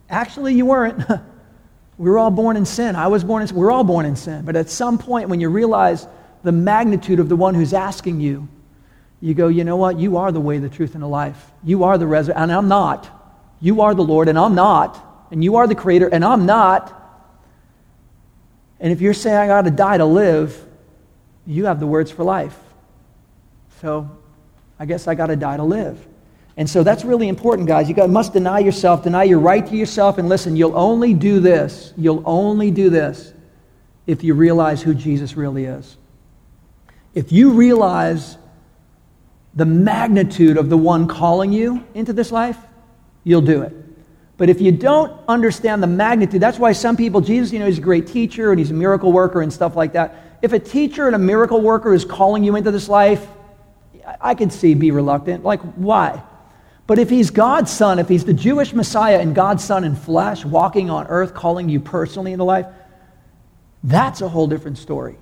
Actually, 0.08 0.54
you 0.54 0.68
weren't. 0.68 1.04
we 1.98 2.10
were 2.10 2.20
all 2.20 2.32
born 2.32 2.58
in 2.58 2.66
sin. 2.66 2.96
I 2.96 3.08
was 3.08 3.24
born 3.24 3.42
in 3.42 3.48
sin. 3.48 3.58
We're 3.58 3.72
all 3.72 3.84
born 3.84 4.06
in 4.06 4.16
sin. 4.16 4.46
But 4.46 4.56
at 4.56 4.70
some 4.70 4.98
point, 4.98 5.30
when 5.30 5.40
you 5.40 5.50
realize 5.50 6.08
the 6.44 6.52
magnitude 6.52 7.20
of 7.20 7.30
the 7.30 7.36
one 7.36 7.56
who's 7.56 7.74
asking 7.74 8.22
you, 8.22 8.48
you 9.20 9.34
go, 9.34 9.48
you 9.48 9.64
know 9.64 9.78
what? 9.78 9.98
You 9.98 10.18
are 10.18 10.32
the 10.32 10.40
way, 10.40 10.60
the 10.60 10.70
truth, 10.70 10.94
and 10.94 11.02
the 11.02 11.08
life. 11.08 11.52
You 11.64 11.86
are 11.86 11.98
the 11.98 12.06
resurrection. 12.06 12.44
And 12.44 12.52
I'm 12.52 12.68
not. 12.68 13.10
You 13.60 13.82
are 13.82 13.96
the 13.96 14.04
Lord, 14.04 14.28
and 14.28 14.38
I'm 14.38 14.54
not. 14.54 15.04
And 15.32 15.44
you 15.44 15.56
are 15.56 15.66
the 15.66 15.76
creator, 15.76 16.08
and 16.08 16.24
I'm 16.24 16.46
not. 16.46 16.94
And 18.80 18.94
if 18.94 19.02
you're 19.02 19.16
saying, 19.16 19.36
I 19.36 19.48
got 19.48 19.64
to 19.64 19.72
die 19.72 19.98
to 19.98 20.06
live, 20.06 20.64
you 21.48 21.66
have 21.66 21.80
the 21.80 21.88
words 21.88 22.12
for 22.12 22.24
life. 22.24 22.58
So 23.82 24.10
I 24.80 24.86
guess 24.86 25.08
I 25.08 25.16
got 25.16 25.28
to 25.28 25.36
die 25.36 25.58
to 25.58 25.64
live. 25.64 26.06
And 26.58 26.68
so 26.68 26.84
that's 26.84 27.06
really 27.06 27.28
important, 27.28 27.68
guys. 27.68 27.88
You 27.88 27.94
got, 27.94 28.10
must 28.10 28.34
deny 28.34 28.60
yourself, 28.60 29.04
deny 29.04 29.24
your 29.24 29.40
right 29.40 29.66
to 29.66 29.76
yourself, 29.78 30.18
and 30.18 30.28
listen, 30.28 30.56
you'll 30.56 30.76
only 30.76 31.14
do 31.14 31.40
this, 31.40 31.94
you'll 31.96 32.24
only 32.26 32.72
do 32.72 32.90
this 32.90 33.32
if 34.08 34.24
you 34.24 34.34
realize 34.34 34.82
who 34.82 34.96
Jesus 34.96 35.38
really 35.38 35.66
is. 35.66 35.98
If 37.14 37.32
you 37.32 37.52
realize 37.52 38.38
the 39.54 39.66
magnitude 39.66 40.58
of 40.58 40.70
the 40.70 40.78
one 40.78 41.08
calling 41.08 41.54
you 41.54 41.86
into 41.94 42.12
this 42.12 42.32
life, 42.32 42.58
you'll 43.24 43.42
do 43.42 43.62
it. 43.62 43.74
But 44.38 44.50
if 44.50 44.62
you 44.62 44.72
don't 44.72 45.20
understand 45.28 45.82
the 45.82 45.88
magnitude, 45.88 46.42
that's 46.42 46.60
why 46.60 46.74
some 46.74 46.96
people, 46.96 47.22
Jesus, 47.22 47.52
you 47.52 47.60
know, 47.60 47.66
he's 47.66 47.80
a 47.80 47.82
great 47.82 48.08
teacher 48.08 48.52
and 48.52 48.60
he's 48.60 48.72
a 48.72 48.76
miracle 48.76 49.12
worker 49.12 49.42
and 49.42 49.52
stuff 49.52 49.76
like 49.76 49.94
that. 49.94 50.40
If 50.42 50.54
a 50.54 50.60
teacher 50.60 51.08
and 51.08 51.16
a 51.16 51.20
miracle 51.20 51.62
worker 51.62 51.94
is 51.94 52.06
calling 52.06 52.44
you 52.44 52.56
into 52.56 52.72
this 52.72 52.88
life, 52.88 53.28
I 54.22 54.36
could 54.36 54.54
see 54.54 54.74
be 54.76 54.92
reluctant. 54.92 55.44
Like, 55.44 55.62
why? 55.76 56.22
But 56.88 57.00
if 57.00 57.10
he's 57.10 57.30
God's 57.30 57.70
son, 57.70 58.00
if 58.00 58.08
he's 58.08 58.24
the 58.24 58.34
Jewish 58.34 58.74
Messiah 58.74 59.20
and 59.20 59.36
God's 59.36 59.64
son 59.64 59.84
in 59.84 59.96
flesh, 59.96 60.46
walking 60.46 60.90
on 60.90 61.06
earth, 61.08 61.34
calling 61.34 61.68
you 61.68 61.82
personally 61.82 62.32
into 62.32 62.46
life, 62.46 62.66
that's 63.84 64.22
a 64.22 64.30
whole 64.30 64.48
different 64.48 64.78
story. 64.78 65.18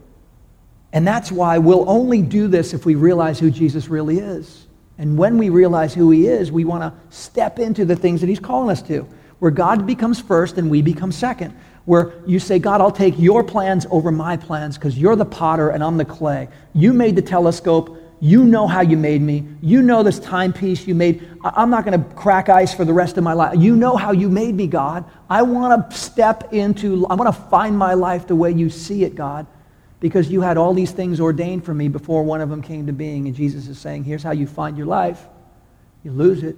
And 0.93 1.05
that's 1.05 1.31
why 1.31 1.57
we'll 1.57 1.89
only 1.89 2.21
do 2.21 2.47
this 2.47 2.73
if 2.73 2.85
we 2.85 2.95
realize 2.95 3.39
who 3.39 3.49
Jesus 3.49 3.89
really 3.89 4.19
is. 4.19 4.67
And 4.97 5.17
when 5.17 5.37
we 5.37 5.49
realize 5.49 5.93
who 5.93 6.11
he 6.11 6.27
is, 6.27 6.51
we 6.51 6.63
want 6.63 6.83
to 6.83 6.93
step 7.13 7.59
into 7.59 7.83
the 7.83 7.95
things 7.95 8.21
that 8.21 8.27
he's 8.27 8.39
calling 8.39 8.69
us 8.69 8.81
to, 8.83 9.07
where 9.39 9.51
God 9.51 9.85
becomes 9.85 10.21
first 10.21 10.57
and 10.57 10.69
we 10.69 10.81
become 10.81 11.11
second. 11.11 11.53
Where 11.83 12.13
you 12.25 12.39
say, 12.39 12.59
God, 12.59 12.79
I'll 12.79 12.91
take 12.91 13.19
your 13.19 13.43
plans 13.43 13.85
over 13.91 14.11
my 14.11 14.37
plans 14.37 14.77
because 14.77 14.97
you're 14.97 15.15
the 15.15 15.25
potter 15.25 15.69
and 15.69 15.83
I'm 15.83 15.97
the 15.97 16.05
clay. 16.05 16.47
You 16.73 16.93
made 16.93 17.15
the 17.15 17.21
telescope. 17.21 17.99
You 18.19 18.45
know 18.45 18.65
how 18.65 18.81
you 18.81 18.97
made 18.97 19.21
me. 19.21 19.45
You 19.61 19.81
know 19.81 20.01
this 20.01 20.19
timepiece 20.19 20.87
you 20.87 20.95
made. 20.95 21.27
I'm 21.43 21.69
not 21.69 21.85
going 21.85 22.01
to 22.01 22.15
crack 22.15 22.49
ice 22.49 22.73
for 22.73 22.85
the 22.85 22.93
rest 22.93 23.17
of 23.17 23.23
my 23.23 23.33
life. 23.33 23.59
You 23.59 23.75
know 23.75 23.97
how 23.97 24.11
you 24.11 24.29
made 24.29 24.55
me, 24.55 24.67
God. 24.67 25.05
I 25.29 25.41
want 25.41 25.91
to 25.91 25.97
step 25.97 26.53
into, 26.53 27.05
I 27.07 27.15
want 27.15 27.33
to 27.33 27.41
find 27.49 27.77
my 27.77 27.93
life 27.93 28.27
the 28.27 28.35
way 28.35 28.51
you 28.51 28.69
see 28.69 29.03
it, 29.03 29.15
God, 29.15 29.45
because 29.99 30.31
you 30.31 30.41
had 30.41 30.57
all 30.57 30.73
these 30.73 30.91
things 30.91 31.19
ordained 31.19 31.65
for 31.65 31.73
me 31.73 31.87
before 31.87 32.23
one 32.23 32.41
of 32.41 32.49
them 32.49 32.61
came 32.61 32.87
to 32.87 32.93
being. 32.93 33.27
And 33.27 33.35
Jesus 33.35 33.67
is 33.67 33.77
saying, 33.77 34.05
here's 34.05 34.23
how 34.23 34.31
you 34.31 34.47
find 34.47 34.77
your 34.77 34.87
life. 34.87 35.27
You 36.03 36.11
lose 36.11 36.43
it. 36.43 36.55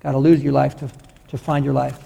Got 0.00 0.12
to 0.12 0.18
lose 0.18 0.42
your 0.42 0.52
life 0.52 0.76
to, 0.78 0.90
to 1.28 1.38
find 1.38 1.64
your 1.64 1.74
life. 1.74 2.04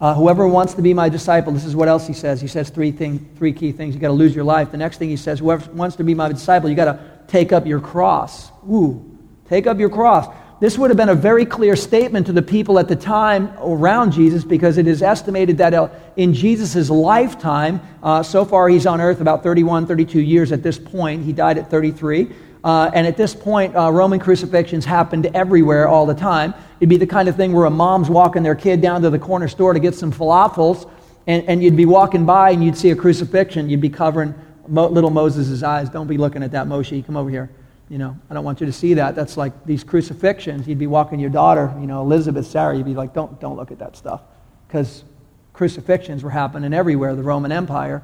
Uh, 0.00 0.12
whoever 0.12 0.46
wants 0.46 0.74
to 0.74 0.82
be 0.82 0.92
my 0.92 1.08
disciple, 1.08 1.52
this 1.52 1.64
is 1.64 1.74
what 1.74 1.88
else 1.88 2.06
he 2.06 2.12
says. 2.12 2.40
He 2.40 2.48
says 2.48 2.68
three, 2.68 2.92
thing, 2.92 3.30
three 3.36 3.52
key 3.52 3.72
things. 3.72 3.94
You 3.94 4.00
got 4.00 4.08
to 4.08 4.12
lose 4.12 4.34
your 4.34 4.44
life. 4.44 4.70
The 4.70 4.76
next 4.76 4.98
thing 4.98 5.08
he 5.08 5.16
says, 5.16 5.38
whoever 5.38 5.70
wants 5.72 5.96
to 5.96 6.04
be 6.04 6.14
my 6.14 6.28
disciple, 6.28 6.68
you 6.68 6.76
got 6.76 6.86
to 6.86 7.13
take 7.28 7.52
up 7.52 7.66
your 7.66 7.80
cross. 7.80 8.50
Ooh, 8.68 9.18
take 9.48 9.66
up 9.66 9.78
your 9.78 9.90
cross. 9.90 10.26
This 10.60 10.78
would 10.78 10.88
have 10.88 10.96
been 10.96 11.08
a 11.08 11.14
very 11.14 11.44
clear 11.44 11.76
statement 11.76 12.26
to 12.26 12.32
the 12.32 12.40
people 12.40 12.78
at 12.78 12.88
the 12.88 12.96
time 12.96 13.52
around 13.58 14.12
Jesus 14.12 14.44
because 14.44 14.78
it 14.78 14.86
is 14.86 15.02
estimated 15.02 15.58
that 15.58 15.74
uh, 15.74 15.88
in 16.16 16.32
Jesus' 16.32 16.88
lifetime, 16.88 17.80
uh, 18.02 18.22
so 18.22 18.44
far 18.44 18.68
he's 18.68 18.86
on 18.86 19.00
earth 19.00 19.20
about 19.20 19.42
31, 19.42 19.86
32 19.86 20.20
years 20.20 20.52
at 20.52 20.62
this 20.62 20.78
point. 20.78 21.24
He 21.24 21.32
died 21.32 21.58
at 21.58 21.70
33. 21.70 22.32
Uh, 22.64 22.90
and 22.94 23.06
at 23.06 23.16
this 23.18 23.34
point, 23.34 23.76
uh, 23.76 23.92
Roman 23.92 24.18
crucifixions 24.18 24.86
happened 24.86 25.26
everywhere 25.34 25.86
all 25.86 26.06
the 26.06 26.14
time. 26.14 26.54
It'd 26.80 26.88
be 26.88 26.96
the 26.96 27.06
kind 27.06 27.28
of 27.28 27.36
thing 27.36 27.52
where 27.52 27.66
a 27.66 27.70
mom's 27.70 28.08
walking 28.08 28.42
their 28.42 28.54
kid 28.54 28.80
down 28.80 29.02
to 29.02 29.10
the 29.10 29.18
corner 29.18 29.48
store 29.48 29.74
to 29.74 29.80
get 29.80 29.94
some 29.94 30.12
falafels, 30.12 30.90
and, 31.26 31.46
and 31.46 31.62
you'd 31.62 31.76
be 31.76 31.84
walking 31.84 32.24
by 32.24 32.52
and 32.52 32.64
you'd 32.64 32.78
see 32.78 32.90
a 32.90 32.96
crucifixion. 32.96 33.68
You'd 33.68 33.82
be 33.82 33.90
covering 33.90 34.34
Mo, 34.68 34.88
little 34.88 35.10
Moses' 35.10 35.62
eyes. 35.62 35.88
Don't 35.88 36.06
be 36.06 36.16
looking 36.16 36.42
at 36.42 36.52
that, 36.52 36.66
Moshe. 36.66 37.04
Come 37.06 37.16
over 37.16 37.30
here. 37.30 37.50
You 37.88 37.98
know, 37.98 38.18
I 38.30 38.34
don't 38.34 38.44
want 38.44 38.60
you 38.60 38.66
to 38.66 38.72
see 38.72 38.94
that. 38.94 39.14
That's 39.14 39.36
like 39.36 39.66
these 39.66 39.84
crucifixions. 39.84 40.66
You'd 40.66 40.78
be 40.78 40.86
walking 40.86 41.20
your 41.20 41.30
daughter, 41.30 41.74
you 41.78 41.86
know, 41.86 42.00
Elizabeth, 42.00 42.46
Sarah. 42.46 42.76
You'd 42.76 42.86
be 42.86 42.94
like, 42.94 43.12
don't, 43.12 43.38
don't 43.40 43.56
look 43.56 43.70
at 43.70 43.78
that 43.78 43.96
stuff. 43.96 44.22
Because 44.66 45.04
crucifixions 45.52 46.22
were 46.22 46.30
happening 46.30 46.72
everywhere. 46.72 47.14
The 47.14 47.22
Roman 47.22 47.52
Empire, 47.52 48.02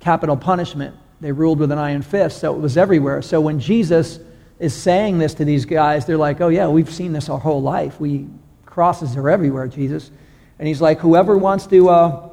capital 0.00 0.36
punishment. 0.36 0.96
They 1.20 1.30
ruled 1.30 1.58
with 1.58 1.70
an 1.70 1.78
iron 1.78 2.02
fist, 2.02 2.40
so 2.40 2.54
it 2.54 2.58
was 2.58 2.76
everywhere. 2.76 3.22
So 3.22 3.40
when 3.40 3.60
Jesus 3.60 4.18
is 4.58 4.74
saying 4.74 5.18
this 5.18 5.34
to 5.34 5.44
these 5.44 5.66
guys, 5.66 6.06
they're 6.06 6.16
like, 6.16 6.40
oh, 6.40 6.48
yeah, 6.48 6.68
we've 6.68 6.90
seen 6.90 7.12
this 7.12 7.28
our 7.28 7.38
whole 7.38 7.62
life. 7.62 8.00
We 8.00 8.26
Crosses 8.72 9.18
are 9.18 9.28
everywhere, 9.28 9.68
Jesus. 9.68 10.10
And 10.58 10.66
he's 10.66 10.80
like, 10.80 10.98
whoever 10.98 11.36
wants 11.36 11.66
to 11.66 11.90
uh, 11.90 12.30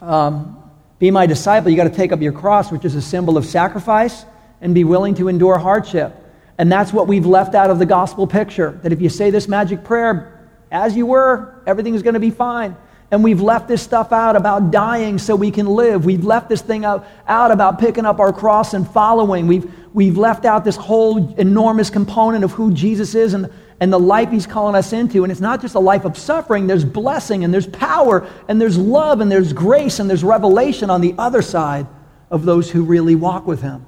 um, 0.00 0.63
be 1.04 1.10
my 1.10 1.26
disciple, 1.26 1.70
you 1.70 1.76
got 1.76 1.84
to 1.84 1.94
take 1.94 2.12
up 2.12 2.22
your 2.22 2.32
cross, 2.32 2.72
which 2.72 2.82
is 2.86 2.94
a 2.94 3.02
symbol 3.02 3.36
of 3.36 3.44
sacrifice, 3.44 4.24
and 4.62 4.74
be 4.74 4.84
willing 4.84 5.14
to 5.14 5.28
endure 5.28 5.58
hardship. 5.58 6.16
And 6.56 6.72
that's 6.72 6.94
what 6.94 7.06
we've 7.06 7.26
left 7.26 7.54
out 7.54 7.68
of 7.68 7.78
the 7.78 7.84
gospel 7.84 8.26
picture 8.26 8.80
that 8.82 8.90
if 8.90 9.02
you 9.02 9.10
say 9.10 9.28
this 9.28 9.46
magic 9.46 9.84
prayer 9.84 10.48
as 10.70 10.96
you 10.96 11.04
were, 11.04 11.62
everything's 11.66 12.02
going 12.02 12.14
to 12.14 12.20
be 12.20 12.30
fine. 12.30 12.74
And 13.10 13.22
we've 13.22 13.42
left 13.42 13.68
this 13.68 13.82
stuff 13.82 14.12
out 14.12 14.34
about 14.34 14.70
dying 14.70 15.18
so 15.18 15.36
we 15.36 15.50
can 15.50 15.66
live. 15.66 16.06
We've 16.06 16.24
left 16.24 16.48
this 16.48 16.62
thing 16.62 16.86
out, 16.86 17.06
out 17.28 17.50
about 17.50 17.78
picking 17.78 18.06
up 18.06 18.18
our 18.18 18.32
cross 18.32 18.72
and 18.72 18.88
following. 18.88 19.46
We've, 19.46 19.70
we've 19.92 20.16
left 20.16 20.46
out 20.46 20.64
this 20.64 20.76
whole 20.76 21.34
enormous 21.34 21.90
component 21.90 22.44
of 22.44 22.52
who 22.52 22.72
Jesus 22.72 23.14
is 23.14 23.34
and 23.34 23.52
and 23.80 23.92
the 23.92 23.98
life 23.98 24.30
he's 24.30 24.46
calling 24.46 24.74
us 24.74 24.92
into. 24.92 25.24
And 25.24 25.32
it's 25.32 25.40
not 25.40 25.60
just 25.60 25.74
a 25.74 25.80
life 25.80 26.04
of 26.04 26.16
suffering, 26.16 26.66
there's 26.66 26.84
blessing 26.84 27.44
and 27.44 27.52
there's 27.52 27.66
power 27.66 28.28
and 28.48 28.60
there's 28.60 28.78
love 28.78 29.20
and 29.20 29.30
there's 29.30 29.52
grace 29.52 29.98
and 29.98 30.08
there's 30.08 30.24
revelation 30.24 30.90
on 30.90 31.00
the 31.00 31.14
other 31.18 31.42
side 31.42 31.86
of 32.30 32.44
those 32.44 32.70
who 32.70 32.84
really 32.84 33.14
walk 33.14 33.46
with 33.46 33.62
him. 33.62 33.86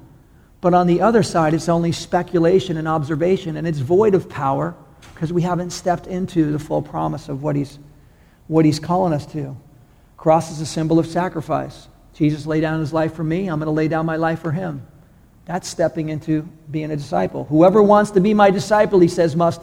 But 0.61 0.73
on 0.73 0.87
the 0.87 1.01
other 1.01 1.23
side, 1.23 1.53
it's 1.53 1.69
only 1.69 1.91
speculation 1.91 2.77
and 2.77 2.87
observation, 2.87 3.57
and 3.57 3.67
it's 3.67 3.79
void 3.79 4.15
of 4.15 4.27
power 4.27 4.75
because 5.13 5.31
we 5.31 5.41
haven't 5.41 5.69
stepped 5.69 6.07
into 6.07 6.51
the 6.51 6.59
full 6.59 6.81
promise 6.81 7.29
of 7.29 7.43
what 7.43 7.55
he's, 7.55 7.77
what 8.47 8.65
he's 8.65 8.79
calling 8.79 9.13
us 9.13 9.25
to. 9.27 9.55
Cross 10.15 10.51
is 10.51 10.61
a 10.61 10.65
symbol 10.65 10.97
of 10.97 11.05
sacrifice. 11.05 11.87
Jesus 12.13 12.47
laid 12.47 12.61
down 12.61 12.79
his 12.79 12.91
life 12.91 13.13
for 13.13 13.23
me, 13.23 13.47
I'm 13.47 13.59
going 13.59 13.67
to 13.67 13.71
lay 13.71 13.87
down 13.87 14.05
my 14.05 14.15
life 14.15 14.41
for 14.41 14.51
him. 14.51 14.85
That's 15.45 15.67
stepping 15.67 16.09
into 16.09 16.41
being 16.69 16.91
a 16.91 16.95
disciple. 16.95 17.45
Whoever 17.45 17.81
wants 17.81 18.11
to 18.11 18.19
be 18.19 18.33
my 18.33 18.49
disciple, 18.49 18.99
he 18.99 19.07
says, 19.07 19.35
must 19.35 19.61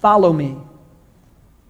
Follow 0.00 0.32
me. 0.32 0.56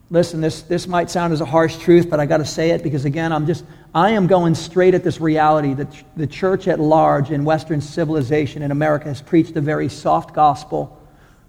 Listen, 0.08 0.40
this, 0.40 0.62
this 0.62 0.86
might 0.86 1.10
sound 1.10 1.32
as 1.32 1.40
a 1.40 1.44
harsh 1.44 1.76
truth, 1.76 2.08
but 2.08 2.18
I 2.18 2.26
got 2.26 2.38
to 2.38 2.44
say 2.44 2.70
it 2.70 2.82
because, 2.82 3.04
again, 3.04 3.32
I'm 3.32 3.46
just, 3.46 3.64
I 3.94 4.10
am 4.10 4.26
going 4.26 4.54
straight 4.54 4.94
at 4.94 5.04
this 5.04 5.20
reality 5.20 5.74
that 5.74 5.88
the 6.16 6.26
church 6.26 6.66
at 6.66 6.80
large 6.80 7.30
in 7.30 7.44
Western 7.44 7.80
civilization 7.80 8.62
in 8.62 8.70
America 8.70 9.06
has 9.06 9.20
preached 9.20 9.56
a 9.56 9.60
very 9.60 9.88
soft 9.88 10.34
gospel 10.34 11.00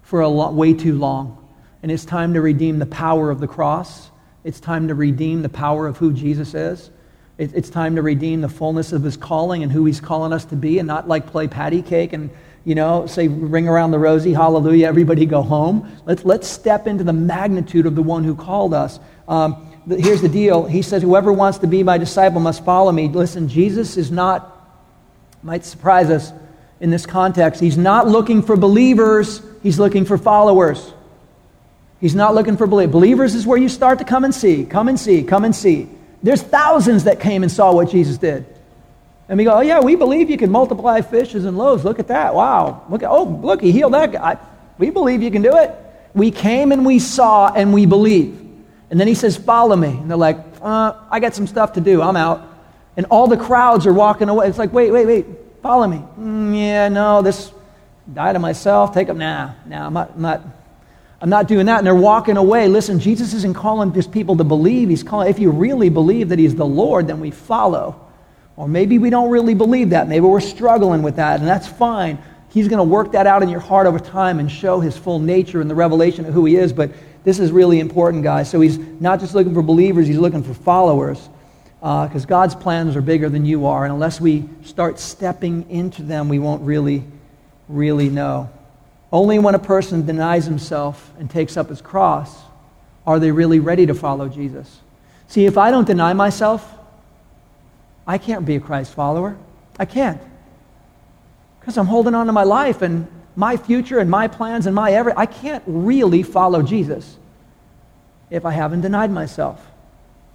for 0.02 0.22
a 0.22 0.28
lo- 0.28 0.52
way 0.52 0.74
too 0.74 0.98
long. 0.98 1.38
And 1.82 1.92
it's 1.92 2.06
time 2.06 2.34
to 2.34 2.42
redeem 2.42 2.78
the 2.78 2.86
power 2.86 3.32
of 3.32 3.40
the 3.40 3.48
cross. 3.48 4.10
It's 4.44 4.60
time 4.60 4.88
to 4.90 4.96
redeem 4.96 5.42
the 5.42 5.50
power 5.50 5.88
of 5.88 5.98
who 5.98 6.14
Jesus 6.14 6.54
is. 6.54 6.92
It's 7.38 7.72
time 7.72 7.96
to 7.96 8.04
redeem 8.04 8.42
the 8.42 8.50
fullness 8.50 8.92
of 8.92 9.02
his 9.02 9.18
calling 9.18 9.64
and 9.64 9.72
who 9.72 9.86
he's 9.86 10.00
calling 10.00 10.34
us 10.34 10.46
to 10.46 10.56
be 10.56 10.78
and 10.78 10.88
not 10.88 11.08
like 11.08 11.26
play 11.26 11.48
patty 11.48 11.82
cake 11.82 12.14
and, 12.14 12.30
you 12.64 12.76
know, 12.76 13.08
say 13.08 13.28
ring 13.28 13.68
around 13.68 13.92
the 13.92 14.00
rosy, 14.00 14.34
hallelujah, 14.34 14.88
everybody 14.88 15.26
go 15.26 15.42
home. 15.42 15.92
Let's, 16.06 16.24
let's 16.24 16.48
step 16.48 16.88
into 16.88 17.04
the 17.04 17.14
magnitude 17.14 17.86
of 17.86 17.96
the 17.96 18.04
one 18.04 18.24
who 18.24 18.36
called 18.36 18.74
us. 18.74 19.00
Um, 19.28 19.68
here's 19.88 20.22
the 20.22 20.30
deal. 20.30 20.66
He 20.66 20.82
says, 20.82 21.02
whoever 21.02 21.34
wants 21.34 21.60
to 21.60 21.68
be 21.68 21.82
my 21.84 21.98
disciple 21.98 22.40
must 22.40 22.64
follow 22.64 22.92
me. 22.92 23.08
Listen, 23.08 23.48
Jesus 23.48 23.98
is 23.98 24.12
not, 24.12 24.80
might 25.42 25.66
surprise 25.66 26.10
us 26.10 26.32
in 26.80 26.90
this 26.90 27.06
context, 27.06 27.62
he's 27.62 27.78
not 27.78 28.08
looking 28.08 28.42
for 28.42 28.58
believers, 28.58 29.42
he's 29.62 29.78
looking 29.78 30.04
for 30.04 30.18
followers. 30.18 30.94
He's 32.00 32.16
not 32.16 32.34
looking 32.34 32.58
for 32.58 32.66
believers. 32.66 32.92
Believers 32.92 33.36
is 33.36 33.46
where 33.46 33.60
you 33.60 33.70
start 33.70 34.00
to 34.00 34.06
come 34.06 34.24
and 34.24 34.34
see, 34.34 34.66
come 34.66 34.88
and 34.88 35.00
see, 35.00 35.22
come 35.22 35.46
and 35.46 35.56
see. 35.56 35.88
There's 36.24 36.42
thousands 36.42 37.04
that 37.04 37.20
came 37.20 37.44
and 37.44 37.52
saw 37.52 37.72
what 37.72 37.92
Jesus 37.92 38.18
did. 38.18 38.44
And 39.32 39.38
we 39.38 39.46
go, 39.46 39.54
oh, 39.54 39.62
yeah, 39.62 39.80
we 39.80 39.96
believe 39.96 40.30
you 40.30 40.38
can 40.38 40.52
multiply 40.52 41.00
fishes 41.00 41.46
and 41.46 41.58
loaves. 41.58 41.86
Look 41.86 42.00
at 42.00 42.10
that. 42.10 42.36
Wow. 42.36 42.84
Look 42.90 43.02
at, 43.02 43.10
oh, 43.10 43.24
look, 43.24 43.62
he 43.62 43.72
healed 43.72 43.94
that 43.94 44.12
guy. 44.12 44.38
We 44.78 44.90
believe 44.90 45.24
you 45.24 45.32
can 45.32 45.42
do 45.42 45.56
it. 45.56 45.74
We 46.14 46.32
came 46.32 46.74
and 46.74 46.86
we 46.86 47.00
saw 47.00 47.48
and 47.48 47.74
we 47.74 47.86
believe. 47.86 48.38
And 48.90 49.00
then 49.00 49.08
he 49.08 49.16
says, 49.16 49.38
follow 49.38 49.78
me. 49.78 49.88
And 49.88 50.12
they're 50.12 50.18
like, 50.18 50.38
uh, 50.62 50.96
I 51.10 51.22
got 51.22 51.34
some 51.34 51.48
stuff 51.48 51.72
to 51.74 51.82
do. 51.82 52.02
I'm 52.02 52.18
out. 52.18 52.46
And 52.98 53.06
all 53.06 53.28
the 53.28 53.38
crowds 53.38 53.88
are 53.88 53.94
walking 53.94 54.28
away. 54.28 54.50
It's 54.50 54.58
like, 54.58 54.74
wait, 54.74 54.92
wait, 54.92 55.06
wait. 55.06 55.26
Follow 55.64 55.88
me. 55.88 56.04
Mm, 56.20 56.60
yeah, 56.60 56.90
no, 56.90 57.22
this, 57.22 57.54
die 58.14 58.34
to 58.34 58.40
myself. 58.40 58.94
Take 58.94 59.08
them. 59.08 59.20
Nah, 59.20 59.54
nah, 59.66 59.88
I'm 59.88 59.94
not, 59.94 60.12
I'm 60.14 60.22
not 60.22 60.42
I'm 61.22 61.30
not 61.30 61.48
doing 61.48 61.68
that. 61.68 61.78
And 61.78 61.88
they're 61.88 61.96
walking 61.96 62.36
away. 62.36 62.68
Listen, 62.68 63.00
Jesus 63.00 63.34
isn't 63.34 63.54
calling 63.54 63.94
just 63.94 64.12
people 64.12 64.36
to 64.38 64.44
believe. 64.44 64.90
He's 64.90 65.04
calling, 65.04 65.30
if 65.30 65.40
you 65.40 65.52
really 65.52 65.90
believe 65.90 66.30
that 66.30 66.40
He's 66.40 66.56
the 66.56 66.66
Lord, 66.66 67.08
then 67.08 67.22
we 67.22 67.32
follow. 67.32 68.11
Or 68.56 68.68
maybe 68.68 68.98
we 68.98 69.10
don't 69.10 69.30
really 69.30 69.54
believe 69.54 69.92
that. 69.92 70.08
Maybe 70.08 70.26
we're 70.26 70.40
struggling 70.40 71.02
with 71.04 71.16
that, 71.16 71.40
and 71.40 71.48
that's 71.48 71.68
fine. 71.68 72.18
He's 72.50 72.68
going 72.68 72.80
to 72.80 72.84
work 72.84 73.14
that 73.14 73.28
out 73.28 73.44
in 73.44 73.50
your 73.50 73.62
heart 73.62 73.88
over 73.88 74.00
time 74.00 74.40
and 74.40 74.52
show 74.52 74.80
His 74.80 74.98
full 74.98 75.20
nature 75.20 75.62
and 75.62 75.70
the 75.70 75.76
revelation 75.76 76.26
of 76.26 76.34
who 76.34 76.46
He 76.46 76.58
is. 76.58 76.74
But 76.74 76.92
this 77.24 77.40
is 77.40 77.52
really 77.52 77.80
important, 77.80 78.24
guys. 78.24 78.50
So 78.50 78.60
He's 78.60 78.78
not 78.78 79.20
just 79.20 79.34
looking 79.34 79.54
for 79.54 79.62
believers, 79.62 80.08
He's 80.08 80.18
looking 80.18 80.44
for 80.44 80.54
followers. 80.54 81.30
Because 81.80 82.26
uh, 82.26 82.28
God's 82.28 82.54
plans 82.54 82.96
are 82.96 83.02
bigger 83.02 83.28
than 83.28 83.44
you 83.44 83.66
are. 83.66 83.86
And 83.86 83.94
unless 83.94 84.22
we 84.22 84.48
start 84.64 85.00
stepping 85.00 85.68
into 85.72 86.04
them, 86.04 86.30
we 86.30 86.38
won't 86.38 86.62
really, 86.62 87.04
really 87.68 88.08
know. 88.08 88.52
Only 89.12 89.40
when 89.40 89.56
a 89.56 89.60
person 89.60 90.06
denies 90.06 90.46
himself 90.46 91.12
and 91.18 91.28
takes 91.28 91.58
up 91.58 91.70
his 91.70 91.82
cross 91.82 92.40
are 93.08 93.18
they 93.18 93.32
really 93.32 93.60
ready 93.60 93.88
to 93.88 93.96
follow 93.96 94.30
Jesus. 94.30 94.80
See, 95.28 95.46
if 95.46 95.58
I 95.58 95.72
don't 95.72 95.88
deny 95.88 96.14
myself, 96.14 96.72
I 98.06 98.18
can't 98.18 98.46
be 98.46 98.56
a 98.56 98.60
Christ 98.60 98.94
follower. 98.94 99.38
I 99.80 99.86
can't. 99.86 100.22
Because 101.60 101.78
I'm 101.78 101.86
holding 101.86 102.16
on 102.16 102.28
to 102.28 102.32
my 102.32 102.44
life 102.44 102.82
and 102.82 103.08
my 103.36 103.58
future 103.58 104.00
and 104.00 104.10
my 104.10 104.28
plans 104.28 104.66
and 104.66 104.76
my 104.76 104.92
every. 104.92 105.14
I 105.16 105.26
can't 105.26 105.64
really 105.68 106.24
follow 106.24 106.62
Jesus 106.62 107.18
if 108.30 108.46
I 108.46 108.52
haven't 108.52 108.82
denied 108.82 109.12
myself. 109.12 109.66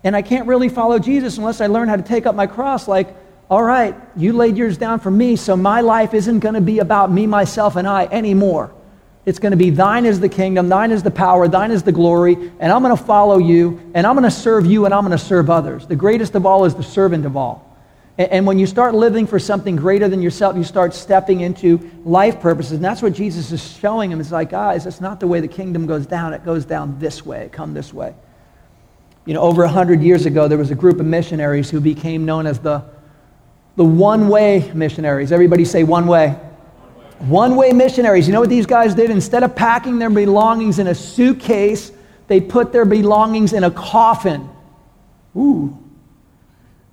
And 0.05 0.14
I 0.14 0.23
can't 0.23 0.47
really 0.47 0.69
follow 0.69 0.99
Jesus 0.99 1.39
unless 1.39 1.61
I 1.61 1.67
learn 1.67 1.89
how 1.89 1.97
to 1.97 2.03
take 2.03 2.27
up 2.27 2.35
my 2.35 2.47
cross 2.47 2.87
like 2.87 3.14
all 3.49 3.62
right, 3.62 3.95
you 4.17 4.33
laid 4.33 4.57
yours 4.57 4.77
down 4.77 4.99
for 4.99 5.11
me, 5.11 5.37
so 5.37 5.57
my 5.57 5.81
life 5.81 6.14
isn't 6.14 6.41
going 6.41 6.57
to 6.57 6.61
be 6.61 6.81
about 6.81 7.12
me, 7.12 7.29
myself, 7.29 7.77
and 7.77 7.87
I 7.87 8.07
anymore. 8.07 8.75
It's 9.27 9.41
going 9.41 9.51
to 9.51 9.57
be 9.57 9.70
thine 9.70 10.07
is 10.07 10.20
the 10.20 10.29
kingdom, 10.29 10.68
thine 10.68 10.93
is 10.93 11.03
the 11.03 11.11
power, 11.11 11.49
thine 11.49 11.72
is 11.72 11.83
the 11.83 11.93
glory, 11.93 12.35
and 12.61 12.72
I'm 12.72 12.83
going 12.83 12.97
to 12.97 13.05
follow 13.05 13.39
you, 13.39 13.81
and 13.93 14.07
I'm 14.07 14.14
going 14.14 14.22
to 14.22 14.31
serve 14.31 14.64
you, 14.64 14.85
and 14.85 14.95
I'm 14.95 15.05
going 15.05 15.18
to 15.18 15.22
serve 15.22 15.51
others. 15.51 15.87
The 15.87 15.97
greatest 15.97 16.37
of 16.37 16.47
all 16.47 16.64
is 16.64 16.74
the 16.74 16.85
servant 16.85 17.27
of 17.27 17.37
all. 17.37 17.64
And 18.18 18.47
when 18.47 18.59
you 18.59 18.66
start 18.66 18.95
living 18.95 19.27
for 19.27 19.39
something 19.39 19.77
greater 19.77 20.09
than 20.09 20.22
yourself, 20.22 20.57
you 20.57 20.64
start 20.64 20.95
stepping 20.95 21.41
into 21.41 21.91
life 22.05 22.41
purposes. 22.41 22.72
And 22.72 22.85
that's 22.85 23.03
what 23.03 23.12
Jesus 23.12 23.53
is 23.53 23.77
showing 23.79 24.11
him. 24.11 24.20
It's 24.20 24.33
like, 24.33 24.49
guys, 24.49 24.85
that's 24.85 25.03
not 25.03 25.20
the 25.20 25.27
way 25.27 25.41
the 25.41 25.49
kingdom 25.49 25.87
goes 25.87 26.07
down. 26.07 26.33
It 26.33 26.43
goes 26.43 26.64
down 26.64 26.99
this 26.99 27.27
way. 27.27 27.51
Come 27.53 27.74
this 27.74 27.93
way. 27.93 28.14
You 29.27 29.35
know, 29.35 29.43
over 29.43 29.64
100 29.64 30.01
years 30.01 30.24
ago, 30.24 30.49
there 30.49 30.57
was 30.57 30.70
a 30.70 30.74
group 30.74 30.99
of 30.99 31.05
missionaries 31.05 31.68
who 31.68 31.79
became 31.79 32.24
known 32.24 32.47
as 32.47 32.59
the 32.61 32.85
the 33.77 33.85
one 33.85 34.29
way 34.29 34.70
missionaries. 34.74 35.31
Everybody 35.33 35.64
say 35.64 35.85
one 35.85 36.07
way. 36.07 36.39
One 37.19 37.57
way 37.57 37.73
missionaries. 37.73 38.27
You 38.27 38.35
know 38.35 38.41
what 38.41 38.51
these 38.51 38.67
guys 38.67 38.95
did? 38.95 39.11
Instead 39.11 39.43
of 39.43 39.57
packing 39.57 39.99
their 39.99 40.11
belongings 40.11 40.79
in 40.79 40.87
a 40.87 40.95
suitcase, 40.95 41.91
they 42.29 42.41
put 42.41 42.73
their 42.73 42.85
belongings 42.85 43.53
in 43.53 43.64
a 43.64 43.71
coffin. 43.71 44.49
Ooh. 45.37 45.79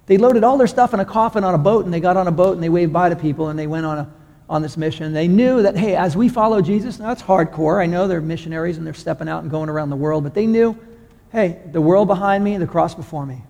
They 0.05 0.17
loaded 0.17 0.43
all 0.43 0.57
their 0.57 0.67
stuff 0.67 0.93
in 0.93 0.99
a 0.99 1.05
coffin 1.05 1.43
on 1.43 1.55
a 1.55 1.57
boat, 1.57 1.85
and 1.85 1.93
they 1.93 1.99
got 1.99 2.17
on 2.17 2.27
a 2.27 2.31
boat 2.31 2.55
and 2.55 2.63
they 2.63 2.69
waved 2.69 2.93
bye 2.93 3.09
to 3.09 3.15
people 3.15 3.49
and 3.49 3.57
they 3.57 3.67
went 3.67 3.85
on, 3.85 3.99
a, 3.99 4.13
on 4.49 4.61
this 4.61 4.77
mission. 4.77 5.13
They 5.13 5.27
knew 5.27 5.61
that, 5.61 5.77
hey, 5.77 5.95
as 5.95 6.15
we 6.15 6.29
follow 6.29 6.61
Jesus, 6.61 6.99
now 6.99 7.07
that's 7.07 7.23
hardcore. 7.23 7.81
I 7.81 7.85
know 7.85 8.07
they're 8.07 8.21
missionaries 8.21 8.77
and 8.77 8.85
they're 8.85 8.93
stepping 8.93 9.29
out 9.29 9.43
and 9.43 9.51
going 9.51 9.69
around 9.69 9.89
the 9.89 9.95
world, 9.95 10.23
but 10.23 10.33
they 10.33 10.45
knew, 10.45 10.77
hey, 11.31 11.61
the 11.71 11.81
world 11.81 12.07
behind 12.07 12.43
me, 12.43 12.57
the 12.57 12.67
cross 12.67 12.95
before 12.95 13.25
me. 13.25 13.43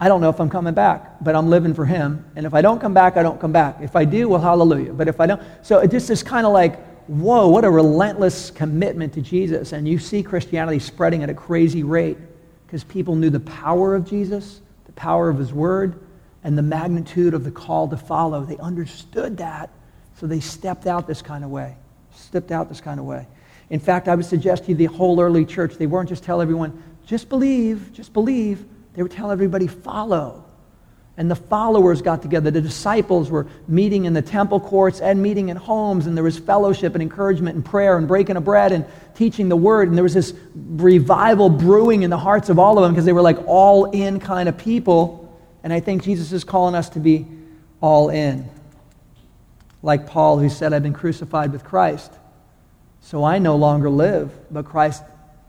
I 0.00 0.08
don't 0.08 0.20
know 0.20 0.28
if 0.28 0.40
I'm 0.40 0.50
coming 0.50 0.74
back, 0.74 1.22
but 1.22 1.36
I'm 1.36 1.48
living 1.48 1.72
for 1.72 1.84
Him. 1.84 2.24
And 2.36 2.46
if 2.46 2.54
I 2.54 2.62
don't 2.62 2.80
come 2.80 2.94
back, 2.94 3.16
I 3.16 3.22
don't 3.22 3.40
come 3.40 3.52
back. 3.52 3.78
If 3.80 3.94
I 3.96 4.04
do, 4.04 4.28
well, 4.28 4.40
hallelujah. 4.40 4.92
But 4.92 5.08
if 5.08 5.20
I 5.20 5.26
don't, 5.26 5.42
so 5.62 5.78
it 5.78 5.90
just 5.90 6.10
is 6.10 6.22
kind 6.22 6.46
of 6.46 6.52
like, 6.52 6.84
whoa, 7.06 7.48
what 7.48 7.64
a 7.64 7.70
relentless 7.70 8.50
commitment 8.50 9.12
to 9.14 9.20
Jesus. 9.20 9.72
And 9.72 9.86
you 9.86 9.98
see 9.98 10.22
Christianity 10.22 10.78
spreading 10.78 11.22
at 11.22 11.30
a 11.30 11.34
crazy 11.34 11.82
rate 11.82 12.18
because 12.66 12.82
people 12.82 13.14
knew 13.14 13.30
the 13.30 13.40
power 13.40 13.94
of 13.94 14.08
Jesus, 14.08 14.60
the 14.86 14.92
power 14.92 15.28
of 15.28 15.38
His 15.38 15.52
Word, 15.52 16.00
and 16.42 16.58
the 16.58 16.62
magnitude 16.62 17.32
of 17.32 17.44
the 17.44 17.50
call 17.50 17.88
to 17.88 17.96
follow. 17.96 18.44
They 18.44 18.58
understood 18.58 19.36
that, 19.38 19.70
so 20.18 20.26
they 20.26 20.40
stepped 20.40 20.86
out 20.86 21.06
this 21.06 21.22
kind 21.22 21.44
of 21.44 21.50
way. 21.50 21.76
Stepped 22.14 22.50
out 22.50 22.68
this 22.68 22.80
kind 22.80 22.98
of 22.98 23.06
way. 23.06 23.26
In 23.70 23.80
fact, 23.80 24.08
I 24.08 24.14
would 24.14 24.26
suggest 24.26 24.64
to 24.64 24.70
you 24.70 24.76
the 24.76 24.86
whole 24.86 25.20
early 25.20 25.44
church, 25.44 25.76
they 25.76 25.86
weren't 25.86 26.08
just 26.08 26.24
tell 26.24 26.42
everyone, 26.42 26.82
just 27.06 27.28
believe, 27.28 27.92
just 27.92 28.12
believe. 28.12 28.64
They 28.94 29.02
would 29.02 29.12
tell 29.12 29.30
everybody, 29.30 29.66
follow. 29.66 30.44
And 31.16 31.30
the 31.30 31.36
followers 31.36 32.02
got 32.02 32.22
together. 32.22 32.50
The 32.50 32.60
disciples 32.60 33.30
were 33.30 33.46
meeting 33.68 34.04
in 34.04 34.14
the 34.14 34.22
temple 34.22 34.58
courts 34.58 35.00
and 35.00 35.22
meeting 35.22 35.48
in 35.48 35.56
homes, 35.56 36.06
and 36.06 36.16
there 36.16 36.24
was 36.24 36.38
fellowship 36.38 36.94
and 36.94 37.02
encouragement 37.02 37.54
and 37.54 37.64
prayer 37.64 37.96
and 37.96 38.08
breaking 38.08 38.36
of 38.36 38.44
bread 38.44 38.72
and 38.72 38.84
teaching 39.14 39.48
the 39.48 39.56
word. 39.56 39.88
And 39.88 39.96
there 39.96 40.02
was 40.02 40.14
this 40.14 40.34
revival 40.54 41.48
brewing 41.48 42.02
in 42.02 42.10
the 42.10 42.18
hearts 42.18 42.48
of 42.48 42.58
all 42.58 42.78
of 42.78 42.82
them 42.82 42.92
because 42.92 43.04
they 43.04 43.12
were 43.12 43.22
like 43.22 43.38
all 43.46 43.84
in 43.90 44.18
kind 44.18 44.48
of 44.48 44.58
people. 44.58 45.20
And 45.62 45.72
I 45.72 45.78
think 45.78 46.02
Jesus 46.02 46.32
is 46.32 46.42
calling 46.42 46.74
us 46.74 46.88
to 46.90 47.00
be 47.00 47.26
all 47.80 48.08
in. 48.08 48.48
Like 49.82 50.08
Paul, 50.08 50.38
who 50.38 50.48
said, 50.48 50.72
I've 50.72 50.82
been 50.82 50.92
crucified 50.92 51.52
with 51.52 51.62
Christ. 51.62 52.12
So 53.02 53.22
I 53.22 53.38
no 53.38 53.54
longer 53.54 53.88
live, 53.88 54.32
but 54.50 54.64
Christ 54.64 55.04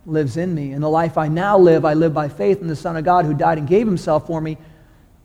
lives 0.06 0.38
in 0.38 0.54
me. 0.54 0.72
And 0.72 0.84
the 0.84 0.90
life 0.90 1.18
I 1.18 1.28
now 1.28 1.58
live, 1.58 1.86
I 1.86 1.94
live 1.94 2.14
by 2.14 2.30
faith 2.30 2.62
in 2.62 2.68
the 2.68 2.76
Son 2.76 2.96
of 2.96 3.04
God 3.04 3.26
who 3.26 3.34
died 3.34 3.58
and 3.58 3.68
gave 3.68 3.88
himself 3.88 4.28
for 4.28 4.40
me. 4.40 4.58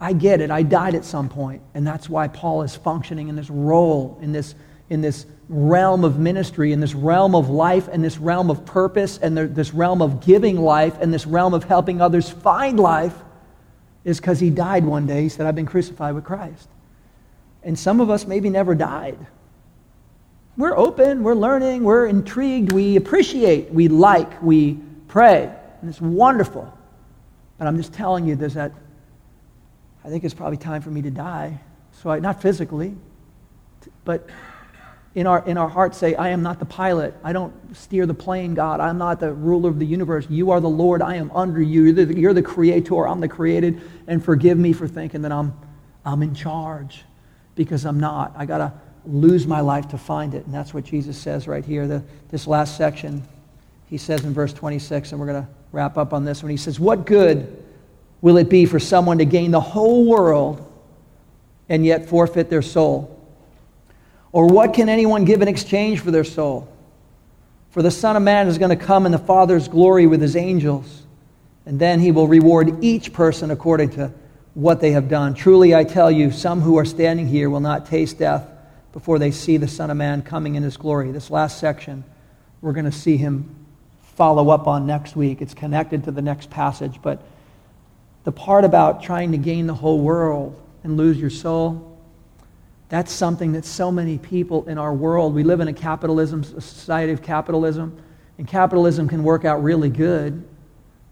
I 0.01 0.12
get 0.12 0.41
it. 0.41 0.51
I 0.51 0.62
died 0.62 0.95
at 0.95 1.05
some 1.05 1.28
point. 1.28 1.62
And 1.74 1.87
that's 1.87 2.09
why 2.09 2.28
Paul 2.28 2.62
is 2.62 2.74
functioning 2.74 3.28
in 3.28 3.37
this 3.37 3.51
role, 3.51 4.18
in 4.22 4.33
this, 4.33 4.55
in 4.89 5.03
this 5.03 5.26
realm 5.49 6.05
of 6.05 6.18
ministry, 6.18 6.72
in 6.72 6.81
this 6.81 6.95
realm 6.95 7.35
of 7.35 7.51
life, 7.51 7.89
and 7.89 8.03
this 8.03 8.16
realm 8.16 8.51
of 8.51 8.64
purpose, 8.64 9.18
and 9.18 9.37
this 9.37 9.74
realm 9.74 10.01
of 10.01 10.24
giving 10.24 10.57
life, 10.61 10.97
and 11.01 11.12
this 11.12 11.26
realm 11.26 11.53
of 11.53 11.64
helping 11.64 12.01
others 12.01 12.31
find 12.31 12.81
life, 12.81 13.14
is 14.05 14.18
because 14.18 14.41
he 14.41 14.49
died 14.49 14.85
one 14.85 15.07
day. 15.07 15.22
He 15.22 15.28
said, 15.28 15.47
I've 15.47 15.55
been 15.55 15.66
crucified 15.66 16.14
with 16.14 16.24
Christ. 16.24 16.68
And 17.62 17.78
some 17.78 18.01
of 18.01 18.09
us 18.09 18.26
maybe 18.26 18.49
never 18.49 18.74
died. 18.74 19.18
We're 20.61 20.77
open, 20.77 21.23
we're 21.23 21.35
learning, 21.35 21.85
we're 21.85 22.07
intrigued, 22.07 22.73
we 22.73 22.97
appreciate, 22.97 23.73
we 23.73 23.89
like, 23.89 24.43
we 24.43 24.75
pray. 25.09 25.51
And 25.81 25.89
it's 25.89 26.03
wonderful. 26.03 26.71
But 27.57 27.67
I'm 27.67 27.79
just 27.79 27.95
telling 27.95 28.27
you, 28.27 28.37
there's 28.37 28.53
that, 28.53 28.73
I 30.05 30.11
think 30.11 30.23
it's 30.23 30.35
probably 30.35 30.59
time 30.59 30.83
for 30.83 30.91
me 30.91 31.01
to 31.01 31.11
die. 31.11 31.59
So 31.93 32.11
I, 32.11 32.19
not 32.19 32.43
physically, 32.43 32.95
but 34.05 34.29
in 35.15 35.27
our, 35.27 35.43
in 35.47 35.57
our 35.57 35.69
hearts 35.71 35.97
say, 35.97 36.15
I 36.15 36.29
am 36.29 36.43
not 36.43 36.59
the 36.59 36.67
pilot. 36.67 37.15
I 37.25 37.33
don't 37.33 37.55
steer 37.75 38.05
the 38.05 38.13
plane, 38.13 38.53
God. 38.53 38.81
I'm 38.81 38.99
not 38.99 39.19
the 39.19 39.33
ruler 39.33 39.71
of 39.71 39.79
the 39.79 39.87
universe. 39.87 40.27
You 40.29 40.51
are 40.51 40.61
the 40.61 40.69
Lord. 40.69 41.01
I 41.01 41.15
am 41.15 41.31
under 41.31 41.63
you. 41.63 41.85
You're 41.85 42.05
the, 42.05 42.21
you're 42.21 42.35
the 42.35 42.43
creator. 42.43 43.09
I'm 43.09 43.21
the 43.21 43.29
created. 43.29 43.81
And 44.07 44.23
forgive 44.23 44.59
me 44.59 44.75
for 44.75 44.87
thinking 44.87 45.23
that 45.23 45.33
I'm, 45.33 45.55
I'm 46.05 46.23
in 46.23 46.35
charge 46.35 47.03
because 47.55 47.87
I'm 47.87 47.99
not. 47.99 48.35
I 48.37 48.45
got 48.45 48.59
to 48.59 48.75
lose 49.07 49.47
my 49.47 49.61
life 49.61 49.89
to 49.89 49.99
find 49.99 50.35
it. 50.35 50.45
And 50.45 50.55
that's 50.55 50.75
what 50.75 50.85
Jesus 50.85 51.17
says 51.17 51.49
right 51.49 51.65
here. 51.65 51.87
The, 51.87 52.03
this 52.31 52.47
last 52.47 52.77
section, 52.77 53.23
he 53.87 53.99
says 53.99 54.25
in 54.25 54.33
verse 54.33 54.53
26, 54.53 55.13
and 55.13 55.21
we're 55.21 55.27
going 55.27 55.43
to 55.43 55.49
wrap 55.73 55.97
up 55.97 56.13
on 56.13 56.25
this 56.25 56.43
one. 56.43 56.51
He 56.51 56.57
says, 56.57 56.79
What 56.79 57.07
good 57.07 57.65
will 58.21 58.37
it 58.37 58.49
be 58.49 58.67
for 58.67 58.79
someone 58.79 59.19
to 59.19 59.25
gain 59.25 59.51
the 59.51 59.61
whole 59.61 60.07
world 60.07 60.67
and 61.69 61.85
yet 61.85 62.09
forfeit 62.09 62.51
their 62.51 62.63
soul? 62.63 63.17
Or 64.33 64.47
what 64.47 64.75
can 64.75 64.89
anyone 64.89 65.25
give 65.25 65.43
in 65.43 65.49
exchange 65.49 66.01
for 66.01 66.11
their 66.11 66.25
soul? 66.25 66.69
For 67.71 67.83
the 67.83 67.91
Son 67.91 68.17
of 68.17 68.23
Man 68.23 68.49
is 68.49 68.59
going 68.59 68.77
to 68.77 68.85
come 68.85 69.07
in 69.07 69.13
the 69.13 69.19
Father's 69.19 69.69
glory 69.69 70.07
with 70.07 70.21
his 70.21 70.37
angels, 70.37 71.05
and 71.67 71.79
then 71.79 72.01
he 72.01 72.11
will 72.11 72.27
reward 72.27 72.83
each 72.83 73.13
person 73.13 73.51
according 73.51 73.91
to 73.91 74.13
what 74.55 74.81
they 74.81 74.91
have 74.91 75.09
done. 75.09 75.35
Truly, 75.35 75.75
I 75.75 75.85
tell 75.85 76.11
you, 76.11 76.33
some 76.33 76.61
who 76.61 76.79
are 76.79 76.85
standing 76.85 77.29
here 77.29 77.49
will 77.49 77.61
not 77.61 77.87
taste 77.87 78.19
death 78.19 78.45
before 78.93 79.18
they 79.18 79.30
see 79.30 79.57
the 79.57 79.68
Son 79.68 79.91
of 79.91 79.97
Man 79.97 80.22
coming 80.22 80.55
in 80.55 80.62
his 80.62 80.76
glory. 80.76 81.12
This 81.12 81.30
last 81.30 81.59
section, 81.59 82.05
we're 82.61 82.72
going 82.72 82.86
to 82.86 82.93
see 82.93 83.16
him 83.16 83.55
follow 84.14 84.51
up 84.51 84.66
on 84.66 84.86
next 84.86 85.16
week. 85.16 85.41
It's 85.41 85.55
connected 85.55 86.05
to 86.05 86.11
the 86.11 86.22
next 86.22 86.51
passage, 86.51 87.01
but 87.03 87.22
the 88.24 88.32
part 88.32 88.64
about 88.64 89.03
trying 89.03 89.32
to 89.32 89.38
gain 89.38 89.66
the 89.66 89.74
whole 89.74 90.01
world 90.01 90.61
and 90.84 90.97
lose 90.97 91.18
your 91.18 91.30
soul, 91.30 91.99
that's 92.88 93.12
something 93.12 93.53
that 93.53 93.64
so 93.64 93.91
many 93.93 94.18
people 94.18 94.68
in 94.68 94.76
our 94.76 94.93
world, 94.93 95.34
we 95.34 95.45
live 95.45 95.61
in 95.61 95.68
a 95.68 95.72
capitalism, 95.72 96.43
a 96.43 96.61
society 96.61 97.12
of 97.12 97.22
capitalism, 97.22 98.03
and 98.36 98.49
capitalism 98.49 99.09
can 99.09 99.22
work 99.22 99.45
out 99.45 99.62
really 99.62 99.91
good 99.91 100.45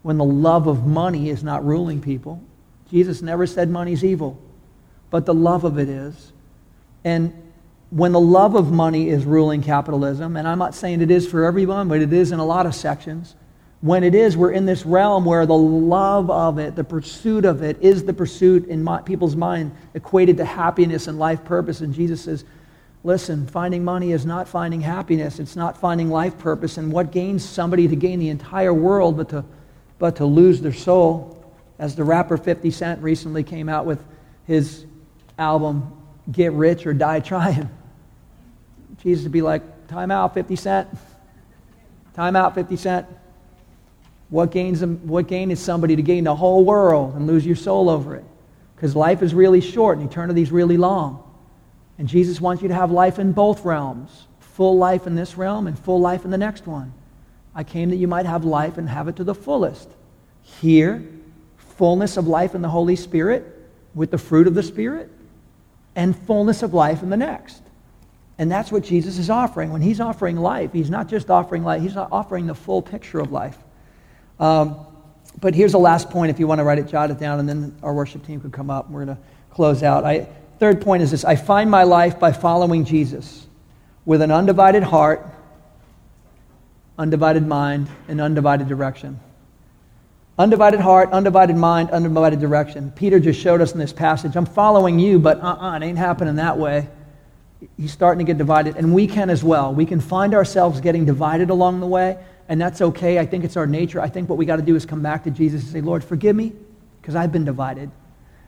when 0.01 0.17
the 0.17 0.25
love 0.25 0.67
of 0.67 0.85
money 0.85 1.29
is 1.29 1.43
not 1.43 1.65
ruling 1.65 2.01
people. 2.01 2.41
Jesus 2.91 3.21
never 3.21 3.47
said 3.47 3.69
money's 3.69 4.03
evil, 4.03 4.39
but 5.09 5.25
the 5.25 5.33
love 5.33 5.63
of 5.63 5.79
it 5.79 5.89
is. 5.89 6.33
And 7.03 7.33
when 7.89 8.11
the 8.11 8.19
love 8.19 8.55
of 8.55 8.71
money 8.71 9.09
is 9.09 9.25
ruling 9.25 9.63
capitalism, 9.63 10.37
and 10.37 10.47
I'm 10.47 10.59
not 10.59 10.75
saying 10.75 11.01
it 11.01 11.09
is 11.09 11.27
for 11.27 11.43
everyone, 11.43 11.87
but 11.87 12.01
it 12.01 12.13
is 12.13 12.31
in 12.31 12.39
a 12.39 12.45
lot 12.45 12.65
of 12.65 12.75
sections, 12.75 13.35
when 13.81 14.03
it 14.03 14.13
is, 14.13 14.35
we're 14.35 14.51
in 14.51 14.65
this 14.65 14.85
realm 14.85 15.23
where 15.23 15.45
the 15.45 15.57
love 15.57 16.29
of 16.29 16.59
it, 16.59 16.75
the 16.75 16.83
pursuit 16.83 17.45
of 17.45 17.63
it, 17.63 17.77
is 17.81 18.03
the 18.03 18.13
pursuit 18.13 18.67
in 18.67 18.83
my, 18.83 19.01
people's 19.01 19.37
mind 19.37 19.71
equated 19.93 20.37
to 20.37 20.45
happiness 20.45 21.07
and 21.07 21.17
life 21.17 21.43
purpose. 21.45 21.79
And 21.79 21.93
Jesus 21.93 22.21
says, 22.21 22.43
listen, 23.05 23.47
finding 23.47 23.83
money 23.83 24.11
is 24.11 24.25
not 24.25 24.49
finding 24.49 24.81
happiness, 24.81 25.39
it's 25.39 25.55
not 25.55 25.77
finding 25.77 26.09
life 26.09 26.37
purpose. 26.37 26.77
And 26.77 26.91
what 26.91 27.11
gains 27.11 27.47
somebody 27.47 27.87
to 27.87 27.95
gain 27.95 28.19
the 28.19 28.29
entire 28.29 28.73
world 28.73 29.15
but 29.15 29.29
to, 29.29 29.45
but 29.97 30.17
to 30.17 30.25
lose 30.25 30.61
their 30.61 30.73
soul? 30.73 31.37
As 31.79 31.95
the 31.95 32.03
rapper 32.03 32.35
50 32.35 32.71
Cent 32.71 33.01
recently 33.01 33.43
came 33.43 33.69
out 33.69 33.85
with 33.85 34.03
his 34.45 34.85
album, 35.37 35.93
Get 36.29 36.51
Rich 36.51 36.85
or 36.85 36.93
Die 36.93 37.21
Trying. 37.21 37.69
Jesus 39.01 39.23
would 39.23 39.31
be 39.31 39.41
like, 39.41 39.87
time 39.87 40.11
out, 40.11 40.33
50 40.33 40.55
Cent. 40.55 40.89
Time 42.13 42.35
out, 42.35 42.55
50 42.55 42.75
Cent. 42.75 43.07
What, 44.29 44.51
gains, 44.51 44.83
what 44.83 45.27
gain 45.27 45.51
is 45.51 45.59
somebody 45.59 45.95
to 45.95 46.01
gain 46.01 46.25
the 46.25 46.35
whole 46.35 46.63
world 46.63 47.15
and 47.15 47.25
lose 47.25 47.45
your 47.45 47.55
soul 47.55 47.89
over 47.89 48.15
it? 48.15 48.25
Because 48.75 48.95
life 48.95 49.21
is 49.21 49.33
really 49.33 49.61
short 49.61 49.97
and 49.97 50.09
eternity 50.09 50.41
is 50.41 50.51
really 50.51 50.77
long. 50.77 51.23
And 51.97 52.07
Jesus 52.07 52.39
wants 52.39 52.61
you 52.61 52.67
to 52.67 52.75
have 52.75 52.91
life 52.91 53.19
in 53.19 53.31
both 53.31 53.65
realms 53.65 54.27
full 54.59 54.77
life 54.77 55.07
in 55.07 55.15
this 55.15 55.37
realm 55.37 55.67
and 55.67 55.79
full 55.79 56.01
life 56.01 56.25
in 56.25 56.31
the 56.31 56.37
next 56.37 56.67
one. 56.67 56.91
I 57.55 57.63
came 57.63 57.91
that 57.91 57.95
you 57.95 58.09
might 58.09 58.25
have 58.25 58.43
life 58.43 58.77
and 58.77 58.89
have 58.89 59.07
it 59.07 59.15
to 59.15 59.23
the 59.23 59.33
fullest. 59.33 59.87
Here, 60.41 61.01
fullness 61.77 62.17
of 62.17 62.27
life 62.27 62.53
in 62.53 62.61
the 62.61 62.67
Holy 62.67 62.97
Spirit 62.97 63.45
with 63.95 64.11
the 64.11 64.17
fruit 64.17 64.47
of 64.47 64.55
the 64.55 64.63
Spirit, 64.63 65.09
and 65.95 66.13
fullness 66.13 66.61
of 66.61 66.73
life 66.73 67.01
in 67.01 67.09
the 67.09 67.15
next. 67.15 67.61
And 68.39 68.49
that's 68.49 68.71
what 68.71 68.85
Jesus 68.85 69.17
is 69.17 69.29
offering. 69.29 69.69
When 69.69 69.81
he's 69.81 69.99
offering 69.99 70.37
life, 70.37 70.71
he's 70.71 70.89
not 70.89 71.09
just 71.09 71.29
offering 71.29 71.63
life, 71.65 71.81
he's 71.81 71.97
offering 71.97 72.47
the 72.47 72.55
full 72.55 72.81
picture 72.81 73.19
of 73.19 73.33
life. 73.33 73.57
Um, 74.39 74.77
but 75.41 75.53
here's 75.53 75.73
the 75.73 75.79
last 75.79 76.09
point 76.09 76.31
if 76.31 76.39
you 76.39 76.47
want 76.47 76.59
to 76.59 76.63
write 76.63 76.79
it, 76.79 76.87
jot 76.87 77.11
it 77.11 77.19
down, 77.19 77.39
and 77.41 77.49
then 77.49 77.75
our 77.83 77.93
worship 77.93 78.25
team 78.25 78.39
could 78.39 78.53
come 78.53 78.69
up 78.69 78.85
and 78.85 78.95
we're 78.95 79.05
going 79.05 79.17
to 79.17 79.23
close 79.51 79.83
out. 79.83 80.05
I, 80.05 80.25
third 80.57 80.81
point 80.81 81.03
is 81.03 81.11
this 81.11 81.25
I 81.25 81.35
find 81.35 81.69
my 81.69 81.83
life 81.83 82.17
by 82.17 82.31
following 82.31 82.85
Jesus 82.85 83.45
with 84.05 84.21
an 84.21 84.31
undivided 84.31 84.83
heart, 84.83 85.27
undivided 86.97 87.45
mind, 87.45 87.89
and 88.07 88.21
undivided 88.21 88.69
direction. 88.69 89.19
Undivided 90.37 90.79
heart, 90.79 91.11
undivided 91.11 91.57
mind, 91.57 91.91
undivided 91.91 92.39
direction. 92.39 92.91
Peter 92.95 93.19
just 93.19 93.41
showed 93.41 93.59
us 93.59 93.73
in 93.73 93.79
this 93.79 93.91
passage 93.91 94.37
I'm 94.37 94.45
following 94.45 94.97
you, 94.97 95.19
but 95.19 95.39
uh 95.39 95.47
uh-uh, 95.47 95.71
uh 95.71 95.75
it 95.75 95.83
ain't 95.83 95.97
happening 95.97 96.37
that 96.37 96.57
way. 96.57 96.87
He's 97.77 97.91
starting 97.91 98.25
to 98.25 98.29
get 98.29 98.37
divided, 98.37 98.77
and 98.77 98.93
we 98.93 99.07
can 99.07 99.29
as 99.29 99.43
well. 99.43 99.73
We 99.73 99.85
can 99.85 99.99
find 99.99 100.33
ourselves 100.33 100.79
getting 100.81 101.05
divided 101.05 101.49
along 101.49 101.79
the 101.79 101.87
way 101.87 102.17
and 102.49 102.59
that's 102.59 102.81
okay. 102.81 103.19
I 103.19 103.27
think 103.27 103.45
it's 103.45 103.55
our 103.55 103.67
nature. 103.67 104.01
I 104.01 104.09
think 104.09 104.27
what 104.27 104.39
we 104.39 104.45
got 104.45 104.55
to 104.55 104.63
do 104.63 104.75
is 104.75 104.85
come 104.85 105.03
back 105.03 105.23
to 105.25 105.31
Jesus 105.31 105.61
and 105.61 105.71
say, 105.71 105.81
Lord, 105.81 106.03
forgive 106.03 106.35
me 106.35 106.51
because 106.99 107.15
I've 107.15 107.31
been 107.31 107.45
divided. 107.45 107.91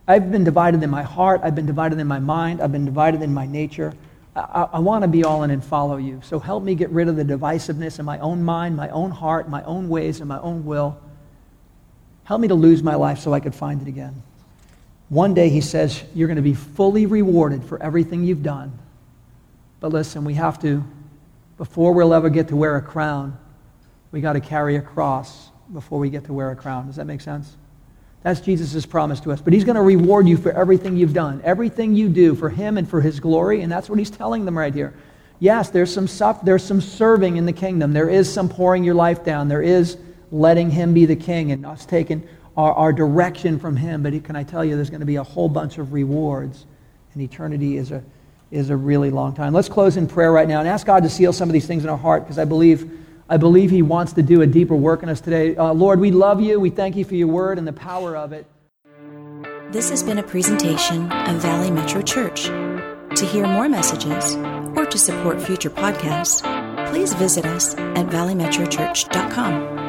I've 0.07 0.31
been 0.31 0.43
divided 0.43 0.81
in 0.81 0.89
my 0.89 1.03
heart. 1.03 1.41
I've 1.43 1.53
been 1.53 1.67
divided 1.67 1.99
in 1.99 2.07
my 2.07 2.17
mind. 2.17 2.61
I've 2.61 2.71
been 2.71 2.83
divided 2.83 3.21
in 3.21 3.31
my 3.31 3.45
nature. 3.45 3.93
I, 4.35 4.69
I 4.73 4.79
want 4.79 5.03
to 5.03 5.07
be 5.07 5.23
all 5.23 5.43
in 5.43 5.51
and 5.51 5.63
follow 5.63 5.97
you. 5.97 6.19
So 6.23 6.39
help 6.39 6.63
me 6.63 6.73
get 6.73 6.89
rid 6.89 7.09
of 7.09 7.15
the 7.15 7.23
divisiveness 7.23 7.99
in 7.99 8.05
my 8.05 8.17
own 8.19 8.43
mind, 8.43 8.75
my 8.75 8.89
own 8.89 9.11
heart, 9.11 9.47
my 9.47 9.63
own 9.63 9.87
ways, 9.87 10.19
and 10.19 10.27
my 10.27 10.39
own 10.39 10.65
will. 10.65 10.99
Help 12.23 12.41
me 12.41 12.47
to 12.47 12.55
lose 12.55 12.81
my 12.81 12.95
life 12.95 13.19
so 13.19 13.33
I 13.33 13.39
could 13.39 13.53
find 13.53 13.83
it 13.83 13.87
again. 13.87 14.23
One 15.09 15.35
day, 15.35 15.49
he 15.49 15.61
says, 15.61 16.03
you're 16.15 16.27
going 16.27 16.37
to 16.37 16.41
be 16.41 16.55
fully 16.55 17.05
rewarded 17.05 17.65
for 17.65 17.81
everything 17.83 18.23
you've 18.23 18.41
done. 18.41 18.79
But 19.81 19.91
listen, 19.91 20.23
we 20.23 20.35
have 20.35 20.59
to, 20.59 20.85
before 21.57 21.91
we'll 21.91 22.13
ever 22.13 22.29
get 22.29 22.47
to 22.47 22.55
wear 22.55 22.77
a 22.77 22.81
crown, 22.81 23.37
we 24.11 24.21
got 24.21 24.33
to 24.33 24.39
carry 24.39 24.77
a 24.77 24.81
cross 24.81 25.49
before 25.73 25.99
we 25.99 26.09
get 26.09 26.25
to 26.25 26.33
wear 26.33 26.51
a 26.51 26.55
crown. 26.55 26.87
Does 26.87 26.95
that 26.95 27.05
make 27.05 27.19
sense? 27.19 27.57
That's 28.23 28.39
Jesus' 28.39 28.85
promise 28.85 29.19
to 29.21 29.31
us. 29.31 29.41
But 29.41 29.53
he's 29.53 29.63
going 29.63 29.75
to 29.75 29.81
reward 29.81 30.27
you 30.27 30.37
for 30.37 30.51
everything 30.51 30.95
you've 30.95 31.13
done, 31.13 31.41
everything 31.43 31.95
you 31.95 32.07
do 32.07 32.35
for 32.35 32.49
him 32.49 32.77
and 32.77 32.87
for 32.87 33.01
his 33.01 33.19
glory. 33.19 33.61
And 33.61 33.71
that's 33.71 33.89
what 33.89 33.97
he's 33.97 34.11
telling 34.11 34.45
them 34.45 34.55
right 34.55 34.73
here. 34.73 34.93
Yes, 35.39 35.71
there's 35.71 35.91
some, 35.91 36.07
suff- 36.07 36.45
there's 36.45 36.63
some 36.63 36.81
serving 36.81 37.37
in 37.37 37.47
the 37.47 37.53
kingdom. 37.53 37.93
There 37.93 38.09
is 38.09 38.31
some 38.31 38.47
pouring 38.47 38.83
your 38.83 38.93
life 38.93 39.25
down. 39.25 39.47
There 39.47 39.63
is 39.63 39.97
letting 40.31 40.69
him 40.69 40.93
be 40.93 41.07
the 41.07 41.15
king 41.15 41.51
and 41.51 41.65
us 41.65 41.87
taking 41.87 42.27
our, 42.55 42.73
our 42.73 42.93
direction 42.93 43.57
from 43.57 43.75
him. 43.75 44.03
But 44.03 44.23
can 44.23 44.35
I 44.35 44.43
tell 44.43 44.63
you, 44.63 44.75
there's 44.75 44.91
going 44.91 44.99
to 44.99 45.05
be 45.07 45.15
a 45.15 45.23
whole 45.23 45.49
bunch 45.49 45.79
of 45.79 45.91
rewards. 45.91 46.67
And 47.13 47.23
eternity 47.23 47.77
is 47.77 47.91
a, 47.91 48.03
is 48.51 48.69
a 48.69 48.75
really 48.77 49.09
long 49.09 49.33
time. 49.33 49.53
Let's 49.53 49.69
close 49.69 49.97
in 49.97 50.07
prayer 50.07 50.31
right 50.31 50.47
now 50.47 50.59
and 50.59 50.67
ask 50.67 50.85
God 50.85 51.03
to 51.03 51.09
seal 51.09 51.33
some 51.33 51.49
of 51.49 51.53
these 51.53 51.65
things 51.65 51.83
in 51.83 51.89
our 51.89 51.97
heart 51.97 52.23
because 52.23 52.37
I 52.37 52.45
believe 52.45 52.99
I 53.29 53.37
believe 53.37 53.71
He 53.71 53.81
wants 53.81 54.11
to 54.13 54.21
do 54.21 54.41
a 54.41 54.47
deeper 54.47 54.75
work 54.75 55.03
in 55.03 55.09
us 55.09 55.21
today. 55.21 55.55
Uh, 55.55 55.73
Lord, 55.73 56.01
we 56.01 56.11
love 56.11 56.41
you. 56.41 56.59
We 56.59 56.69
thank 56.69 56.97
you 56.97 57.05
for 57.05 57.15
your 57.15 57.29
word 57.29 57.57
and 57.57 57.65
the 57.65 57.73
power 57.73 58.17
of 58.17 58.33
it. 58.33 58.45
This 59.71 59.89
has 59.89 60.03
been 60.03 60.17
a 60.19 60.23
presentation 60.23 61.09
of 61.09 61.37
Valley 61.37 61.71
Metro 61.71 62.01
Church. 62.01 62.43
To 63.15 63.25
hear 63.25 63.47
more 63.47 63.69
messages 63.69 64.35
or 64.75 64.85
to 64.85 64.97
support 64.97 65.41
future 65.41 65.69
podcasts, 65.69 66.41
please 66.89 67.13
visit 67.13 67.45
us 67.45 67.73
at 67.75 68.07
valleymetrochurch.com. 68.07 69.80